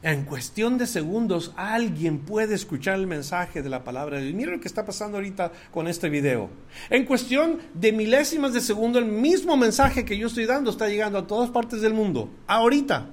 En 0.05 0.25
cuestión 0.25 0.77
de 0.77 0.87
segundos 0.87 1.53
alguien 1.57 2.19
puede 2.19 2.55
escuchar 2.55 2.97
el 2.97 3.07
mensaje 3.07 3.63
de 3.63 3.71
la 3.71 3.85
palabra 3.85 4.19
de 4.19 4.25
Dios. 4.25 4.35
Mira 4.35 4.53
lo 4.53 4.61
que 4.61 4.69
está 4.69 4.85
pasando 4.85 5.17
ahorita 5.17 5.51
con 5.71 5.89
este 5.89 6.11
video. 6.11 6.51
En 6.91 7.07
cuestión 7.07 7.59
de 7.73 7.91
milésimas 7.91 8.53
de 8.53 8.61
segundo, 8.61 8.99
el 8.99 9.07
mismo 9.07 9.57
mensaje 9.57 10.05
que 10.05 10.19
yo 10.19 10.27
estoy 10.27 10.45
dando 10.45 10.71
está 10.71 10.89
llegando 10.89 11.19
a 11.19 11.27
todas 11.27 11.49
partes 11.49 11.81
del 11.81 11.95
mundo. 11.95 12.29
Ahorita. 12.47 13.07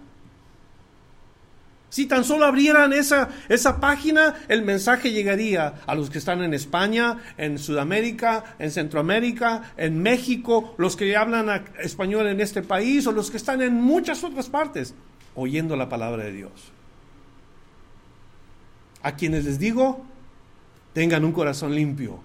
Si 1.88 2.08
tan 2.08 2.26
solo 2.26 2.46
abrieran 2.46 2.92
esa, 2.92 3.30
esa 3.48 3.80
página, 3.80 4.36
el 4.50 4.62
mensaje 4.62 5.12
llegaría 5.12 5.76
a 5.86 5.96
los 5.96 6.10
que 6.10 6.18
están 6.18 6.42
en 6.42 6.54
España, 6.54 7.20
en 7.38 7.58
Sudamérica, 7.58 8.56
en 8.60 8.70
Centroamérica, 8.70 9.74
en 9.78 10.02
México, 10.02 10.76
los 10.78 10.98
que 10.98 11.16
hablan 11.16 11.66
español 11.82 12.28
en 12.28 12.42
este 12.42 12.62
país 12.62 13.08
o 13.08 13.14
los 13.14 13.32
que 13.32 13.38
están 13.38 13.62
en 13.62 13.76
muchas 13.76 14.26
otras 14.26 14.50
partes, 14.50 14.94
oyendo 15.36 15.78
la 15.78 15.88
palabra 15.88 16.26
de 16.26 16.34
Dios. 16.34 16.74
A 19.04 19.16
quienes 19.16 19.46
les 19.46 19.58
digo, 19.58 20.02
tengan 20.94 21.26
un 21.26 21.32
corazón 21.32 21.74
limpio, 21.74 22.20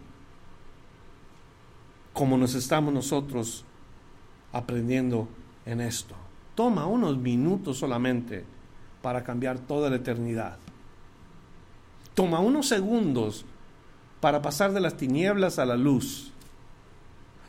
como 2.13 2.37
nos 2.37 2.55
estamos 2.55 2.93
nosotros 2.93 3.65
aprendiendo 4.53 5.29
en 5.65 5.81
esto. 5.81 6.15
Toma 6.55 6.87
unos 6.87 7.19
minutos 7.19 7.79
solamente 7.79 8.45
para 9.03 9.23
cambiar 9.23 9.59
toda 9.59 9.91
la 9.91 9.97
eternidad. 9.97 10.59
Toma 12.15 12.41
unos 12.41 12.67
segundos 12.67 13.45
para 14.21 14.41
pasar 14.41 14.73
de 14.73 14.81
las 14.81 14.97
tinieblas 14.97 15.59
a 15.59 15.67
la 15.67 15.77
luz. 15.77 16.33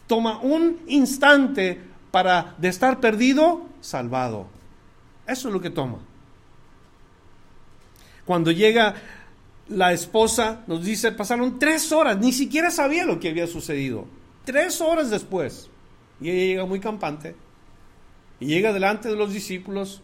Toma 0.07 0.39
un 0.39 0.79
instante 0.87 1.81
para 2.11 2.55
de 2.57 2.67
estar 2.67 2.99
perdido, 2.99 3.65
salvado. 3.81 4.47
Eso 5.25 5.47
es 5.47 5.53
lo 5.53 5.61
que 5.61 5.69
toma. 5.69 5.99
Cuando 8.25 8.51
llega 8.51 8.95
la 9.69 9.91
esposa 9.93 10.63
nos 10.67 10.83
dice, 10.83 11.11
pasaron 11.11 11.59
tres 11.59 11.91
horas, 11.91 12.17
ni 12.19 12.31
siquiera 12.31 12.71
sabía 12.71 13.05
lo 13.05 13.19
que 13.19 13.29
había 13.29 13.47
sucedido. 13.47 14.05
Tres 14.45 14.81
horas 14.81 15.09
después. 15.09 15.69
Y 16.21 16.29
ella 16.29 16.45
llega 16.45 16.65
muy 16.65 16.79
campante. 16.79 17.35
Y 18.39 18.47
llega 18.47 18.73
delante 18.73 19.09
de 19.09 19.15
los 19.15 19.33
discípulos. 19.33 20.01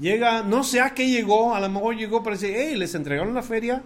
Llega, 0.00 0.42
no 0.42 0.62
sé 0.62 0.80
a 0.80 0.94
qué 0.94 1.08
llegó, 1.08 1.54
a 1.54 1.60
lo 1.60 1.68
mejor 1.68 1.96
llegó 1.96 2.22
para 2.22 2.36
decir, 2.36 2.54
hey, 2.56 2.76
les 2.76 2.94
entregaron 2.94 3.34
la 3.34 3.42
feria. 3.42 3.82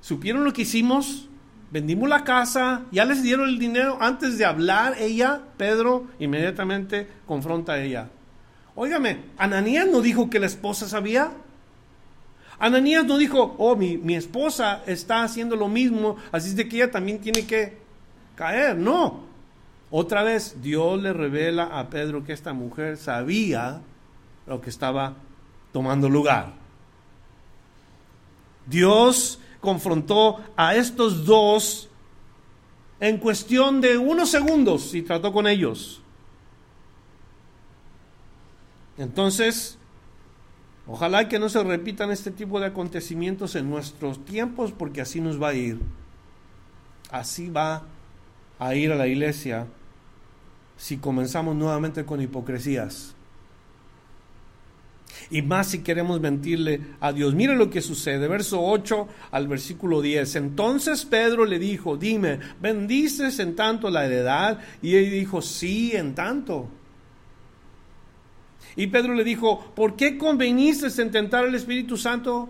Supieron 0.00 0.44
lo 0.44 0.52
que 0.52 0.62
hicimos. 0.62 1.28
Vendimos 1.70 2.08
la 2.08 2.24
casa, 2.24 2.86
ya 2.90 3.04
les 3.04 3.22
dieron 3.22 3.48
el 3.48 3.58
dinero. 3.58 3.98
Antes 4.00 4.38
de 4.38 4.46
hablar, 4.46 4.94
ella, 4.98 5.42
Pedro, 5.58 6.06
inmediatamente 6.18 7.06
confronta 7.26 7.72
a 7.72 7.82
ella. 7.82 8.08
Óigame, 8.74 9.24
Ananías 9.36 9.86
no 9.86 10.00
dijo 10.00 10.30
que 10.30 10.38
la 10.38 10.46
esposa 10.46 10.88
sabía. 10.88 11.32
Ananías 12.58 13.04
no 13.04 13.16
dijo, 13.18 13.54
oh, 13.58 13.76
mi, 13.76 14.14
esposa 14.14 14.82
está 14.86 15.22
haciendo 15.22 15.54
lo 15.54 15.68
mismo, 15.68 16.16
así 16.32 16.48
es 16.48 16.56
de 16.56 16.68
que 16.68 16.76
ella 16.76 16.90
también 16.90 17.20
tiene 17.20 17.46
que 17.46 17.78
caer. 18.34 18.76
No. 18.76 19.28
Otra 19.90 20.22
vez, 20.22 20.60
Dios 20.60 21.00
le 21.00 21.12
revela 21.12 21.78
a 21.78 21.88
Pedro 21.88 22.24
que 22.24 22.32
esta 22.32 22.52
mujer 22.52 22.96
sabía 22.96 23.80
lo 24.46 24.60
que 24.60 24.70
estaba 24.70 25.14
tomando 25.72 26.08
lugar. 26.08 26.52
Dios 28.66 29.38
confrontó 29.60 30.40
a 30.56 30.74
estos 30.74 31.24
dos 31.24 31.88
en 33.00 33.18
cuestión 33.18 33.80
de 33.80 33.96
unos 33.96 34.30
segundos 34.30 34.94
y 34.94 35.02
trató 35.02 35.32
con 35.32 35.46
ellos. 35.46 36.00
Entonces, 38.98 39.77
Ojalá 40.88 41.28
que 41.28 41.38
no 41.38 41.50
se 41.50 41.62
repitan 41.62 42.10
este 42.10 42.30
tipo 42.30 42.58
de 42.58 42.66
acontecimientos 42.66 43.54
en 43.56 43.68
nuestros 43.68 44.24
tiempos 44.24 44.72
porque 44.72 45.02
así 45.02 45.20
nos 45.20 45.40
va 45.40 45.50
a 45.50 45.54
ir. 45.54 45.78
Así 47.10 47.50
va 47.50 47.82
a 48.58 48.74
ir 48.74 48.90
a 48.90 48.96
la 48.96 49.06
iglesia 49.06 49.66
si 50.78 50.96
comenzamos 50.96 51.54
nuevamente 51.54 52.06
con 52.06 52.22
hipocresías. 52.22 53.14
Y 55.30 55.42
más 55.42 55.68
si 55.68 55.80
queremos 55.80 56.20
mentirle 56.20 56.80
a 57.00 57.12
Dios. 57.12 57.34
Mire 57.34 57.54
lo 57.54 57.68
que 57.68 57.82
sucede, 57.82 58.26
verso 58.26 58.62
8 58.62 59.08
al 59.32 59.46
versículo 59.46 60.00
10. 60.00 60.36
Entonces 60.36 61.04
Pedro 61.04 61.44
le 61.44 61.58
dijo, 61.58 61.98
dime, 61.98 62.38
¿bendices 62.62 63.38
en 63.40 63.54
tanto 63.54 63.90
la 63.90 64.06
heredad? 64.06 64.58
Y 64.80 64.94
él 64.94 65.10
dijo, 65.10 65.42
sí, 65.42 65.92
en 65.94 66.14
tanto. 66.14 66.70
Y 68.78 68.86
Pedro 68.86 69.12
le 69.14 69.24
dijo, 69.24 69.72
¿por 69.74 69.96
qué 69.96 70.16
conveniste 70.16 70.86
en 71.02 71.10
tentar 71.10 71.44
al 71.44 71.54
Espíritu 71.56 71.96
Santo, 71.96 72.48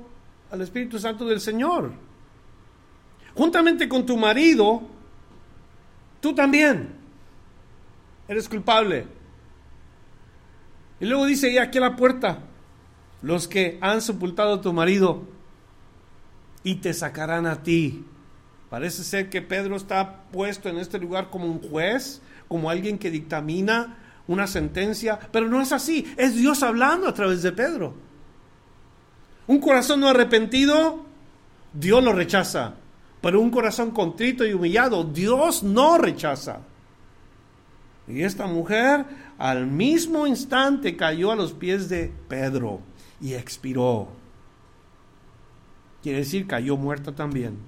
al 0.51 0.61
Espíritu 0.61 0.99
Santo 0.99 1.25
del 1.25 1.41
Señor? 1.41 1.91
Juntamente 3.35 3.89
con 3.89 4.05
tu 4.05 4.19
marido, 4.19 4.83
tú 6.21 6.35
también. 6.35 6.91
eres 8.29 8.47
culpable. 8.47 9.07
Y 11.01 11.07
luego 11.07 11.25
dice, 11.25 11.51
y 11.51 11.57
aquí 11.57 11.79
a 11.79 11.81
la 11.81 11.97
puerta, 11.97 12.41
los 13.23 13.49
que 13.49 13.79
han 13.81 14.03
sepultado 14.03 14.57
a 14.57 14.61
tu 14.61 14.75
marido 14.75 15.23
y 16.63 16.75
te 16.75 16.93
sacarán 16.93 17.47
a 17.47 17.63
ti. 17.63 18.05
Parece 18.69 19.03
ser 19.03 19.31
que 19.31 19.41
Pedro 19.41 19.77
está 19.77 20.25
puesto 20.25 20.69
en 20.69 20.77
este 20.77 20.99
lugar 20.99 21.31
como 21.31 21.47
un 21.47 21.63
juez, 21.63 22.21
como 22.49 22.69
alguien 22.69 22.99
que 22.99 23.11
dictamina 23.11 23.97
una 24.29 24.47
sentencia, 24.47 25.19
pero 25.33 25.49
no 25.49 25.61
es 25.61 25.73
así, 25.73 26.07
es 26.17 26.37
Dios 26.37 26.63
hablando 26.63 27.09
a 27.09 27.15
través 27.15 27.43
de 27.43 27.51
Pedro. 27.51 27.95
Un 29.47 29.59
corazón 29.59 30.01
no 30.01 30.09
arrepentido, 30.09 31.05
Dios 31.73 32.05
lo 32.05 32.13
rechaza, 32.13 32.75
pero 33.21 33.41
un 33.41 33.51
corazón 33.51 33.91
contrito 33.91 34.47
y 34.47 34.53
humillado, 34.53 35.03
Dios 35.03 35.63
no 35.63 35.99
rechaza. 35.99 36.61
Y 38.07 38.23
esta 38.23 38.47
mujer 38.47 39.05
al 39.39 39.67
mismo 39.67 40.27
instante 40.27 40.97
cayó 40.97 41.33
a 41.33 41.37
los 41.37 41.53
pies 41.53 41.89
de 41.89 42.13
Pedro 42.29 42.81
y 43.21 43.35
expiró. 43.35 44.09
Quiere 46.03 46.19
decir, 46.19 46.47
cayó 46.47 46.77
muerta 46.77 47.15
también. 47.15 47.59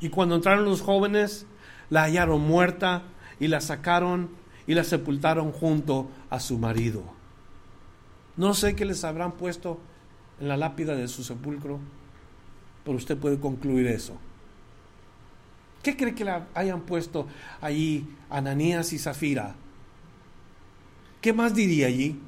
Y 0.00 0.08
cuando 0.10 0.36
entraron 0.36 0.64
los 0.64 0.80
jóvenes, 0.80 1.46
la 1.88 2.02
hallaron 2.02 2.40
muerta 2.40 3.02
y 3.38 3.48
la 3.48 3.60
sacaron 3.60 4.39
y 4.70 4.74
la 4.74 4.84
sepultaron 4.84 5.50
junto 5.50 6.08
a 6.30 6.38
su 6.38 6.56
marido. 6.56 7.02
No 8.36 8.54
sé 8.54 8.76
qué 8.76 8.84
les 8.84 9.02
habrán 9.02 9.32
puesto 9.32 9.80
en 10.38 10.46
la 10.46 10.56
lápida 10.56 10.94
de 10.94 11.08
su 11.08 11.24
sepulcro, 11.24 11.80
pero 12.84 12.96
usted 12.96 13.18
puede 13.18 13.40
concluir 13.40 13.88
eso. 13.88 14.16
¿Qué 15.82 15.96
cree 15.96 16.14
que 16.14 16.24
la 16.24 16.46
hayan 16.54 16.82
puesto 16.82 17.26
allí 17.60 18.06
Ananías 18.30 18.92
y 18.92 19.00
Zafira? 19.00 19.56
¿Qué 21.20 21.32
más 21.32 21.52
diría 21.52 21.88
allí? 21.88 22.20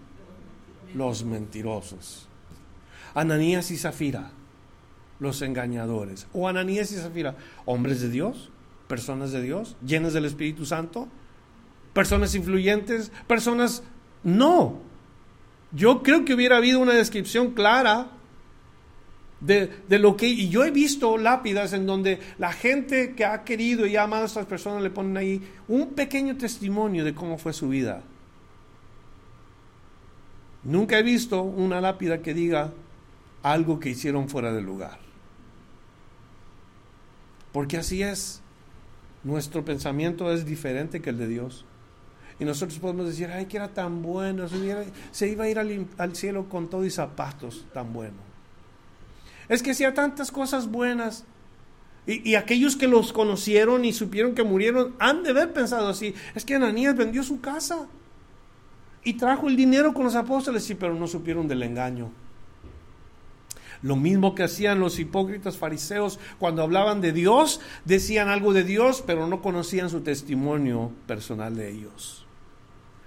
Los 0.96 1.24
mentirosos. 1.24 2.26
Ananías 3.14 3.70
y 3.70 3.78
Zafira, 3.78 4.32
los 5.20 5.42
engañadores. 5.42 6.26
O 6.32 6.48
Ananías 6.48 6.90
y 6.90 6.96
Zafira, 6.96 7.36
hombres 7.66 8.00
de 8.00 8.10
Dios, 8.10 8.50
personas 8.88 9.30
de 9.30 9.42
Dios, 9.42 9.76
llenas 9.86 10.12
del 10.12 10.24
Espíritu 10.24 10.66
Santo, 10.66 11.06
personas 11.92 12.34
influyentes, 12.34 13.12
personas... 13.26 13.82
No. 14.24 14.78
Yo 15.72 16.02
creo 16.02 16.24
que 16.24 16.34
hubiera 16.34 16.58
habido 16.58 16.78
una 16.78 16.92
descripción 16.92 17.52
clara 17.52 18.10
de, 19.40 19.98
lo 19.98 20.16
que... 20.16 20.28
Y 20.28 20.48
yo 20.48 20.64
he 20.64 20.70
visto 20.70 21.18
lápidas 21.18 21.72
en 21.72 21.86
donde 21.86 22.20
la 22.38 22.52
gente 22.52 23.14
que 23.14 23.24
ha 23.24 23.44
querido 23.44 23.86
y 23.86 23.96
ha 23.96 24.04
amado 24.04 24.22
a 24.24 24.26
estas 24.26 24.46
personas 24.46 24.82
le 24.82 24.90
ponen 24.90 25.16
ahí 25.16 25.42
un 25.68 25.90
pequeño 25.90 26.36
testimonio 26.36 27.04
de 27.04 27.14
cómo 27.14 27.38
fue 27.38 27.52
su 27.52 27.68
vida. 27.68 28.02
Nunca 30.64 30.98
he 30.98 31.02
visto 31.02 31.42
una 31.42 31.80
lápida 31.80 32.22
que 32.22 32.34
diga 32.34 32.72
algo 33.42 33.80
que 33.80 33.90
hicieron 33.90 34.28
fuera 34.28 34.52
del 34.52 34.64
lugar. 34.64 34.98
Porque 37.52 37.76
así 37.76 38.02
es. 38.02 38.40
Nuestro 39.24 39.64
pensamiento 39.64 40.32
es 40.32 40.44
diferente 40.44 41.00
que 41.00 41.10
el 41.10 41.18
de 41.18 41.28
Dios. 41.28 41.64
Y 42.38 42.44
nosotros 42.44 42.78
podemos 42.78 43.06
decir, 43.06 43.28
ay, 43.28 43.46
que 43.46 43.56
era 43.56 43.68
tan 43.68 44.02
bueno, 44.02 44.48
se, 44.48 45.28
iba 45.28 45.44
a 45.44 45.48
ir 45.48 45.58
al, 45.58 46.16
cielo 46.16 46.48
con 46.48 46.68
todo 46.68 46.84
y 46.84 46.90
zapatos, 46.90 47.66
tan 47.72 47.92
bueno. 47.92 48.16
Es 49.48 49.62
que 49.62 49.72
hacía 49.72 49.94
tantas 49.94 50.30
cosas 50.30 50.70
buenas. 50.70 51.24
Y, 52.06 52.30
y, 52.30 52.34
aquellos 52.34 52.76
que 52.76 52.88
los 52.88 53.12
conocieron 53.12 53.84
y 53.84 53.92
supieron 53.92 54.34
que 54.34 54.42
murieron 54.42 54.94
han 54.98 55.22
de 55.22 55.30
haber 55.30 55.52
pensado 55.52 55.88
así. 55.88 56.14
Es 56.34 56.44
que 56.44 56.56
Ananías 56.56 56.96
vendió 56.96 57.22
su 57.22 57.40
casa 57.40 57.86
y 59.04 59.14
trajo 59.14 59.48
el 59.48 59.56
dinero 59.56 59.92
con 59.94 60.04
los 60.04 60.16
apóstoles, 60.16 60.64
sí, 60.64 60.74
pero 60.74 60.94
no 60.94 61.06
supieron 61.06 61.46
del 61.46 61.62
engaño. 61.62 62.10
Lo 63.82 63.96
mismo 63.96 64.34
que 64.34 64.44
hacían 64.44 64.78
los 64.78 64.98
hipócritas 64.98 65.56
fariseos 65.56 66.20
cuando 66.38 66.62
hablaban 66.62 67.00
de 67.00 67.12
Dios, 67.12 67.60
decían 67.84 68.28
algo 68.28 68.52
de 68.52 68.62
Dios, 68.62 69.02
pero 69.04 69.26
no 69.26 69.42
conocían 69.42 69.90
su 69.90 70.02
testimonio 70.02 70.92
personal 71.06 71.56
de 71.56 71.70
ellos. 71.70 72.24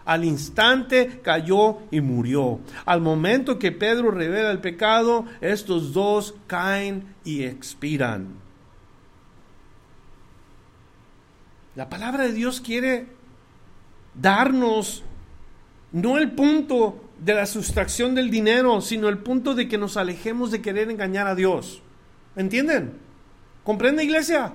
Al 0.03 0.23
instante 0.23 1.21
cayó 1.23 1.79
y 1.89 2.01
murió. 2.01 2.59
Al 2.85 3.01
momento 3.01 3.57
que 3.57 3.71
Pedro 3.71 4.11
revela 4.11 4.51
el 4.51 4.59
pecado, 4.59 5.25
estos 5.41 5.93
dos 5.93 6.35
caen 6.45 7.15
y 7.23 7.43
expiran. 7.43 8.35
La 11.75 11.89
palabra 11.89 12.23
de 12.25 12.33
Dios 12.33 12.61
quiere 12.61 13.07
darnos 14.13 15.03
no 15.91 16.17
el 16.17 16.31
punto 16.31 17.04
de 17.19 17.33
la 17.33 17.45
sustracción 17.45 18.15
del 18.15 18.29
dinero, 18.29 18.81
sino 18.81 19.09
el 19.09 19.19
punto 19.19 19.55
de 19.55 19.67
que 19.67 19.77
nos 19.77 19.97
alejemos 19.97 20.51
de 20.51 20.61
querer 20.61 20.89
engañar 20.89 21.27
a 21.27 21.35
Dios. 21.35 21.81
¿Entienden? 22.35 22.93
¿Comprende 23.63 24.03
iglesia? 24.03 24.53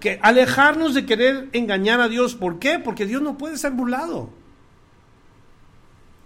Que 0.00 0.18
alejarnos 0.22 0.94
de 0.94 1.06
querer 1.06 1.48
engañar 1.52 2.00
a 2.00 2.08
Dios. 2.08 2.34
¿Por 2.34 2.58
qué? 2.58 2.78
Porque 2.78 3.06
Dios 3.06 3.22
no 3.22 3.38
puede 3.38 3.56
ser 3.56 3.72
burlado. 3.72 4.30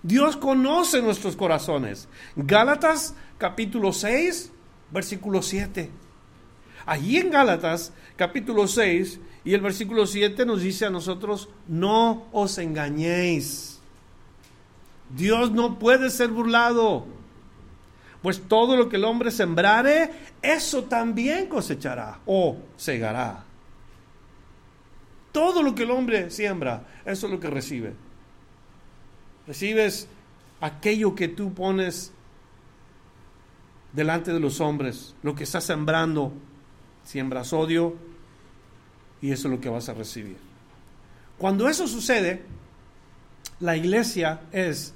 Dios 0.03 0.37
conoce 0.37 1.01
nuestros 1.01 1.37
corazones. 1.37 2.09
Gálatas 2.35 3.15
capítulo 3.39 3.93
6, 3.93 4.53
versículo 4.91 5.43
7. 5.43 5.91
Allí 6.85 7.19
en 7.19 7.31
Gálatas 7.31 7.93
capítulo 8.17 8.67
6 8.67 9.21
y 9.45 9.55
el 9.55 9.61
versículo 9.61 10.07
7 10.07 10.45
nos 10.45 10.63
dice 10.63 10.87
a 10.87 10.91
nosotros, 10.91 11.49
no 11.69 12.27
os 12.33 12.59
engañéis. 12.59 13.72
Dios 15.15 15.53
no 15.53 15.79
puede 15.79 16.11
ser 16.11 16.29
burlado. 16.29 17.07
Pues 18.23 18.43
todo 18.47 18.77
lo 18.77 18.89
que 18.89 18.97
el 18.97 19.05
hombre 19.05 19.31
sembrare, 19.31 20.11
eso 20.41 20.85
también 20.85 21.49
cosechará 21.49 22.21
o 22.25 22.57
segará. 22.77 23.45
Todo 25.33 25.63
lo 25.63 25.75
que 25.75 25.83
el 25.83 25.91
hombre 25.91 26.31
siembra, 26.31 26.87
eso 27.05 27.27
es 27.27 27.33
lo 27.33 27.41
que 27.41 27.51
recibe. 27.51 27.95
Recibes 29.47 30.09
aquello 30.61 31.15
que 31.15 31.29
tú 31.29 31.53
pones 31.53 32.13
delante 33.93 34.33
de 34.33 34.41
los 34.41 34.61
hombres, 34.61 35.15
lo 35.23 35.35
que 35.35 35.45
estás 35.45 35.65
sembrando, 35.65 36.33
siembras 37.03 37.53
odio 37.53 37.97
y 39.21 39.33
eso 39.33 39.49
es 39.49 39.55
lo 39.55 39.61
que 39.61 39.69
vas 39.69 39.89
a 39.89 39.95
recibir. 39.95 40.37
Cuando 41.39 41.69
eso 41.69 41.89
sucede, 41.89 42.43
la 43.59 43.77
iglesia 43.77 44.43
es 44.53 44.95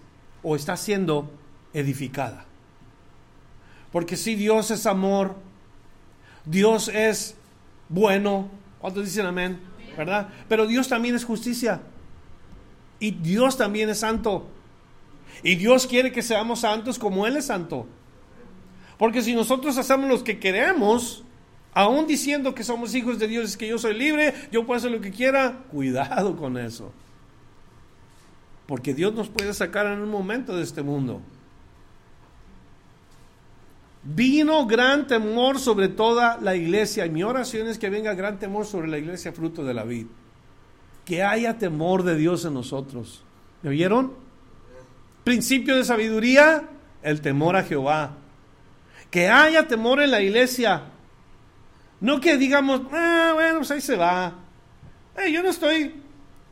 o 0.49 0.55
está 0.55 0.77
siendo 0.77 1.29
edificada. 1.75 2.45
Porque 3.91 4.17
si 4.17 4.37
Dios 4.37 4.71
es 4.71 4.87
amor, 4.87 5.35
Dios 6.45 6.87
es 6.87 7.35
bueno, 7.89 8.49
¿cuántos 8.79 9.05
dicen 9.07 9.27
amén? 9.27 9.59
¿Verdad? 9.97 10.29
Pero 10.49 10.69
Dios 10.69 10.87
también 10.87 11.17
es 11.17 11.25
justicia. 11.25 11.81
Y 13.01 13.11
Dios 13.11 13.57
también 13.57 13.91
es 13.91 13.99
santo. 13.99 14.47
Y 15.43 15.57
Dios 15.57 15.89
quiere 15.89 16.13
que 16.13 16.23
seamos 16.23 16.61
santos 16.61 16.97
como 16.97 17.27
Él 17.27 17.37
es 17.37 17.47
santo. 17.47 17.89
Porque 18.99 19.23
si 19.23 19.35
nosotros 19.35 19.77
hacemos 19.79 20.09
lo 20.09 20.23
que 20.23 20.39
queremos, 20.39 21.25
aún 21.75 22.07
diciendo 22.07 22.55
que 22.55 22.63
somos 22.63 22.95
hijos 22.95 23.19
de 23.19 23.27
Dios, 23.27 23.47
es 23.47 23.57
que 23.57 23.67
yo 23.67 23.79
soy 23.79 23.95
libre, 23.95 24.33
yo 24.53 24.65
puedo 24.65 24.79
hacer 24.79 24.93
lo 24.93 25.01
que 25.01 25.11
quiera, 25.11 25.65
cuidado 25.73 26.37
con 26.37 26.57
eso. 26.57 26.93
Porque 28.67 28.95
Dios 28.95 29.15
nos 29.15 29.29
puede 29.29 29.55
sacar 29.55 29.87
en 29.87 30.01
un 30.01 30.11
momento 30.11 30.57
de 30.57 30.63
este 30.63 30.83
mundo. 30.83 31.21
Vino 34.03 34.67
gran 34.67 35.07
temor 35.07 35.59
sobre 35.59 35.89
toda 35.89 36.39
la 36.41 36.55
iglesia. 36.55 37.07
Y 37.07 37.11
mi 37.11 37.23
oración 37.23 37.69
es 37.69 37.79
que 37.79 37.91
venga 37.91 38.15
gran 38.15 38.39
temor 38.39 38.67
sobre 38.67 38.89
la 38.89 38.99
iglesia 38.99 39.33
fruto 39.33 39.65
de 39.65 39.75
la 39.75 39.85
vid. 39.85 40.07
Que 41.05 41.23
haya 41.23 41.59
temor 41.59 42.03
de 42.03 42.17
Dios 42.17 42.45
en 42.45 42.55
nosotros. 42.55 43.25
¿Me 43.63 43.71
oyeron? 43.71 44.15
Principio 45.25 45.77
de 45.77 45.85
sabiduría, 45.85 46.69
el 47.03 47.21
temor 47.21 47.57
a 47.57 47.65
Jehová. 47.65 48.17
Que 49.11 49.29
haya 49.29 49.67
temor 49.67 50.01
en 50.01 50.11
la 50.11 50.21
iglesia. 50.21 50.83
No 52.01 52.21
que 52.21 52.37
digamos, 52.37 52.83
ah, 52.93 53.33
bueno, 53.35 53.59
pues 53.59 53.71
ahí 53.71 53.81
se 53.81 53.97
va. 53.97 54.35
yo 55.33 55.43
no 55.43 55.49
estoy 55.49 56.06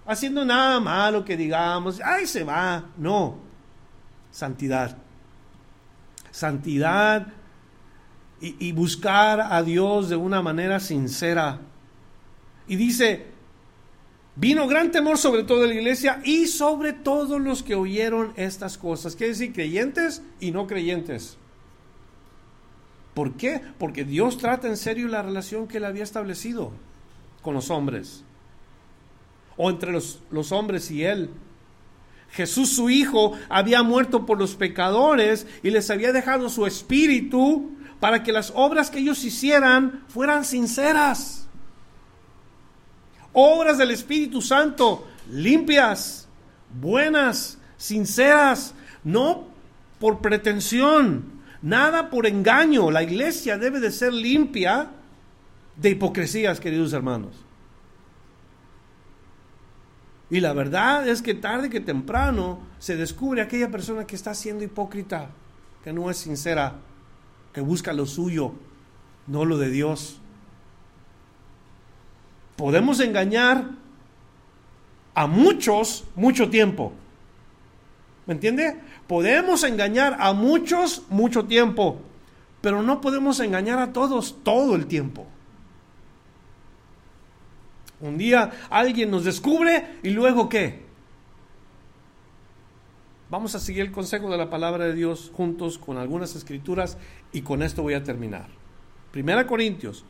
haciendo 0.07 0.45
nada 0.45 0.81
malo 0.81 1.25
que 1.25 1.37
digamos, 1.37 2.01
ay, 2.05 2.27
se 2.27 2.45
va. 2.45 2.91
No, 2.97 3.39
santidad. 4.31 4.97
Santidad 6.31 7.29
y, 8.41 8.69
y 8.69 8.73
buscar 8.73 9.41
a 9.41 9.63
Dios 9.63 10.09
de 10.09 10.17
una 10.17 10.43
manera 10.43 10.81
sincera. 10.81 11.61
Y 12.67 12.77
dice, 12.77 13.27
vino 14.37 14.67
gran 14.67 14.91
temor 14.91 15.19
sobre 15.19 15.45
toda 15.45 15.67
la 15.67 15.75
iglesia 15.75 16.21
y 16.25 16.47
sobre 16.47 16.93
todos 16.93 17.41
los 17.41 17.63
que 17.63 17.75
oyeron 17.75 18.33
estas 18.37 18.79
cosas. 18.79 19.17
Quiere 19.17 19.33
decir 19.33 19.53
creyentes 19.53 20.23
y 20.41 20.51
no 20.51 20.67
creyentes. 20.67 21.39
¿Por 23.15 23.35
qué? 23.35 23.61
Porque 23.79 24.05
Dios 24.05 24.39
trata 24.39 24.67
en 24.67 24.77
serio 24.77 25.07
la 25.07 25.23
relación 25.23 25.69
que 25.69 25.77
él 25.77 25.85
había 25.85 26.03
establecido 26.03 26.73
con 27.43 27.55
los 27.55 27.71
hombres. 27.71 28.25
O 29.57 29.71
entre 29.71 29.93
los, 29.93 30.21
los 30.31 30.53
hombres 30.53 30.91
y 30.91 31.05
Él. 31.05 31.31
Jesús 32.31 32.71
su 32.71 32.91
Hijo 32.91 33.33
había 33.49 33.83
muerto 33.83 34.27
por 34.27 34.39
los 34.39 34.57
pecadores 34.57 35.47
y 35.63 35.71
les 35.71 35.89
había 35.91 36.13
dejado 36.13 36.49
su 36.49 36.67
espíritu 36.67 37.71
para 38.01 38.23
que 38.23 38.33
las 38.33 38.53
obras 38.57 38.91
que 38.91 38.99
ellos 38.99 39.25
hicieran 39.25 40.05
fueran 40.09 40.45
sinceras. 40.45 41.47
Obras 43.33 43.79
del 43.79 43.93
Espíritu 43.93 44.43
Santo, 44.43 45.07
limpias, 45.31 46.29
buenas, 46.81 47.59
sinceras, 47.77 48.75
no 49.03 49.49
por 49.99 50.21
pretensión, 50.21 51.25
nada 51.63 52.11
por 52.11 52.27
engaño. 52.27 52.91
La 52.91 53.03
iglesia 53.03 53.59
debe 53.59 53.81
de 53.81 53.91
ser 53.91 54.13
limpia 54.13 54.91
de 55.77 55.91
hipocresías, 55.91 56.61
queridos 56.61 56.93
hermanos. 56.93 57.44
Y 60.31 60.41
la 60.41 60.53
verdad 60.53 61.07
es 61.07 61.23
que 61.23 61.35
tarde 61.35 61.71
que 61.71 61.81
temprano 61.81 62.61
se 62.79 62.97
descubre 62.97 63.43
aquella 63.43 63.71
persona 63.71 64.07
que 64.07 64.17
está 64.17 64.35
siendo 64.35 64.65
hipócrita, 64.65 65.31
que 65.83 65.93
no 65.93 66.11
es 66.11 66.17
sincera, 66.17 66.77
que 67.53 67.61
busca 67.61 67.93
lo 67.93 68.07
suyo, 68.07 68.55
no 69.27 69.45
lo 69.45 69.59
de 69.59 69.71
Dios. 69.71 70.19
Podemos 72.57 73.01
engañar 73.01 73.71
a 75.15 75.27
muchos 75.27 76.05
mucho 76.17 76.49
tiempo. 76.51 76.93
¿Me 78.27 78.35
entiende? 78.35 78.81
Podemos 79.07 79.63
engañar 79.65 80.17
a 80.19 80.33
muchos 80.33 81.03
mucho 81.11 81.45
tiempo, 81.45 82.01
pero 82.63 82.83
no 82.83 83.01
podemos 83.01 83.39
engañar 83.41 83.79
a 83.79 83.93
todos 83.93 84.43
todo 84.43 84.75
el 84.75 84.87
tiempo. 84.87 85.27
Un 88.01 88.19
día 88.19 88.51
alguien 88.71 89.11
nos 89.11 89.25
descubre 89.25 89.99
y 90.03 90.11
luego 90.11 90.49
qué? 90.49 90.85
Vamos 93.31 93.55
a 93.55 93.61
seguir 93.61 93.83
el 93.83 93.93
consejo 93.93 94.31
de 94.31 94.37
la 94.37 94.51
palabra 94.51 94.85
de 94.85 94.95
Dios 94.95 95.33
juntos 95.35 95.79
con 95.79 95.97
algunas 95.97 96.37
escrituras 96.37 96.99
y 97.33 97.43
con 97.43 97.63
esto 97.63 97.83
voy 97.83 97.95
a 97.95 98.05
terminar. 98.05 98.49
Primera 99.11 99.47
Corintios 99.47 100.05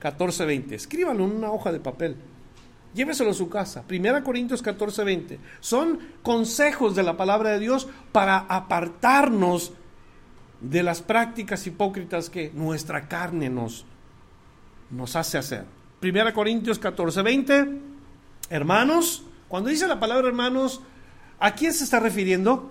14:20. 0.00 0.74
Escríbalo 0.74 1.24
en 1.24 1.32
una 1.32 1.52
hoja 1.52 1.72
de 1.72 1.80
papel. 1.80 2.16
Lléveselo 2.94 3.30
a 3.30 3.34
su 3.34 3.48
casa. 3.48 3.82
Primera 3.86 4.22
Corintios 4.24 4.62
14:20. 4.62 5.38
Son 5.60 5.98
consejos 6.22 6.96
de 6.96 7.02
la 7.02 7.16
palabra 7.16 7.50
de 7.50 7.60
Dios 7.60 7.88
para 8.12 8.38
apartarnos 8.38 9.72
de 10.60 10.82
las 10.82 11.02
prácticas 11.02 11.66
hipócritas 11.66 12.30
que 12.30 12.50
nuestra 12.54 13.08
carne 13.08 13.50
nos, 13.50 13.84
nos 14.90 15.16
hace 15.16 15.38
hacer. 15.38 15.75
Primera 16.06 16.32
Corintios 16.32 16.78
14, 16.78 17.20
20. 17.20 17.80
Hermanos, 18.48 19.24
cuando 19.48 19.70
dice 19.70 19.88
la 19.88 19.98
palabra 19.98 20.28
hermanos, 20.28 20.80
¿a 21.40 21.50
quién 21.56 21.72
se 21.72 21.82
está 21.82 21.98
refiriendo? 21.98 22.70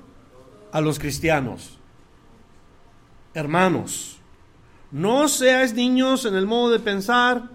A 0.71 0.79
los 0.79 0.99
cristianos. 0.99 1.77
Hermanos, 3.33 4.19
no 4.89 5.27
seáis 5.27 5.73
niños 5.73 6.23
en 6.23 6.35
el 6.35 6.45
modo 6.45 6.71
de 6.71 6.79
pensar, 6.79 7.49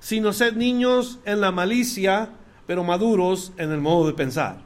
sino 0.00 0.32
sed 0.32 0.54
niños 0.54 1.18
en 1.26 1.42
la 1.42 1.52
malicia, 1.52 2.30
pero 2.66 2.82
maduros 2.82 3.52
en 3.58 3.72
el 3.72 3.80
modo 3.82 4.06
de 4.06 4.14
pensar. 4.14 4.62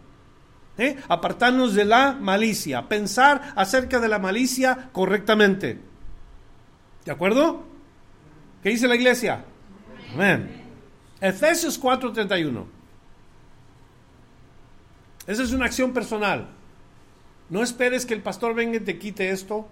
¿Eh? 0.79 0.97
Apartarnos 1.09 1.75
de 1.75 1.85
la 1.85 2.13
malicia, 2.13 2.89
pensar 2.89 3.55
acerca 3.57 3.99
de 3.99 4.07
la 4.07 4.21
malicia 4.21 4.91
correctamente. 4.93 5.81
¿De 7.05 7.11
acuerdo? 7.11 7.65
¿Qué 8.63 8.69
dice 8.69 8.87
la 8.87 8.95
iglesia? 8.95 9.45
Amén. 10.15 10.60
Efesios 11.21 11.79
4:31. 11.79 12.67
Esa 15.27 15.43
es 15.43 15.53
una 15.53 15.67
acción 15.67 15.93
personal. 15.93 16.49
No 17.49 17.63
esperes 17.63 18.07
que 18.07 18.15
el 18.15 18.23
pastor 18.23 18.55
venga 18.55 18.77
y 18.77 18.81
te 18.81 18.99
quite 18.99 19.31
esto, 19.31 19.69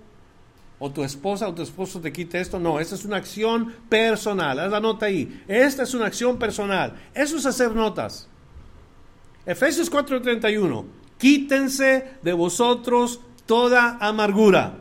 o 0.79 0.91
tu 0.91 1.03
esposa 1.05 1.49
o 1.49 1.55
tu 1.55 1.63
esposo 1.63 2.01
te 2.01 2.13
quite 2.13 2.41
esto. 2.41 2.59
No, 2.59 2.81
esa 2.81 2.95
es 2.95 3.05
una 3.05 3.17
acción 3.17 3.75
personal. 3.89 4.59
Haz 4.59 4.71
la 4.71 4.81
nota 4.81 5.07
ahí. 5.07 5.43
Esta 5.49 5.85
es 5.85 5.95
una 5.95 6.07
acción 6.07 6.39
personal. 6.39 6.95
Eso 7.15 7.37
es 7.37 7.47
hacer 7.47 7.75
notas. 7.75 8.29
Efesios 9.47 9.91
4:31. 9.91 10.85
Quítense 11.19 12.15
de 12.23 12.33
vosotros 12.33 13.21
toda 13.47 13.97
amargura. 14.01 14.77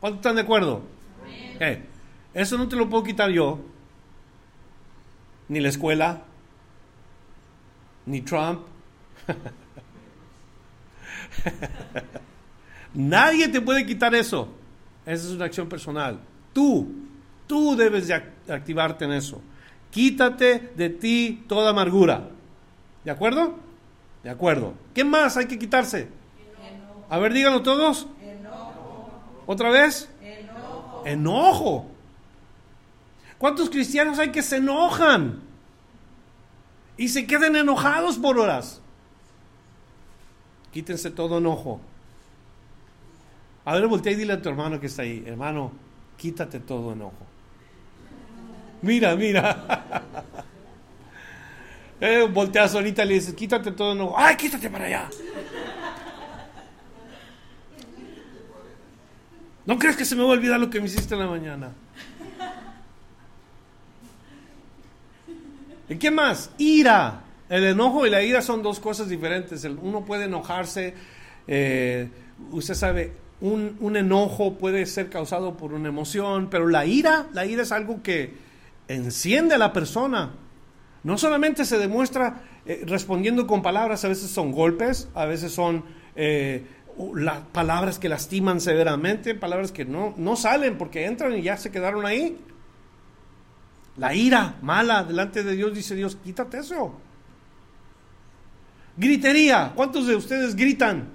¿Cuántos 0.00 0.18
están 0.18 0.36
de 0.36 0.42
acuerdo? 0.42 0.82
Eso 2.34 2.58
no 2.58 2.68
te 2.68 2.76
lo 2.76 2.90
puedo 2.90 3.04
quitar 3.04 3.30
yo 3.30 3.60
ni 5.48 5.60
la 5.60 5.68
escuela, 5.68 6.22
ni 8.06 8.20
Trump. 8.22 8.62
Nadie 12.94 13.48
te 13.48 13.60
puede 13.60 13.84
quitar 13.84 14.14
eso. 14.14 14.48
Esa 15.04 15.26
es 15.26 15.32
una 15.32 15.44
acción 15.44 15.68
personal. 15.68 16.18
Tú, 16.52 16.88
tú 17.46 17.76
debes 17.76 18.08
de 18.08 18.14
activarte 18.48 19.04
en 19.04 19.12
eso. 19.12 19.40
Quítate 19.90 20.72
de 20.76 20.90
ti 20.90 21.44
toda 21.48 21.70
amargura. 21.70 22.28
¿De 23.04 23.10
acuerdo? 23.10 23.58
De 24.22 24.30
acuerdo. 24.30 24.74
¿Qué 24.94 25.04
más 25.04 25.36
hay 25.36 25.46
que 25.46 25.58
quitarse? 25.58 26.08
A 27.08 27.18
ver, 27.18 27.32
díganlo 27.32 27.62
todos. 27.62 28.08
¿Otra 29.46 29.70
vez? 29.70 30.10
Enojo. 30.20 31.02
Enojo. 31.04 31.86
¿Cuántos 33.38 33.70
cristianos 33.70 34.18
hay 34.18 34.30
que 34.30 34.42
se 34.42 34.56
enojan? 34.56 35.40
Y 36.96 37.08
se 37.08 37.26
queden 37.26 37.56
enojados 37.56 38.16
por 38.16 38.38
horas. 38.38 38.80
Quítense 40.72 41.10
todo 41.10 41.38
enojo. 41.38 41.80
A 43.64 43.74
ver, 43.74 43.86
voltea 43.88 44.12
y 44.12 44.16
dile 44.16 44.34
a 44.34 44.42
tu 44.42 44.48
hermano 44.48 44.80
que 44.80 44.86
está 44.86 45.02
ahí, 45.02 45.24
hermano, 45.26 45.72
quítate 46.16 46.60
todo 46.60 46.92
enojo. 46.92 47.26
Mira, 48.80 49.16
mira. 49.16 50.04
eh, 52.00 52.28
volteas 52.32 52.74
ahorita 52.74 53.04
y 53.04 53.08
le 53.08 53.14
dices, 53.14 53.34
quítate 53.34 53.72
todo 53.72 53.92
enojo. 53.92 54.14
¡Ay, 54.16 54.36
quítate 54.36 54.70
para 54.70 54.84
allá! 54.84 55.10
¿No 59.66 59.78
crees 59.78 59.96
que 59.96 60.04
se 60.04 60.14
me 60.14 60.22
va 60.22 60.28
a 60.28 60.32
olvidar 60.32 60.60
lo 60.60 60.70
que 60.70 60.80
me 60.80 60.86
hiciste 60.86 61.14
en 61.14 61.20
la 61.20 61.26
mañana? 61.26 61.72
¿Y 65.88 65.96
qué 65.96 66.10
más? 66.10 66.50
Ira. 66.58 67.22
El 67.48 67.64
enojo 67.64 68.06
y 68.06 68.10
la 68.10 68.22
ira 68.22 68.42
son 68.42 68.62
dos 68.62 68.80
cosas 68.80 69.08
diferentes. 69.08 69.64
uno 69.64 70.04
puede 70.04 70.24
enojarse, 70.24 70.94
eh, 71.46 72.08
usted 72.50 72.74
sabe, 72.74 73.12
un, 73.40 73.76
un, 73.80 73.96
enojo 73.96 74.58
puede 74.58 74.84
ser 74.86 75.08
causado 75.10 75.56
por 75.56 75.72
una 75.72 75.88
emoción, 75.88 76.48
pero 76.50 76.66
la 76.66 76.86
ira, 76.86 77.26
la 77.32 77.46
ira 77.46 77.62
es 77.62 77.70
algo 77.70 78.02
que 78.02 78.34
enciende 78.88 79.54
a 79.54 79.58
la 79.58 79.72
persona. 79.72 80.32
No 81.04 81.18
solamente 81.18 81.64
se 81.64 81.78
demuestra 81.78 82.42
eh, 82.66 82.82
respondiendo 82.84 83.46
con 83.46 83.62
palabras, 83.62 84.04
a 84.04 84.08
veces 84.08 84.28
son 84.28 84.50
golpes, 84.50 85.08
a 85.14 85.24
veces 85.24 85.52
son 85.52 85.84
eh, 86.16 86.66
las 87.14 87.40
palabras 87.52 88.00
que 88.00 88.08
lastiman 88.08 88.60
severamente, 88.60 89.36
palabras 89.36 89.70
que 89.70 89.84
no, 89.84 90.14
no 90.16 90.34
salen 90.34 90.76
porque 90.78 91.04
entran 91.04 91.36
y 91.36 91.42
ya 91.42 91.56
se 91.56 91.70
quedaron 91.70 92.06
ahí. 92.06 92.36
La 93.96 94.14
ira 94.14 94.56
mala 94.62 95.04
delante 95.04 95.42
de 95.42 95.56
Dios, 95.56 95.74
dice 95.74 95.94
Dios, 95.94 96.16
quítate 96.22 96.58
eso. 96.58 96.94
Gritería. 98.96 99.72
¿Cuántos 99.74 100.06
de 100.06 100.16
ustedes 100.16 100.54
gritan 100.54 101.08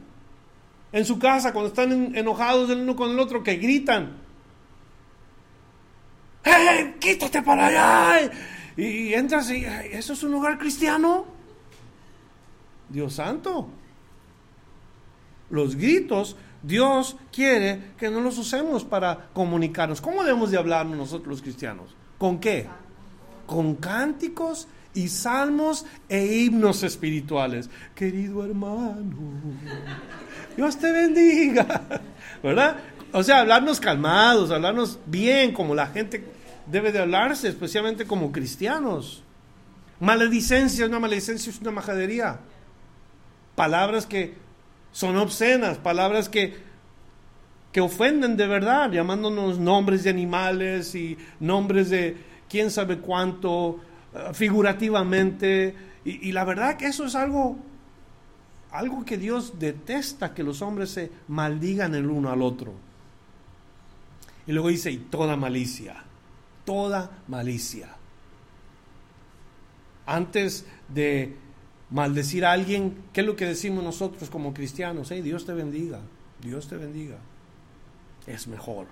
en 0.91 1.05
su 1.05 1.19
casa 1.19 1.53
cuando 1.53 1.69
están 1.69 2.15
enojados 2.15 2.69
el 2.69 2.79
uno 2.79 2.95
con 2.95 3.11
el 3.11 3.19
otro 3.19 3.43
que 3.43 3.55
gritan? 3.55 4.17
¡Eh, 6.43 6.95
quítate 6.99 7.41
para 7.43 7.67
allá! 7.67 8.31
Y, 8.77 9.13
entras 9.13 9.51
y, 9.51 9.63
¿eso 9.63 10.13
es 10.13 10.23
un 10.23 10.31
lugar 10.31 10.57
cristiano? 10.57 11.25
Dios 12.89 13.13
santo. 13.13 13.69
Los 15.49 15.75
gritos, 15.75 16.35
Dios 16.63 17.17
quiere 17.31 17.93
que 17.97 18.09
no 18.09 18.21
los 18.21 18.37
usemos 18.37 18.83
para 18.83 19.29
comunicarnos. 19.33 20.01
¿Cómo 20.01 20.23
debemos 20.23 20.49
de 20.49 20.57
hablarnos 20.57 20.97
nosotros 20.97 21.27
los 21.27 21.41
cristianos? 21.41 21.95
¿Con 22.21 22.37
qué? 22.39 22.67
Con 23.47 23.73
cánticos 23.77 24.67
y 24.93 25.07
salmos 25.07 25.87
e 26.07 26.23
himnos 26.23 26.83
espirituales. 26.83 27.67
Querido 27.95 28.45
hermano, 28.45 29.01
Dios 30.55 30.77
te 30.77 30.91
bendiga. 30.91 31.81
¿Verdad? 32.43 32.77
O 33.11 33.23
sea, 33.23 33.39
hablarnos 33.39 33.79
calmados, 33.79 34.51
hablarnos 34.51 34.99
bien, 35.07 35.51
como 35.51 35.73
la 35.73 35.87
gente 35.87 36.23
debe 36.67 36.91
de 36.91 36.99
hablarse, 36.99 37.47
especialmente 37.47 38.05
como 38.05 38.31
cristianos. 38.31 39.23
Maledicencia, 39.99 40.85
una 40.85 40.99
maledicencia 40.99 41.49
es 41.49 41.59
una 41.59 41.71
majadería. 41.71 42.39
Palabras 43.55 44.05
que 44.05 44.35
son 44.91 45.17
obscenas, 45.17 45.79
palabras 45.79 46.29
que 46.29 46.55
que 47.71 47.81
ofenden 47.81 48.35
de 48.35 48.47
verdad, 48.47 48.91
llamándonos 48.91 49.59
nombres 49.59 50.03
de 50.03 50.09
animales 50.09 50.93
y 50.95 51.17
nombres 51.39 51.89
de 51.89 52.17
quién 52.49 52.69
sabe 52.69 52.97
cuánto, 52.99 53.79
eh, 54.13 54.33
figurativamente, 54.33 55.75
Y, 56.03 56.31
la 56.31 56.43
verdad 56.43 56.77
que 56.77 56.87
eso 56.87 57.05
es 57.05 57.13
algo, 57.13 57.57
algo 58.71 59.05
que 59.05 59.19
Dios 59.19 59.59
detesta, 59.59 60.33
que 60.33 60.41
los 60.41 60.63
hombres 60.63 60.89
se 60.89 61.11
maldigan 61.27 61.93
el 61.93 62.09
uno 62.09 62.31
al 62.31 62.41
otro. 62.41 62.73
Y 64.47 64.51
luego 64.51 64.69
dice, 64.69 64.89
y 64.89 64.97
toda 64.97 65.37
malicia, 65.37 66.03
toda 66.65 67.21
malicia. 67.27 67.89
Antes 70.07 70.65
de 70.89 71.35
maldecir 71.91 72.45
a 72.45 72.53
alguien, 72.53 72.95
¿qué 73.13 73.21
es 73.21 73.27
lo 73.27 73.35
que 73.35 73.45
decimos 73.45 73.83
nosotros 73.83 74.31
como 74.31 74.55
cristianos? 74.55 75.11
Hey, 75.11 75.21
Dios 75.21 75.45
te 75.45 75.53
bendiga, 75.53 75.99
Dios 76.41 76.67
te 76.67 76.77
bendiga. 76.77 77.17
Es 78.27 78.47
mejor. 78.47 78.87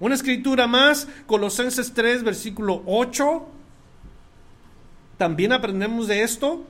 Una 0.00 0.14
escritura 0.14 0.66
más, 0.66 1.08
Colosenses 1.26 1.94
3, 1.94 2.24
versículo 2.24 2.82
8. 2.86 3.46
También 5.16 5.52
aprendemos 5.52 6.08
de 6.08 6.22
esto, 6.22 6.64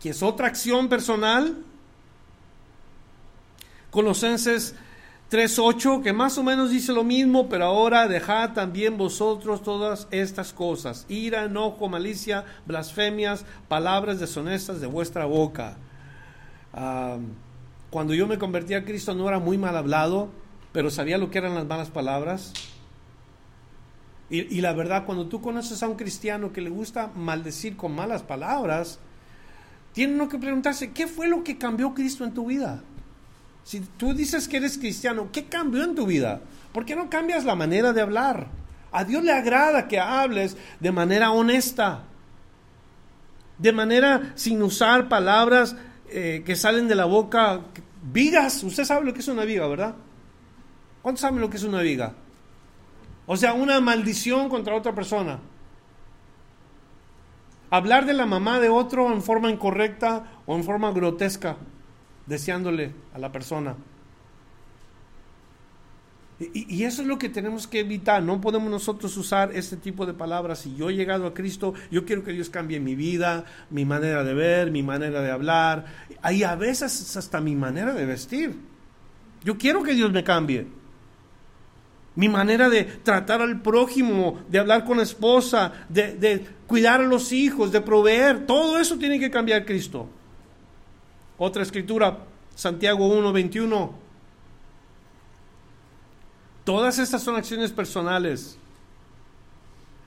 que 0.00 0.10
es 0.10 0.22
otra 0.22 0.48
acción 0.48 0.88
personal. 0.88 1.56
Colosenses 3.90 4.74
3.8, 5.30 6.02
que 6.02 6.12
más 6.12 6.36
o 6.38 6.42
menos 6.42 6.70
dice 6.70 6.92
lo 6.92 7.04
mismo, 7.04 7.48
pero 7.48 7.66
ahora 7.66 8.08
dejad 8.08 8.52
también 8.52 8.96
vosotros 8.96 9.62
todas 9.62 10.08
estas 10.10 10.52
cosas, 10.52 11.06
ira, 11.08 11.44
enojo, 11.44 11.88
malicia, 11.88 12.44
blasfemias, 12.66 13.44
palabras 13.68 14.18
deshonestas 14.18 14.80
de 14.80 14.88
vuestra 14.88 15.26
boca. 15.26 15.76
Cuando 17.90 18.14
yo 18.14 18.26
me 18.26 18.38
convertí 18.38 18.74
a 18.74 18.84
Cristo 18.84 19.14
no 19.14 19.28
era 19.28 19.38
muy 19.38 19.58
mal 19.58 19.76
hablado, 19.76 20.30
pero 20.72 20.90
sabía 20.90 21.18
lo 21.18 21.30
que 21.30 21.38
eran 21.38 21.54
las 21.54 21.66
malas 21.66 21.90
palabras. 21.90 22.52
Y, 24.32 24.60
la 24.60 24.72
verdad, 24.72 25.06
cuando 25.06 25.26
tú 25.26 25.40
conoces 25.40 25.82
a 25.82 25.88
un 25.88 25.96
cristiano 25.96 26.52
que 26.52 26.60
le 26.60 26.70
gusta 26.70 27.10
maldecir 27.16 27.76
con 27.76 27.96
malas 27.96 28.22
palabras, 28.22 29.00
tiene 29.92 30.14
uno 30.14 30.28
que 30.28 30.38
preguntarse, 30.38 30.92
¿qué 30.92 31.08
fue 31.08 31.26
lo 31.26 31.42
que 31.42 31.58
cambió 31.58 31.92
Cristo 31.94 32.22
en 32.22 32.32
tu 32.32 32.46
vida? 32.46 32.80
Si 33.64 33.80
tú 33.80 34.14
dices 34.14 34.46
que 34.46 34.58
eres 34.58 34.78
cristiano, 34.78 35.30
¿qué 35.32 35.46
cambió 35.46 35.82
en 35.82 35.96
tu 35.96 36.06
vida? 36.06 36.40
¿Por 36.72 36.84
qué 36.84 36.94
no 36.94 37.10
cambias 37.10 37.44
la 37.44 37.56
manera 37.56 37.92
de 37.92 38.02
hablar? 38.02 38.46
A 38.92 39.02
Dios 39.02 39.24
le 39.24 39.32
agrada 39.32 39.88
que 39.88 39.98
hables 39.98 40.56
de 40.78 40.92
manera 40.92 41.32
honesta, 41.32 42.04
de 43.58 43.72
manera 43.72 44.32
sin 44.36 44.62
usar 44.62 45.08
palabras 45.08 45.74
eh, 46.10 46.42
que 46.44 46.56
salen 46.56 46.88
de 46.88 46.94
la 46.94 47.04
boca, 47.04 47.60
vigas. 48.02 48.62
Usted 48.62 48.84
sabe 48.84 49.04
lo 49.04 49.14
que 49.14 49.20
es 49.20 49.28
una 49.28 49.44
viga, 49.44 49.66
¿verdad? 49.66 49.94
¿Cuántos 51.02 51.20
saben 51.20 51.40
lo 51.40 51.48
que 51.48 51.56
es 51.56 51.64
una 51.64 51.80
viga? 51.80 52.14
O 53.26 53.36
sea, 53.36 53.54
una 53.54 53.80
maldición 53.80 54.48
contra 54.48 54.74
otra 54.74 54.94
persona. 54.94 55.38
Hablar 57.70 58.04
de 58.04 58.14
la 58.14 58.26
mamá 58.26 58.58
de 58.58 58.68
otro 58.68 59.12
en 59.12 59.22
forma 59.22 59.50
incorrecta 59.50 60.42
o 60.46 60.56
en 60.56 60.64
forma 60.64 60.90
grotesca 60.90 61.56
deseándole 62.26 62.92
a 63.14 63.18
la 63.18 63.30
persona. 63.30 63.76
Y, 66.40 66.84
eso 66.84 67.02
es 67.02 67.08
lo 67.08 67.18
que 67.18 67.28
tenemos 67.28 67.66
que 67.66 67.80
evitar. 67.80 68.22
No 68.22 68.40
podemos 68.40 68.70
nosotros 68.70 69.14
usar 69.18 69.50
este 69.54 69.76
tipo 69.76 70.06
de 70.06 70.14
palabras. 70.14 70.60
Si 70.60 70.74
yo 70.74 70.88
he 70.88 70.94
llegado 70.94 71.26
a 71.26 71.34
Cristo, 71.34 71.74
yo 71.90 72.06
quiero 72.06 72.24
que 72.24 72.32
Dios 72.32 72.48
cambie 72.48 72.80
mi 72.80 72.94
vida, 72.94 73.44
mi 73.68 73.84
manera 73.84 74.24
de 74.24 74.32
ver, 74.32 74.70
mi 74.70 74.82
manera 74.82 75.20
de 75.20 75.30
hablar. 75.30 75.84
Y 76.30 76.42
a 76.42 76.54
veces 76.54 77.14
hasta 77.14 77.42
mi 77.42 77.54
manera 77.54 77.92
de 77.92 78.06
vestir. 78.06 78.56
Yo 79.44 79.58
quiero 79.58 79.82
que 79.82 79.92
Dios 79.92 80.10
me 80.12 80.24
cambie. 80.24 80.66
Mi 82.14 82.30
manera 82.30 82.70
de 82.70 82.84
tratar 82.84 83.42
al 83.42 83.60
prójimo, 83.60 84.40
de 84.48 84.60
hablar 84.60 84.86
con 84.86 84.96
la 84.96 85.02
esposa, 85.02 85.72
de, 85.90 86.14
de 86.14 86.46
cuidar 86.66 87.02
a 87.02 87.06
los 87.06 87.32
hijos, 87.32 87.70
de 87.70 87.82
proveer. 87.82 88.46
Todo 88.46 88.78
eso 88.78 88.96
tiene 88.96 89.20
que 89.20 89.30
cambiar 89.30 89.66
Cristo. 89.66 90.08
Otra 91.36 91.62
escritura, 91.62 92.18
Santiago 92.54 93.06
1:21. 93.06 93.99
Todas 96.64 96.98
estas 96.98 97.22
son 97.22 97.36
acciones 97.36 97.72
personales. 97.72 98.58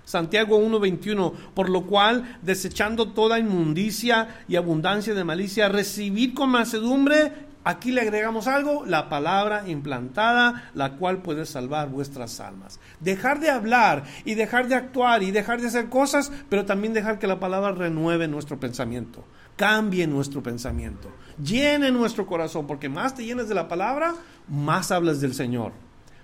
Santiago 0.05 0.57
1:21, 0.57 1.33
por 1.53 1.69
lo 1.69 1.83
cual, 1.83 2.37
desechando 2.41 3.09
toda 3.09 3.39
inmundicia 3.39 4.43
y 4.47 4.55
abundancia 4.57 5.13
de 5.13 5.23
malicia, 5.23 5.69
recibid 5.69 6.33
con 6.33 6.49
mansedumbre, 6.49 7.31
aquí 7.63 7.91
le 7.91 8.01
agregamos 8.01 8.47
algo, 8.47 8.85
la 8.85 9.07
palabra 9.07 9.63
implantada, 9.67 10.69
la 10.73 10.97
cual 10.97 11.21
puede 11.21 11.45
salvar 11.45 11.89
vuestras 11.89 12.41
almas. 12.41 12.79
Dejar 12.99 13.39
de 13.39 13.49
hablar 13.49 14.03
y 14.25 14.35
dejar 14.35 14.67
de 14.67 14.75
actuar 14.75 15.23
y 15.23 15.31
dejar 15.31 15.61
de 15.61 15.67
hacer 15.67 15.87
cosas, 15.87 16.31
pero 16.49 16.65
también 16.65 16.93
dejar 16.93 17.17
que 17.17 17.27
la 17.27 17.39
palabra 17.39 17.71
renueve 17.71 18.27
nuestro 18.27 18.59
pensamiento 18.59 19.23
cambie 19.55 20.07
nuestro 20.07 20.41
pensamiento, 20.41 21.09
llene 21.41 21.91
nuestro 21.91 22.25
corazón, 22.25 22.65
porque 22.67 22.89
más 22.89 23.15
te 23.15 23.23
llenas 23.23 23.47
de 23.47 23.55
la 23.55 23.67
palabra, 23.67 24.15
más 24.47 24.91
hablas 24.91 25.21
del 25.21 25.33
Señor, 25.33 25.73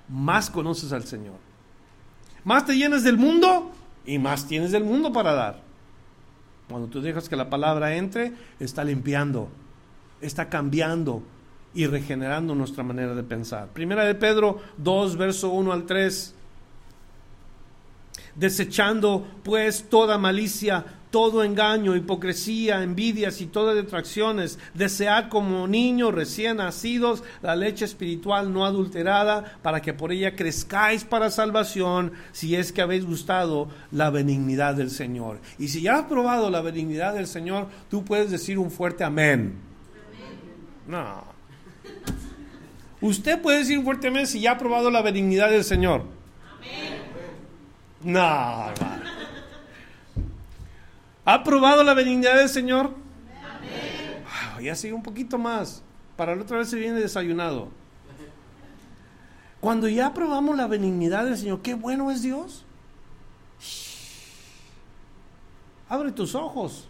más 0.09 0.49
conoces 0.49 0.91
al 0.91 1.03
Señor. 1.03 1.37
Más 2.43 2.65
te 2.65 2.75
llenas 2.75 3.03
del 3.03 3.17
mundo 3.17 3.71
y 4.05 4.17
más 4.17 4.47
tienes 4.47 4.71
del 4.71 4.83
mundo 4.83 5.13
para 5.13 5.33
dar. 5.33 5.61
Cuando 6.67 6.87
tú 6.87 7.01
dejas 7.01 7.29
que 7.29 7.35
la 7.35 7.49
palabra 7.49 7.95
entre, 7.95 8.33
está 8.59 8.83
limpiando, 8.83 9.49
está 10.21 10.49
cambiando 10.49 11.23
y 11.73 11.87
regenerando 11.87 12.55
nuestra 12.55 12.83
manera 12.83 13.13
de 13.15 13.23
pensar. 13.23 13.69
Primera 13.69 14.05
de 14.05 14.15
Pedro 14.15 14.61
2, 14.77 15.17
verso 15.17 15.49
1 15.49 15.71
al 15.71 15.85
3. 15.85 16.35
Desechando 18.35 19.27
pues 19.43 19.89
toda 19.89 20.17
malicia, 20.17 20.85
todo 21.11 21.43
engaño, 21.43 21.95
hipocresía, 21.95 22.83
envidias 22.83 23.41
y 23.41 23.47
todas 23.47 23.75
detracciones. 23.75 24.59
Desead 24.73 25.29
como 25.29 25.67
niños 25.67 26.13
recién 26.13 26.57
nacidos 26.57 27.23
la 27.41 27.55
leche 27.55 27.85
espiritual 27.85 28.53
no 28.53 28.65
adulterada, 28.65 29.57
para 29.61 29.81
que 29.81 29.93
por 29.93 30.11
ella 30.11 30.35
crezcáis 30.35 31.03
para 31.03 31.31
salvación, 31.31 32.13
si 32.31 32.55
es 32.55 32.71
que 32.71 32.81
habéis 32.81 33.05
gustado 33.05 33.69
la 33.91 34.09
benignidad 34.09 34.75
del 34.75 34.91
Señor. 34.91 35.39
Y 35.57 35.69
si 35.69 35.81
ya 35.81 35.97
has 35.97 36.05
probado 36.05 36.49
la 36.49 36.61
benignidad 36.61 37.13
del 37.13 37.27
Señor, 37.27 37.67
tú 37.89 38.03
puedes 38.05 38.31
decir 38.31 38.59
un 38.59 38.71
fuerte 38.71 39.03
amén. 39.03 39.55
No. 40.87 41.23
Usted 43.01 43.41
puede 43.41 43.59
decir 43.59 43.77
un 43.77 43.85
fuerte 43.85 44.07
amén 44.09 44.27
si 44.27 44.41
ya 44.41 44.51
ha 44.51 44.57
probado 44.57 44.91
la 44.91 45.01
benignidad 45.01 45.49
del 45.49 45.63
Señor. 45.63 46.03
Amén. 46.57 46.99
No, 48.03 48.69
hermano. 48.69 48.98
¿Ha 51.31 51.43
probado 51.43 51.83
la 51.83 51.93
benignidad 51.93 52.37
del 52.37 52.49
Señor? 52.49 52.87
Amén. 52.87 54.23
Ah, 54.27 54.59
ya 54.59 54.73
sigue 54.73 54.93
un 54.93 55.03
poquito 55.03 55.37
más. 55.37 55.83
Para 56.15 56.35
la 56.35 56.41
otra 56.41 56.57
vez 56.57 56.71
se 56.71 56.75
viene 56.75 56.99
desayunado. 56.99 57.69
Cuando 59.59 59.87
ya 59.87 60.11
probamos 60.11 60.57
la 60.57 60.65
benignidad 60.65 61.25
del 61.25 61.37
Señor, 61.37 61.61
qué 61.61 61.75
bueno 61.75 62.09
es 62.09 62.23
Dios. 62.23 62.65
Abre 65.87 66.11
tus 66.13 66.33
ojos 66.33 66.89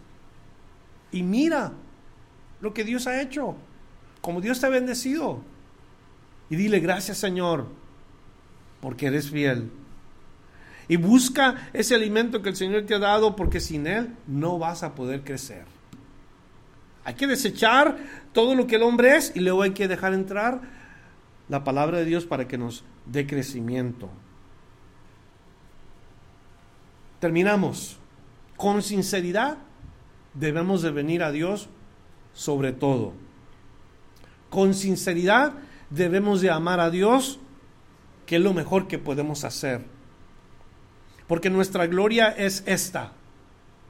y 1.12 1.22
mira 1.22 1.72
lo 2.62 2.72
que 2.72 2.84
Dios 2.84 3.06
ha 3.06 3.20
hecho, 3.20 3.56
como 4.22 4.40
Dios 4.40 4.58
te 4.58 4.64
ha 4.64 4.70
bendecido. 4.70 5.42
Y 6.48 6.56
dile 6.56 6.80
gracias 6.80 7.18
Señor, 7.18 7.66
porque 8.80 9.08
eres 9.08 9.28
fiel 9.28 9.70
y 10.90 10.96
busca 10.96 11.70
ese 11.72 11.94
alimento 11.94 12.42
que 12.42 12.48
el 12.48 12.56
Señor 12.56 12.82
te 12.82 12.96
ha 12.96 12.98
dado 12.98 13.36
porque 13.36 13.60
sin 13.60 13.86
Él 13.86 14.16
no 14.26 14.58
vas 14.58 14.82
a 14.82 14.96
poder 14.96 15.22
crecer. 15.22 15.62
Hay 17.04 17.14
que 17.14 17.28
desechar 17.28 17.96
todo 18.32 18.56
lo 18.56 18.66
que 18.66 18.74
el 18.74 18.82
hombre 18.82 19.14
es 19.14 19.30
y 19.36 19.38
luego 19.38 19.62
hay 19.62 19.70
que 19.70 19.86
dejar 19.86 20.14
entrar 20.14 20.62
la 21.48 21.62
palabra 21.62 21.98
de 21.98 22.06
Dios 22.06 22.26
para 22.26 22.48
que 22.48 22.58
nos 22.58 22.82
dé 23.06 23.24
crecimiento. 23.24 24.10
Terminamos. 27.20 27.96
Con 28.56 28.82
sinceridad 28.82 29.58
debemos 30.34 30.82
de 30.82 30.90
venir 30.90 31.22
a 31.22 31.30
Dios 31.30 31.68
sobre 32.32 32.72
todo. 32.72 33.12
Con 34.48 34.74
sinceridad 34.74 35.52
debemos 35.88 36.40
de 36.40 36.50
amar 36.50 36.80
a 36.80 36.90
Dios, 36.90 37.38
que 38.26 38.36
es 38.36 38.42
lo 38.42 38.54
mejor 38.54 38.88
que 38.88 38.98
podemos 38.98 39.44
hacer 39.44 39.99
porque 41.30 41.48
nuestra 41.48 41.86
gloria 41.86 42.30
es 42.30 42.64
esta. 42.66 43.12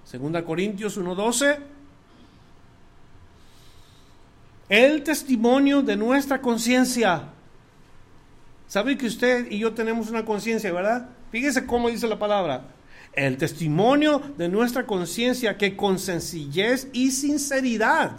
Segunda 0.05 0.45
Corintios 0.45 0.99
1:12. 0.99 1.59
El 4.69 5.03
testimonio 5.03 5.81
de 5.81 5.97
nuestra 5.97 6.43
conciencia. 6.43 7.31
¿Sabe 8.69 8.99
que 8.99 9.07
usted 9.07 9.51
y 9.51 9.59
yo 9.59 9.73
tenemos 9.73 10.11
una 10.11 10.27
conciencia, 10.27 10.71
verdad? 10.71 11.09
Fíjese 11.33 11.65
cómo 11.65 11.89
dice 11.89 12.07
la 12.09 12.19
palabra. 12.19 12.65
El 13.15 13.39
testimonio 13.39 14.21
de 14.37 14.51
nuestra 14.51 14.85
conciencia 14.85 15.57
que 15.57 15.77
con 15.77 15.99
sencillez 15.99 16.89
y 16.93 17.11
sinceridad 17.11 18.19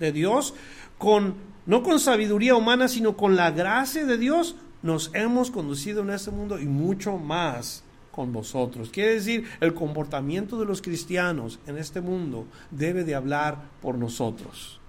de 0.00 0.10
Dios, 0.10 0.52
con 0.98 1.36
no 1.64 1.84
con 1.84 2.00
sabiduría 2.00 2.56
humana, 2.56 2.88
sino 2.88 3.16
con 3.16 3.36
la 3.36 3.52
gracia 3.52 4.04
de 4.04 4.18
Dios, 4.18 4.56
nos 4.82 5.12
hemos 5.14 5.52
conducido 5.52 6.02
en 6.02 6.10
este 6.10 6.32
mundo 6.32 6.58
y 6.58 6.66
mucho 6.66 7.18
más 7.18 7.84
con 8.18 8.32
vosotros. 8.32 8.90
Quiere 8.90 9.14
decir, 9.14 9.48
el 9.60 9.74
comportamiento 9.74 10.58
de 10.58 10.66
los 10.66 10.82
cristianos 10.82 11.60
en 11.68 11.78
este 11.78 12.00
mundo 12.00 12.48
debe 12.72 13.04
de 13.04 13.14
hablar 13.14 13.58
por 13.80 13.94
nosotros. 13.94 14.80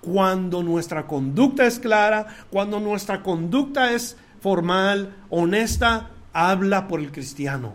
Cuando 0.00 0.62
nuestra 0.62 1.06
conducta 1.06 1.66
es 1.66 1.78
clara, 1.78 2.26
cuando 2.50 2.80
nuestra 2.80 3.22
conducta 3.22 3.92
es 3.92 4.16
formal, 4.40 5.14
honesta, 5.28 6.12
habla 6.32 6.88
por 6.88 7.00
el 7.00 7.12
cristiano. 7.12 7.74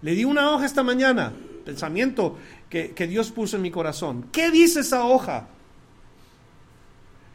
Le 0.00 0.14
di 0.14 0.24
una 0.24 0.50
hoja 0.50 0.64
esta 0.64 0.82
mañana, 0.82 1.34
pensamiento 1.66 2.38
que, 2.70 2.92
que 2.92 3.06
Dios 3.06 3.30
puso 3.30 3.56
en 3.56 3.62
mi 3.62 3.70
corazón. 3.70 4.24
¿Qué 4.32 4.50
dice 4.50 4.80
esa 4.80 5.04
hoja? 5.04 5.48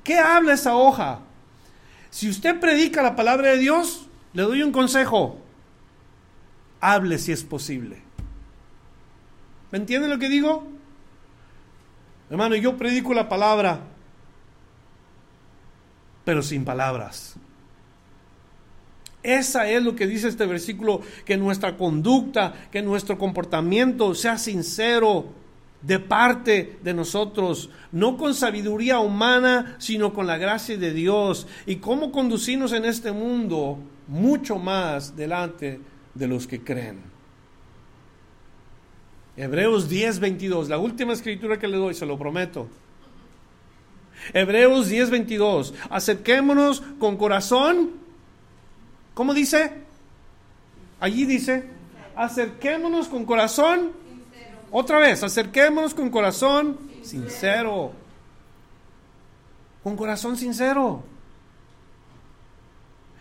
¿Qué 0.04 0.18
habla 0.18 0.54
esa 0.54 0.76
hoja? 0.76 1.20
Si 2.10 2.28
usted 2.28 2.60
predica 2.60 3.04
la 3.04 3.16
palabra 3.16 3.52
de 3.52 3.60
Dios, 3.60 4.08
le 4.34 4.42
doy 4.42 4.64
un 4.64 4.72
consejo. 4.72 5.44
Hable 6.80 7.18
si 7.18 7.32
es 7.32 7.44
posible. 7.44 8.02
¿Me 9.72 9.80
entiende 9.80 10.08
lo 10.08 10.20
que 10.20 10.30
digo? 10.30 10.68
Hermano, 12.30 12.56
yo 12.56 12.78
predico 12.78 13.14
la 13.14 13.30
palabra, 13.30 13.80
pero 16.24 16.42
sin 16.42 16.66
palabras. 16.66 17.36
Esa 19.24 19.70
es 19.70 19.84
lo 19.84 19.96
que 19.96 20.08
dice 20.08 20.28
este 20.28 20.46
versículo, 20.46 21.02
que 21.26 21.38
nuestra 21.38 21.76
conducta, 21.76 22.54
que 22.72 22.82
nuestro 22.82 23.18
comportamiento 23.18 24.14
sea 24.14 24.38
sincero, 24.38 25.34
de 25.82 26.00
parte 26.00 26.80
de 26.84 26.94
nosotros, 26.94 27.70
no 27.92 28.18
con 28.18 28.34
sabiduría 28.34 29.00
humana, 29.00 29.76
sino 29.80 30.14
con 30.14 30.28
la 30.28 30.38
gracia 30.38 30.78
de 30.78 30.94
Dios, 30.94 31.48
y 31.66 31.78
cómo 31.78 32.12
conducirnos 32.12 32.74
en 32.74 32.86
este 32.86 33.12
mundo 33.12 33.80
mucho 34.08 34.58
más 34.58 35.16
delante 35.16 35.80
de 36.18 36.28
los 36.28 36.48
que 36.48 36.64
creen. 36.64 37.00
Hebreos 39.36 39.88
10, 39.88 40.20
22, 40.20 40.70
la 40.70 40.80
última 40.80 41.14
escritura 41.14 41.60
que 41.60 41.68
le 41.68 41.78
doy, 41.78 41.94
se 41.94 42.06
lo 42.06 42.18
prometo. 42.18 42.68
Hebreos 44.34 44.90
10, 44.90 45.12
22, 45.12 45.74
acerquémonos 45.90 46.82
con 47.00 47.18
corazón, 47.18 47.92
¿cómo 49.14 49.34
dice? 49.34 49.74
Allí 51.00 51.26
dice, 51.26 51.66
acerquémonos 52.16 53.08
con 53.08 53.26
corazón 53.26 53.92
otra 54.72 54.98
vez, 55.00 55.24
acerquémonos 55.24 55.94
con 55.94 56.10
corazón 56.10 56.80
sincero. 57.04 57.94
Con 59.84 59.96
corazón 59.96 60.36
sincero. 60.36 61.04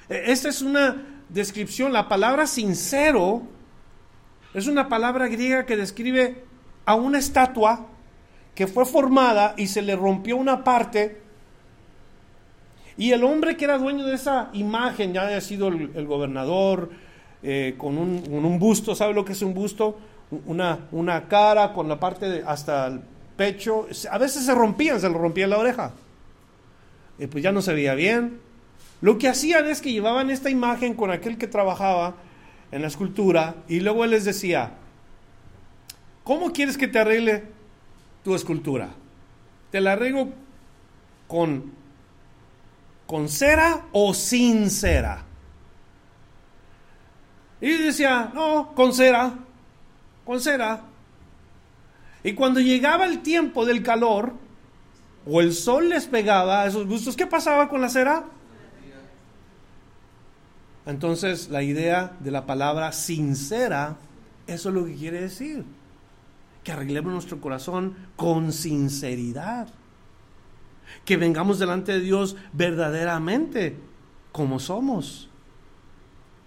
E, 0.09 0.33
esta 0.33 0.49
es 0.49 0.63
una 0.63 1.16
descripción, 1.29 1.93
la 1.93 2.09
palabra 2.09 2.47
sincero 2.47 3.43
es 4.55 4.67
una 4.67 4.89
palabra 4.89 5.29
griega 5.29 5.67
que 5.67 5.77
describe 5.77 6.45
a 6.85 6.95
una 6.95 7.19
estatua 7.19 7.87
que 8.55 8.67
fue 8.67 8.87
formada 8.87 9.55
y 9.57 9.67
se 9.67 9.83
le 9.83 9.97
rompió 9.97 10.37
una 10.37 10.65
parte 10.65 11.21
y 12.99 13.13
el 13.13 13.25
hombre 13.25 13.57
que 13.57 13.67
era 13.67 13.77
dueño 13.77 14.07
de 14.07 14.15
esa 14.15 14.49
imagen, 14.55 15.13
ya 15.13 15.27
haya 15.27 15.41
sido 15.41 15.69
el, 15.69 16.07
gobernador, 16.07 16.91
eh, 17.43 17.75
con, 17.77 17.99
un, 17.99 18.59
busto, 18.59 18.95
¿sabe 18.95 19.13
lo 19.13 19.25
que 19.25 19.33
es 19.33 19.43
un 19.43 19.53
busto? 19.53 19.99
una, 20.47 20.89
una 20.91 21.29
cara 21.29 21.73
con 21.73 21.89
la 21.89 22.01
parte 22.01 22.29
de, 22.29 22.43
hasta 22.45 22.87
el 22.87 23.01
pecho. 23.37 23.87
A 24.11 24.19
veces 24.19 24.45
se 24.45 24.55
rompían, 24.55 25.01
se 25.01 25.09
le 25.09 25.17
rompía 25.17 25.47
la 25.47 25.59
oreja. 25.59 25.93
Y 27.19 27.27
pues 27.27 27.45
ya 27.45 27.53
no 27.53 27.63
se 27.63 27.75
veía 27.75 27.95
bien. 27.95 28.41
Lo 29.01 29.19
que 29.19 29.29
hacían 29.29 29.67
es 29.67 29.81
que 29.81 29.93
llevaban 29.93 30.31
esta 30.31 30.51
imagen 30.51 30.95
con 30.95 31.11
aquel 31.11 31.39
que 31.39 31.47
trabajaba 31.47 32.15
en 32.73 32.83
la 32.83 32.89
escultura 32.89 33.57
y 33.69 33.81
luego 33.81 34.05
él 34.05 34.11
les 34.11 34.25
decía, 34.25 34.73
¿cómo 36.25 36.53
quieres 36.53 36.77
que 36.79 36.89
te 36.89 36.99
arregle 36.99 37.45
tu 38.25 38.35
escultura? 38.35 38.91
¿Te 39.71 39.81
la 39.81 39.93
arreglo 39.93 40.31
con, 41.29 41.73
con 43.07 43.29
cera 43.29 43.87
o 43.93 44.15
sin 44.15 44.71
cera? 44.71 45.25
Y 47.61 47.73
decía, 47.73 48.31
no, 48.35 48.73
con 48.75 48.93
cera 48.93 49.35
con 50.27 50.41
cera. 50.41 50.83
Y 52.25 52.35
cuando 52.35 52.59
llegaba 52.61 53.07
el 53.07 53.21
tiempo 53.21 53.65
del 53.65 53.83
calor, 53.83 54.35
o 55.25 55.41
el 55.41 55.55
sol 55.55 55.89
les 55.89 56.07
pegaba 56.07 56.63
a 56.63 56.67
esos 56.67 56.87
gustos, 56.87 57.17
¿qué 57.17 57.27
pasaba 57.27 57.69
con 57.69 57.81
la 57.81 57.89
cera? 57.89 58.25
Entonces 60.87 61.49
la 61.51 61.63
idea 61.63 62.17
de 62.21 62.31
la 62.31 62.47
palabra 62.47 62.93
sincera, 62.93 63.97
eso 64.47 64.69
es 64.69 64.75
lo 64.75 64.87
que 64.87 64.95
quiere 64.95 65.21
decir. 65.21 65.65
Que 66.63 66.73
arreglemos 66.73 67.13
nuestro 67.13 67.41
corazón 67.41 67.97
con 68.15 68.53
sinceridad. 68.53 69.69
Que 71.05 71.17
vengamos 71.17 71.59
delante 71.59 71.93
de 71.93 72.01
Dios 72.01 72.37
verdaderamente 72.53 73.77
como 74.31 74.61
somos. 74.61 75.29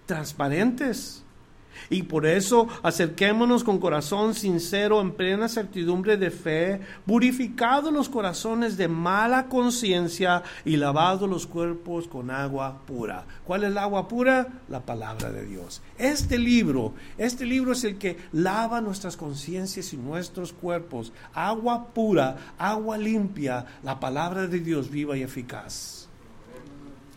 Transparentes 0.05 1.25
y 1.89 2.03
por 2.03 2.25
eso 2.25 2.67
acerquémonos 2.84 3.63
con 3.63 3.80
corazón 3.80 4.34
sincero, 4.34 5.01
en 5.01 5.11
plena 5.11 5.47
certidumbre 5.47 6.17
de 6.17 6.32
fe, 6.32 6.82
purificados 7.05 7.93
los 7.93 8.09
corazones 8.09 8.77
de 8.77 8.88
mala 8.88 9.47
conciencia 9.47 10.43
y 10.65 10.77
lavados 10.77 11.30
los 11.30 11.47
cuerpos 11.47 12.07
con 12.07 12.32
agua 12.32 12.82
pura. 12.86 13.25
¿Cuál 13.45 13.63
es 13.63 13.71
el 13.71 13.77
agua 13.77 14.07
pura? 14.07 14.47
La 14.69 14.82
palabra 14.86 15.32
de 15.32 15.45
Dios. 15.45 15.82
Este 15.97 16.38
libro, 16.38 16.93
este 17.17 17.45
libro 17.45 17.71
es 17.71 17.84
el 17.84 17.97
que 17.97 18.17
lava 18.32 18.82
nuestras 18.82 19.17
conciencias 19.17 19.93
y 19.93 19.97
nuestros 19.97 20.53
cuerpos. 20.53 21.13
Agua 21.34 21.88
pura, 21.93 22.55
agua 22.57 22.97
limpia, 22.97 23.65
la 23.84 23.99
palabra 23.99 24.47
de 24.47 24.59
Dios 24.59 24.89
viva 24.89 25.17
y 25.17 25.23
eficaz. 25.23 26.07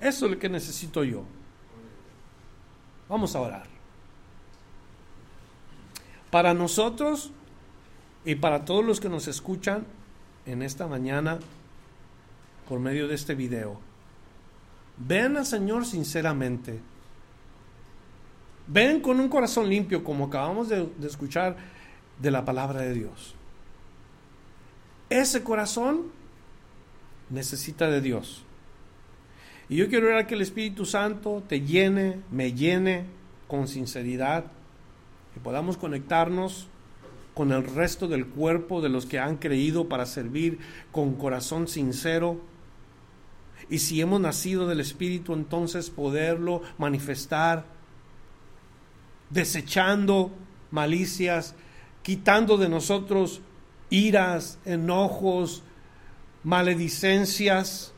Eso 0.00 0.26
es 0.26 0.32
lo 0.32 0.38
que 0.38 0.48
necesito 0.48 1.04
yo. 1.04 1.22
Vamos 3.08 3.36
a 3.36 3.40
orar. 3.40 3.71
Para 6.32 6.54
nosotros 6.54 7.30
y 8.24 8.36
para 8.36 8.64
todos 8.64 8.82
los 8.82 9.00
que 9.00 9.10
nos 9.10 9.28
escuchan 9.28 9.84
en 10.46 10.62
esta 10.62 10.86
mañana 10.86 11.38
por 12.66 12.80
medio 12.80 13.06
de 13.06 13.14
este 13.14 13.34
video, 13.34 13.78
ven 14.96 15.36
al 15.36 15.44
Señor 15.44 15.84
sinceramente. 15.84 16.80
Ven 18.66 19.00
con 19.00 19.20
un 19.20 19.28
corazón 19.28 19.68
limpio 19.68 20.02
como 20.02 20.24
acabamos 20.24 20.70
de, 20.70 20.88
escuchar 21.02 21.54
de 22.18 22.30
la 22.30 22.46
palabra 22.46 22.80
de 22.80 22.94
Dios. 22.94 23.34
Ese 25.10 25.44
corazón 25.44 26.04
necesita 27.28 27.90
de 27.90 28.00
Dios. 28.00 28.42
Y 29.68 29.76
yo 29.76 29.86
quiero 29.90 30.06
orar 30.06 30.26
que 30.26 30.34
el 30.36 30.40
Espíritu 30.40 30.86
Santo 30.86 31.42
te 31.46 31.60
llene, 31.60 32.22
me 32.30 32.54
llene 32.54 33.04
con 33.48 33.68
sinceridad 33.68 34.46
que 35.34 35.40
podamos 35.40 35.76
conectarnos 35.76 36.68
con 37.34 37.52
el 37.52 37.64
resto 37.64 38.08
del 38.08 38.26
cuerpo 38.26 38.80
de 38.80 38.88
los 38.88 39.06
que 39.06 39.18
han 39.18 39.36
creído 39.36 39.88
para 39.88 40.06
servir 40.06 40.58
con 40.90 41.14
corazón 41.14 41.68
sincero. 41.68 42.40
Y 43.70 43.78
si 43.78 44.00
hemos 44.00 44.20
nacido 44.20 44.68
del 44.68 44.80
Espíritu, 44.80 45.32
entonces 45.32 45.88
poderlo 45.88 46.62
manifestar, 46.76 47.64
desechando 49.30 50.30
malicias, 50.70 51.54
quitando 52.02 52.58
de 52.58 52.68
nosotros 52.68 53.40
iras, 53.88 54.58
enojos, 54.64 55.62
maledicencias, 56.44 57.94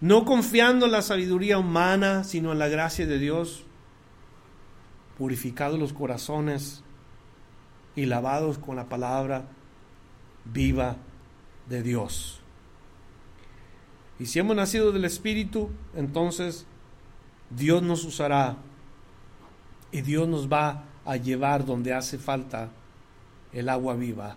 no 0.00 0.24
confiando 0.24 0.86
en 0.86 0.92
la 0.92 1.02
sabiduría 1.02 1.58
humana, 1.58 2.24
sino 2.24 2.52
en 2.52 2.58
la 2.58 2.68
gracia 2.68 3.06
de 3.06 3.18
Dios 3.18 3.64
purificados 5.18 5.78
los 5.78 5.92
corazones 5.92 6.82
y 7.94 8.06
lavados 8.06 8.58
con 8.58 8.76
la 8.76 8.88
palabra 8.88 9.44
viva 10.44 10.96
de 11.68 11.82
Dios. 11.82 12.40
Y 14.18 14.26
si 14.26 14.38
hemos 14.38 14.56
nacido 14.56 14.92
del 14.92 15.04
Espíritu, 15.04 15.70
entonces 15.94 16.66
Dios 17.50 17.82
nos 17.82 18.04
usará 18.04 18.56
y 19.90 20.00
Dios 20.00 20.28
nos 20.28 20.50
va 20.50 20.84
a 21.04 21.16
llevar 21.16 21.64
donde 21.64 21.92
hace 21.92 22.18
falta 22.18 22.70
el 23.52 23.68
agua 23.68 23.94
viva. 23.94 24.36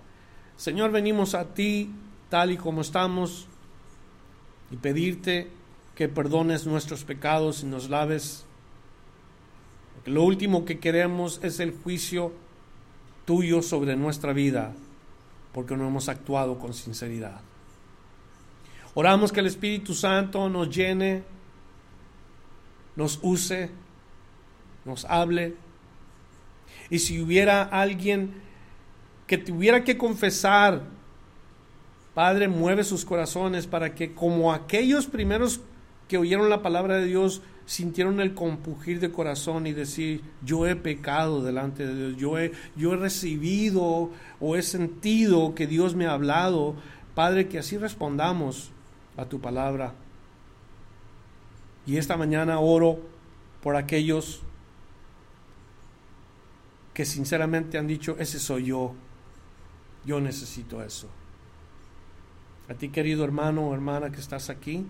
Señor, 0.57 0.91
venimos 0.91 1.35
a 1.35 1.53
ti 1.53 1.91
tal 2.29 2.51
y 2.51 2.57
como 2.57 2.81
estamos 2.81 3.47
y 4.71 4.77
pedirte 4.77 5.51
que 5.95 6.09
perdones 6.09 6.65
nuestros 6.65 7.03
pecados 7.03 7.63
y 7.63 7.65
nos 7.67 7.89
laves 7.89 8.45
lo 10.05 10.23
último 10.23 10.65
que 10.65 10.79
queremos 10.79 11.39
es 11.43 11.59
el 11.59 11.71
juicio 11.71 12.33
tuyo 13.25 13.61
sobre 13.61 13.95
nuestra 13.95 14.33
vida, 14.33 14.73
porque 15.51 15.75
no 15.75 15.87
hemos 15.87 16.09
actuado 16.09 16.59
con 16.59 16.73
sinceridad. 16.73 17.41
Oramos 18.93 19.31
que 19.31 19.41
el 19.41 19.47
Espíritu 19.47 19.93
Santo 19.93 20.47
nos 20.49 20.69
llene, 20.69 21.23
nos 22.95 23.19
use 23.21 23.69
nos 24.85 25.03
hable. 25.05 25.55
Y 26.89 26.99
si 26.99 27.19
hubiera 27.19 27.63
alguien 27.63 28.35
que 29.27 29.37
tuviera 29.37 29.83
que 29.83 29.97
confesar, 29.97 30.83
Padre, 32.13 32.47
mueve 32.47 32.83
sus 32.83 33.03
corazones 33.03 33.67
para 33.67 33.93
que 33.95 34.13
como 34.13 34.53
aquellos 34.53 35.07
primeros 35.07 35.59
que 36.07 36.17
oyeron 36.17 36.49
la 36.49 36.61
palabra 36.61 36.97
de 36.97 37.05
Dios, 37.05 37.41
sintieron 37.65 38.19
el 38.19 38.33
compugir 38.33 38.99
de 38.99 39.11
corazón 39.11 39.67
y 39.67 39.73
decir, 39.73 40.21
yo 40.43 40.67
he 40.67 40.75
pecado 40.75 41.43
delante 41.43 41.85
de 41.85 41.95
Dios, 41.95 42.17
yo 42.17 42.37
he, 42.37 42.51
yo 42.75 42.93
he 42.93 42.97
recibido 42.97 44.11
o 44.39 44.55
he 44.55 44.61
sentido 44.61 45.55
que 45.55 45.67
Dios 45.67 45.95
me 45.95 46.05
ha 46.05 46.13
hablado. 46.13 46.75
Padre, 47.15 47.47
que 47.47 47.59
así 47.59 47.77
respondamos 47.77 48.71
a 49.17 49.25
tu 49.25 49.39
palabra. 49.39 49.93
Y 51.87 51.97
esta 51.97 52.17
mañana 52.17 52.59
oro 52.59 52.99
por 53.61 53.75
aquellos 53.75 54.41
que 56.93 57.05
sinceramente 57.05 57.77
han 57.77 57.87
dicho, 57.87 58.15
ese 58.19 58.39
soy 58.39 58.65
yo, 58.65 58.95
yo 60.05 60.21
necesito 60.21 60.81
eso. 60.81 61.09
A 62.69 62.73
ti 62.73 62.89
querido 62.89 63.23
hermano 63.23 63.67
o 63.67 63.73
hermana 63.73 64.11
que 64.11 64.19
estás 64.19 64.49
aquí, 64.49 64.85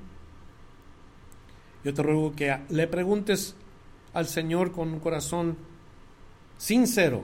yo 1.85 1.93
te 1.93 2.01
ruego 2.01 2.35
que 2.35 2.57
le 2.69 2.87
preguntes 2.87 3.55
al 4.15 4.25
Señor 4.25 4.71
con 4.71 4.91
un 4.91 4.99
corazón 4.99 5.55
sincero, 6.57 7.23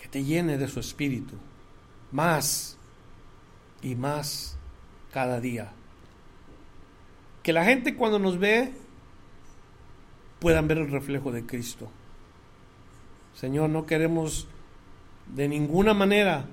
que 0.00 0.06
te 0.06 0.22
llene 0.22 0.56
de 0.58 0.68
su 0.68 0.78
espíritu, 0.78 1.34
más 2.12 2.78
y 3.82 3.96
más 3.96 4.56
cada 5.12 5.40
día. 5.40 5.72
Que 7.42 7.52
la 7.52 7.64
gente 7.64 7.96
cuando 7.96 8.20
nos 8.20 8.38
ve 8.38 8.72
puedan 10.38 10.68
ver 10.68 10.78
el 10.78 10.92
reflejo 10.92 11.32
de 11.32 11.44
Cristo. 11.44 11.90
Señor, 13.34 13.70
no 13.70 13.86
queremos 13.86 14.46
de 15.34 15.48
ninguna 15.48 15.94
manera 15.94 16.46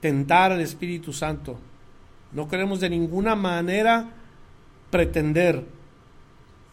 tentar 0.00 0.52
al 0.52 0.62
Espíritu 0.62 1.12
Santo. 1.12 1.58
No 2.32 2.48
queremos 2.48 2.80
de 2.80 2.88
ninguna 2.88 3.36
manera 3.36 4.21
pretender. 4.92 5.64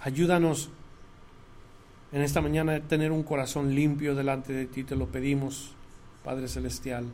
Ayúdanos 0.02 0.70
en 2.12 2.22
esta 2.22 2.42
mañana 2.42 2.76
a 2.76 2.80
tener 2.82 3.14
un 3.14 3.24
corazón 3.24 3.74
limpio 3.74 4.14
delante 4.14 4.52
de 4.52 4.66
ti, 4.66 4.84
te 4.84 4.98
lo 4.98 5.08
pedimos, 5.08 5.72
Padre 6.24 6.50
Celestial. 6.50 7.06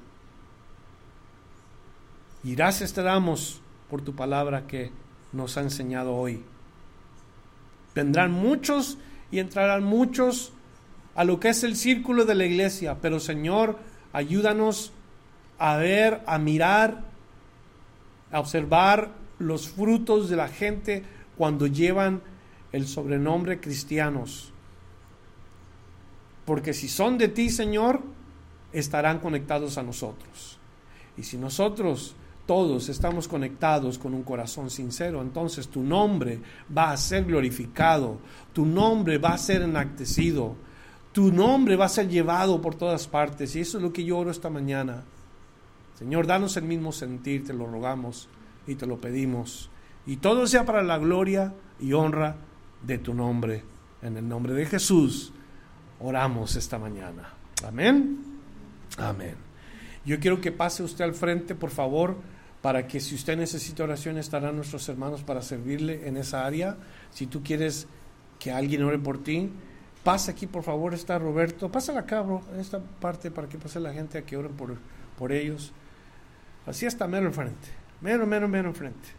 Y 2.44 2.56
gracias 2.56 2.92
te 2.94 3.04
damos 3.04 3.62
por 3.90 4.02
tu 4.02 4.16
palabra 4.16 4.66
que 4.66 4.92
nos 5.32 5.58
ha 5.58 5.62
enseñado 5.62 6.16
hoy. 6.16 6.44
Vendrán 7.94 8.32
muchos 8.32 8.98
y 9.30 9.38
entrarán 9.38 9.84
muchos 9.84 10.54
a 11.14 11.24
lo 11.24 11.40
que 11.40 11.50
es 11.50 11.64
el 11.64 11.76
círculo 11.76 12.26
de 12.26 12.36
la 12.36 12.46
iglesia, 12.46 12.98
pero 13.00 13.20
Señor, 13.20 13.78
ayúdanos 14.12 14.92
a 15.60 15.78
ver, 15.78 16.22
a 16.26 16.40
mirar, 16.40 17.04
a 18.32 18.40
observar 18.40 19.25
los 19.40 19.70
frutos 19.70 20.30
de 20.30 20.36
la 20.36 20.48
gente 20.48 21.04
cuando 21.38 21.68
llevan 21.68 22.22
el 22.72 22.88
sobrenombre 22.88 23.60
cristianos. 23.60 24.52
Porque 26.46 26.74
si 26.74 26.88
son 26.88 27.18
de 27.18 27.28
ti, 27.28 27.50
Señor, 27.50 28.02
estarán 28.72 29.20
conectados 29.20 29.78
a 29.78 29.84
nosotros. 29.84 30.60
Y 31.18 31.24
si 31.24 31.38
nosotros 31.38 32.16
todos 32.46 32.90
estamos 32.90 33.28
conectados 33.28 33.98
con 33.98 34.14
un 34.14 34.24
corazón 34.24 34.70
sincero, 34.70 35.22
entonces 35.22 35.68
tu 35.70 35.82
nombre 35.82 36.40
va 36.76 36.92
a 36.92 36.98
ser 36.98 37.26
glorificado, 37.26 38.20
tu 38.54 38.66
nombre 38.66 39.18
va 39.18 39.30
a 39.30 39.38
ser 39.38 39.64
enactecido, 39.64 40.56
tu 41.12 41.32
nombre 41.32 41.76
va 41.76 41.86
a 41.86 41.90
ser 41.90 42.08
llevado 42.08 42.62
por 42.62 42.76
todas 42.76 43.08
partes. 43.08 43.56
Y 43.56 43.62
eso 43.62 43.78
es 43.78 43.84
lo 43.84 43.92
que 43.92 44.04
yo 44.04 44.18
oro 44.18 44.30
esta 44.30 44.50
mañana. 44.50 45.04
Señor, 45.98 46.28
danos 46.28 46.58
el 46.58 46.66
mismo 46.66 46.92
sentir, 46.92 47.46
te 47.46 47.54
lo 47.54 47.66
rogamos 47.66 48.28
y 48.68 48.76
te 48.76 48.86
lo 48.86 49.00
pedimos. 49.00 49.70
Y 50.06 50.18
todo 50.18 50.48
sea 50.48 50.66
para 50.66 50.84
la 50.84 50.98
gloria 50.98 51.54
y 51.80 51.94
honra 51.94 52.36
de 52.82 52.98
tu 52.98 53.14
nombre. 53.14 53.64
En 54.02 54.18
el 54.18 54.28
nombre 54.28 54.54
de 54.54 54.66
Jesús 54.66 55.34
oramos 56.00 56.56
esta 56.56 56.78
mañana. 56.78 57.34
Amén. 57.66 58.20
Amén. 58.98 59.36
Yo 60.06 60.20
quiero 60.20 60.40
que 60.40 60.52
pase 60.52 60.84
usted 60.84 61.04
al 61.04 61.16
frente, 61.16 61.56
por 61.56 61.72
favor, 61.72 62.16
para 62.62 62.88
que 62.88 63.00
si 63.00 63.16
usted 63.16 63.38
necesita 63.38 63.84
oración 63.84 64.18
estarán 64.18 64.56
nuestros 64.56 64.88
hermanos 64.90 65.24
para 65.24 65.42
servirle 65.42 66.08
en 66.08 66.18
esa 66.18 66.46
área. 66.46 66.78
Si 67.12 67.26
tú 67.28 67.44
quieres 67.44 67.88
que 68.40 68.52
alguien 68.52 68.84
ore 68.84 69.00
por 69.00 69.24
ti, 69.24 69.50
pasa 70.04 70.32
aquí, 70.32 70.46
por 70.46 70.64
favor, 70.64 70.94
está 70.94 71.18
Roberto. 71.18 71.72
Pásala 71.72 72.02
acá, 72.02 72.22
bro, 72.22 72.44
esta 72.60 72.80
parte 72.80 73.32
para 73.32 73.50
que 73.50 73.58
pase 73.58 73.80
la 73.80 73.94
gente 73.94 74.18
a 74.18 74.22
que 74.24 74.38
oren 74.38 74.54
por, 74.54 74.78
por 75.18 75.32
ellos. 75.32 75.74
Así 76.66 76.86
está 76.86 77.08
mero 77.08 77.26
enfrente. 77.26 77.85
Mero, 78.02 78.26
mero, 78.26 78.48
mero 78.48 78.70
enfrente. 78.70 79.10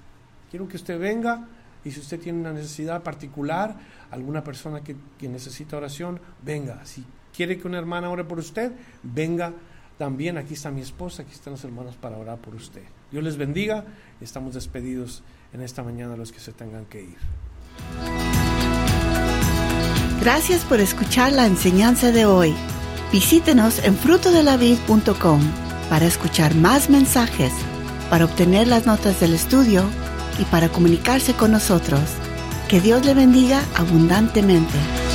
Quiero 0.50 0.68
que 0.68 0.76
usted 0.76 0.98
venga 0.98 1.46
y 1.84 1.90
si 1.92 2.00
usted 2.00 2.18
tiene 2.18 2.40
una 2.40 2.52
necesidad 2.52 3.02
particular, 3.02 3.76
alguna 4.10 4.42
persona 4.42 4.82
que, 4.82 4.96
necesita 5.28 5.76
oración, 5.76 6.20
venga. 6.42 6.84
Si 6.84 7.04
quiere 7.32 7.58
que 7.58 7.68
una 7.68 7.78
hermana 7.78 8.10
ore 8.10 8.24
por 8.24 8.40
usted, 8.40 8.72
venga 9.04 9.52
también. 9.96 10.36
Aquí 10.36 10.54
está 10.54 10.70
mi 10.72 10.80
esposa, 10.80 11.22
aquí 11.22 11.32
están 11.32 11.52
los 11.52 11.64
hermanos 11.64 11.96
para 11.96 12.16
orar 12.16 12.38
por 12.38 12.56
usted. 12.56 12.82
Dios 13.12 13.22
les 13.22 13.36
bendiga. 13.36 13.84
Estamos 14.20 14.54
despedidos 14.54 15.22
en 15.52 15.62
esta 15.62 15.84
mañana 15.84 16.16
los 16.16 16.32
que 16.32 16.40
se 16.40 16.52
tengan 16.52 16.86
que 16.86 17.02
ir. 17.02 17.18
Gracias 20.20 20.64
por 20.64 20.80
escuchar 20.80 21.32
la 21.32 21.46
enseñanza 21.46 22.10
de 22.10 22.26
hoy. 22.26 22.52
Visítenos 23.12 23.78
en 23.84 23.94
frutodelavid.com 23.96 25.40
para 25.88 26.04
escuchar 26.04 26.56
más 26.56 26.90
mensajes 26.90 27.52
para 28.11 28.24
obtener 28.24 28.68
las 28.68 28.86
notas 28.86 29.20
del 29.20 29.34
estudio 29.34 29.84
y 30.38 30.44
para 30.44 30.68
comunicarse 30.68 31.34
con 31.34 31.52
nosotros. 31.52 32.00
Que 32.68 32.80
Dios 32.80 33.04
le 33.04 33.14
bendiga 33.14 33.62
abundantemente. 33.74 35.05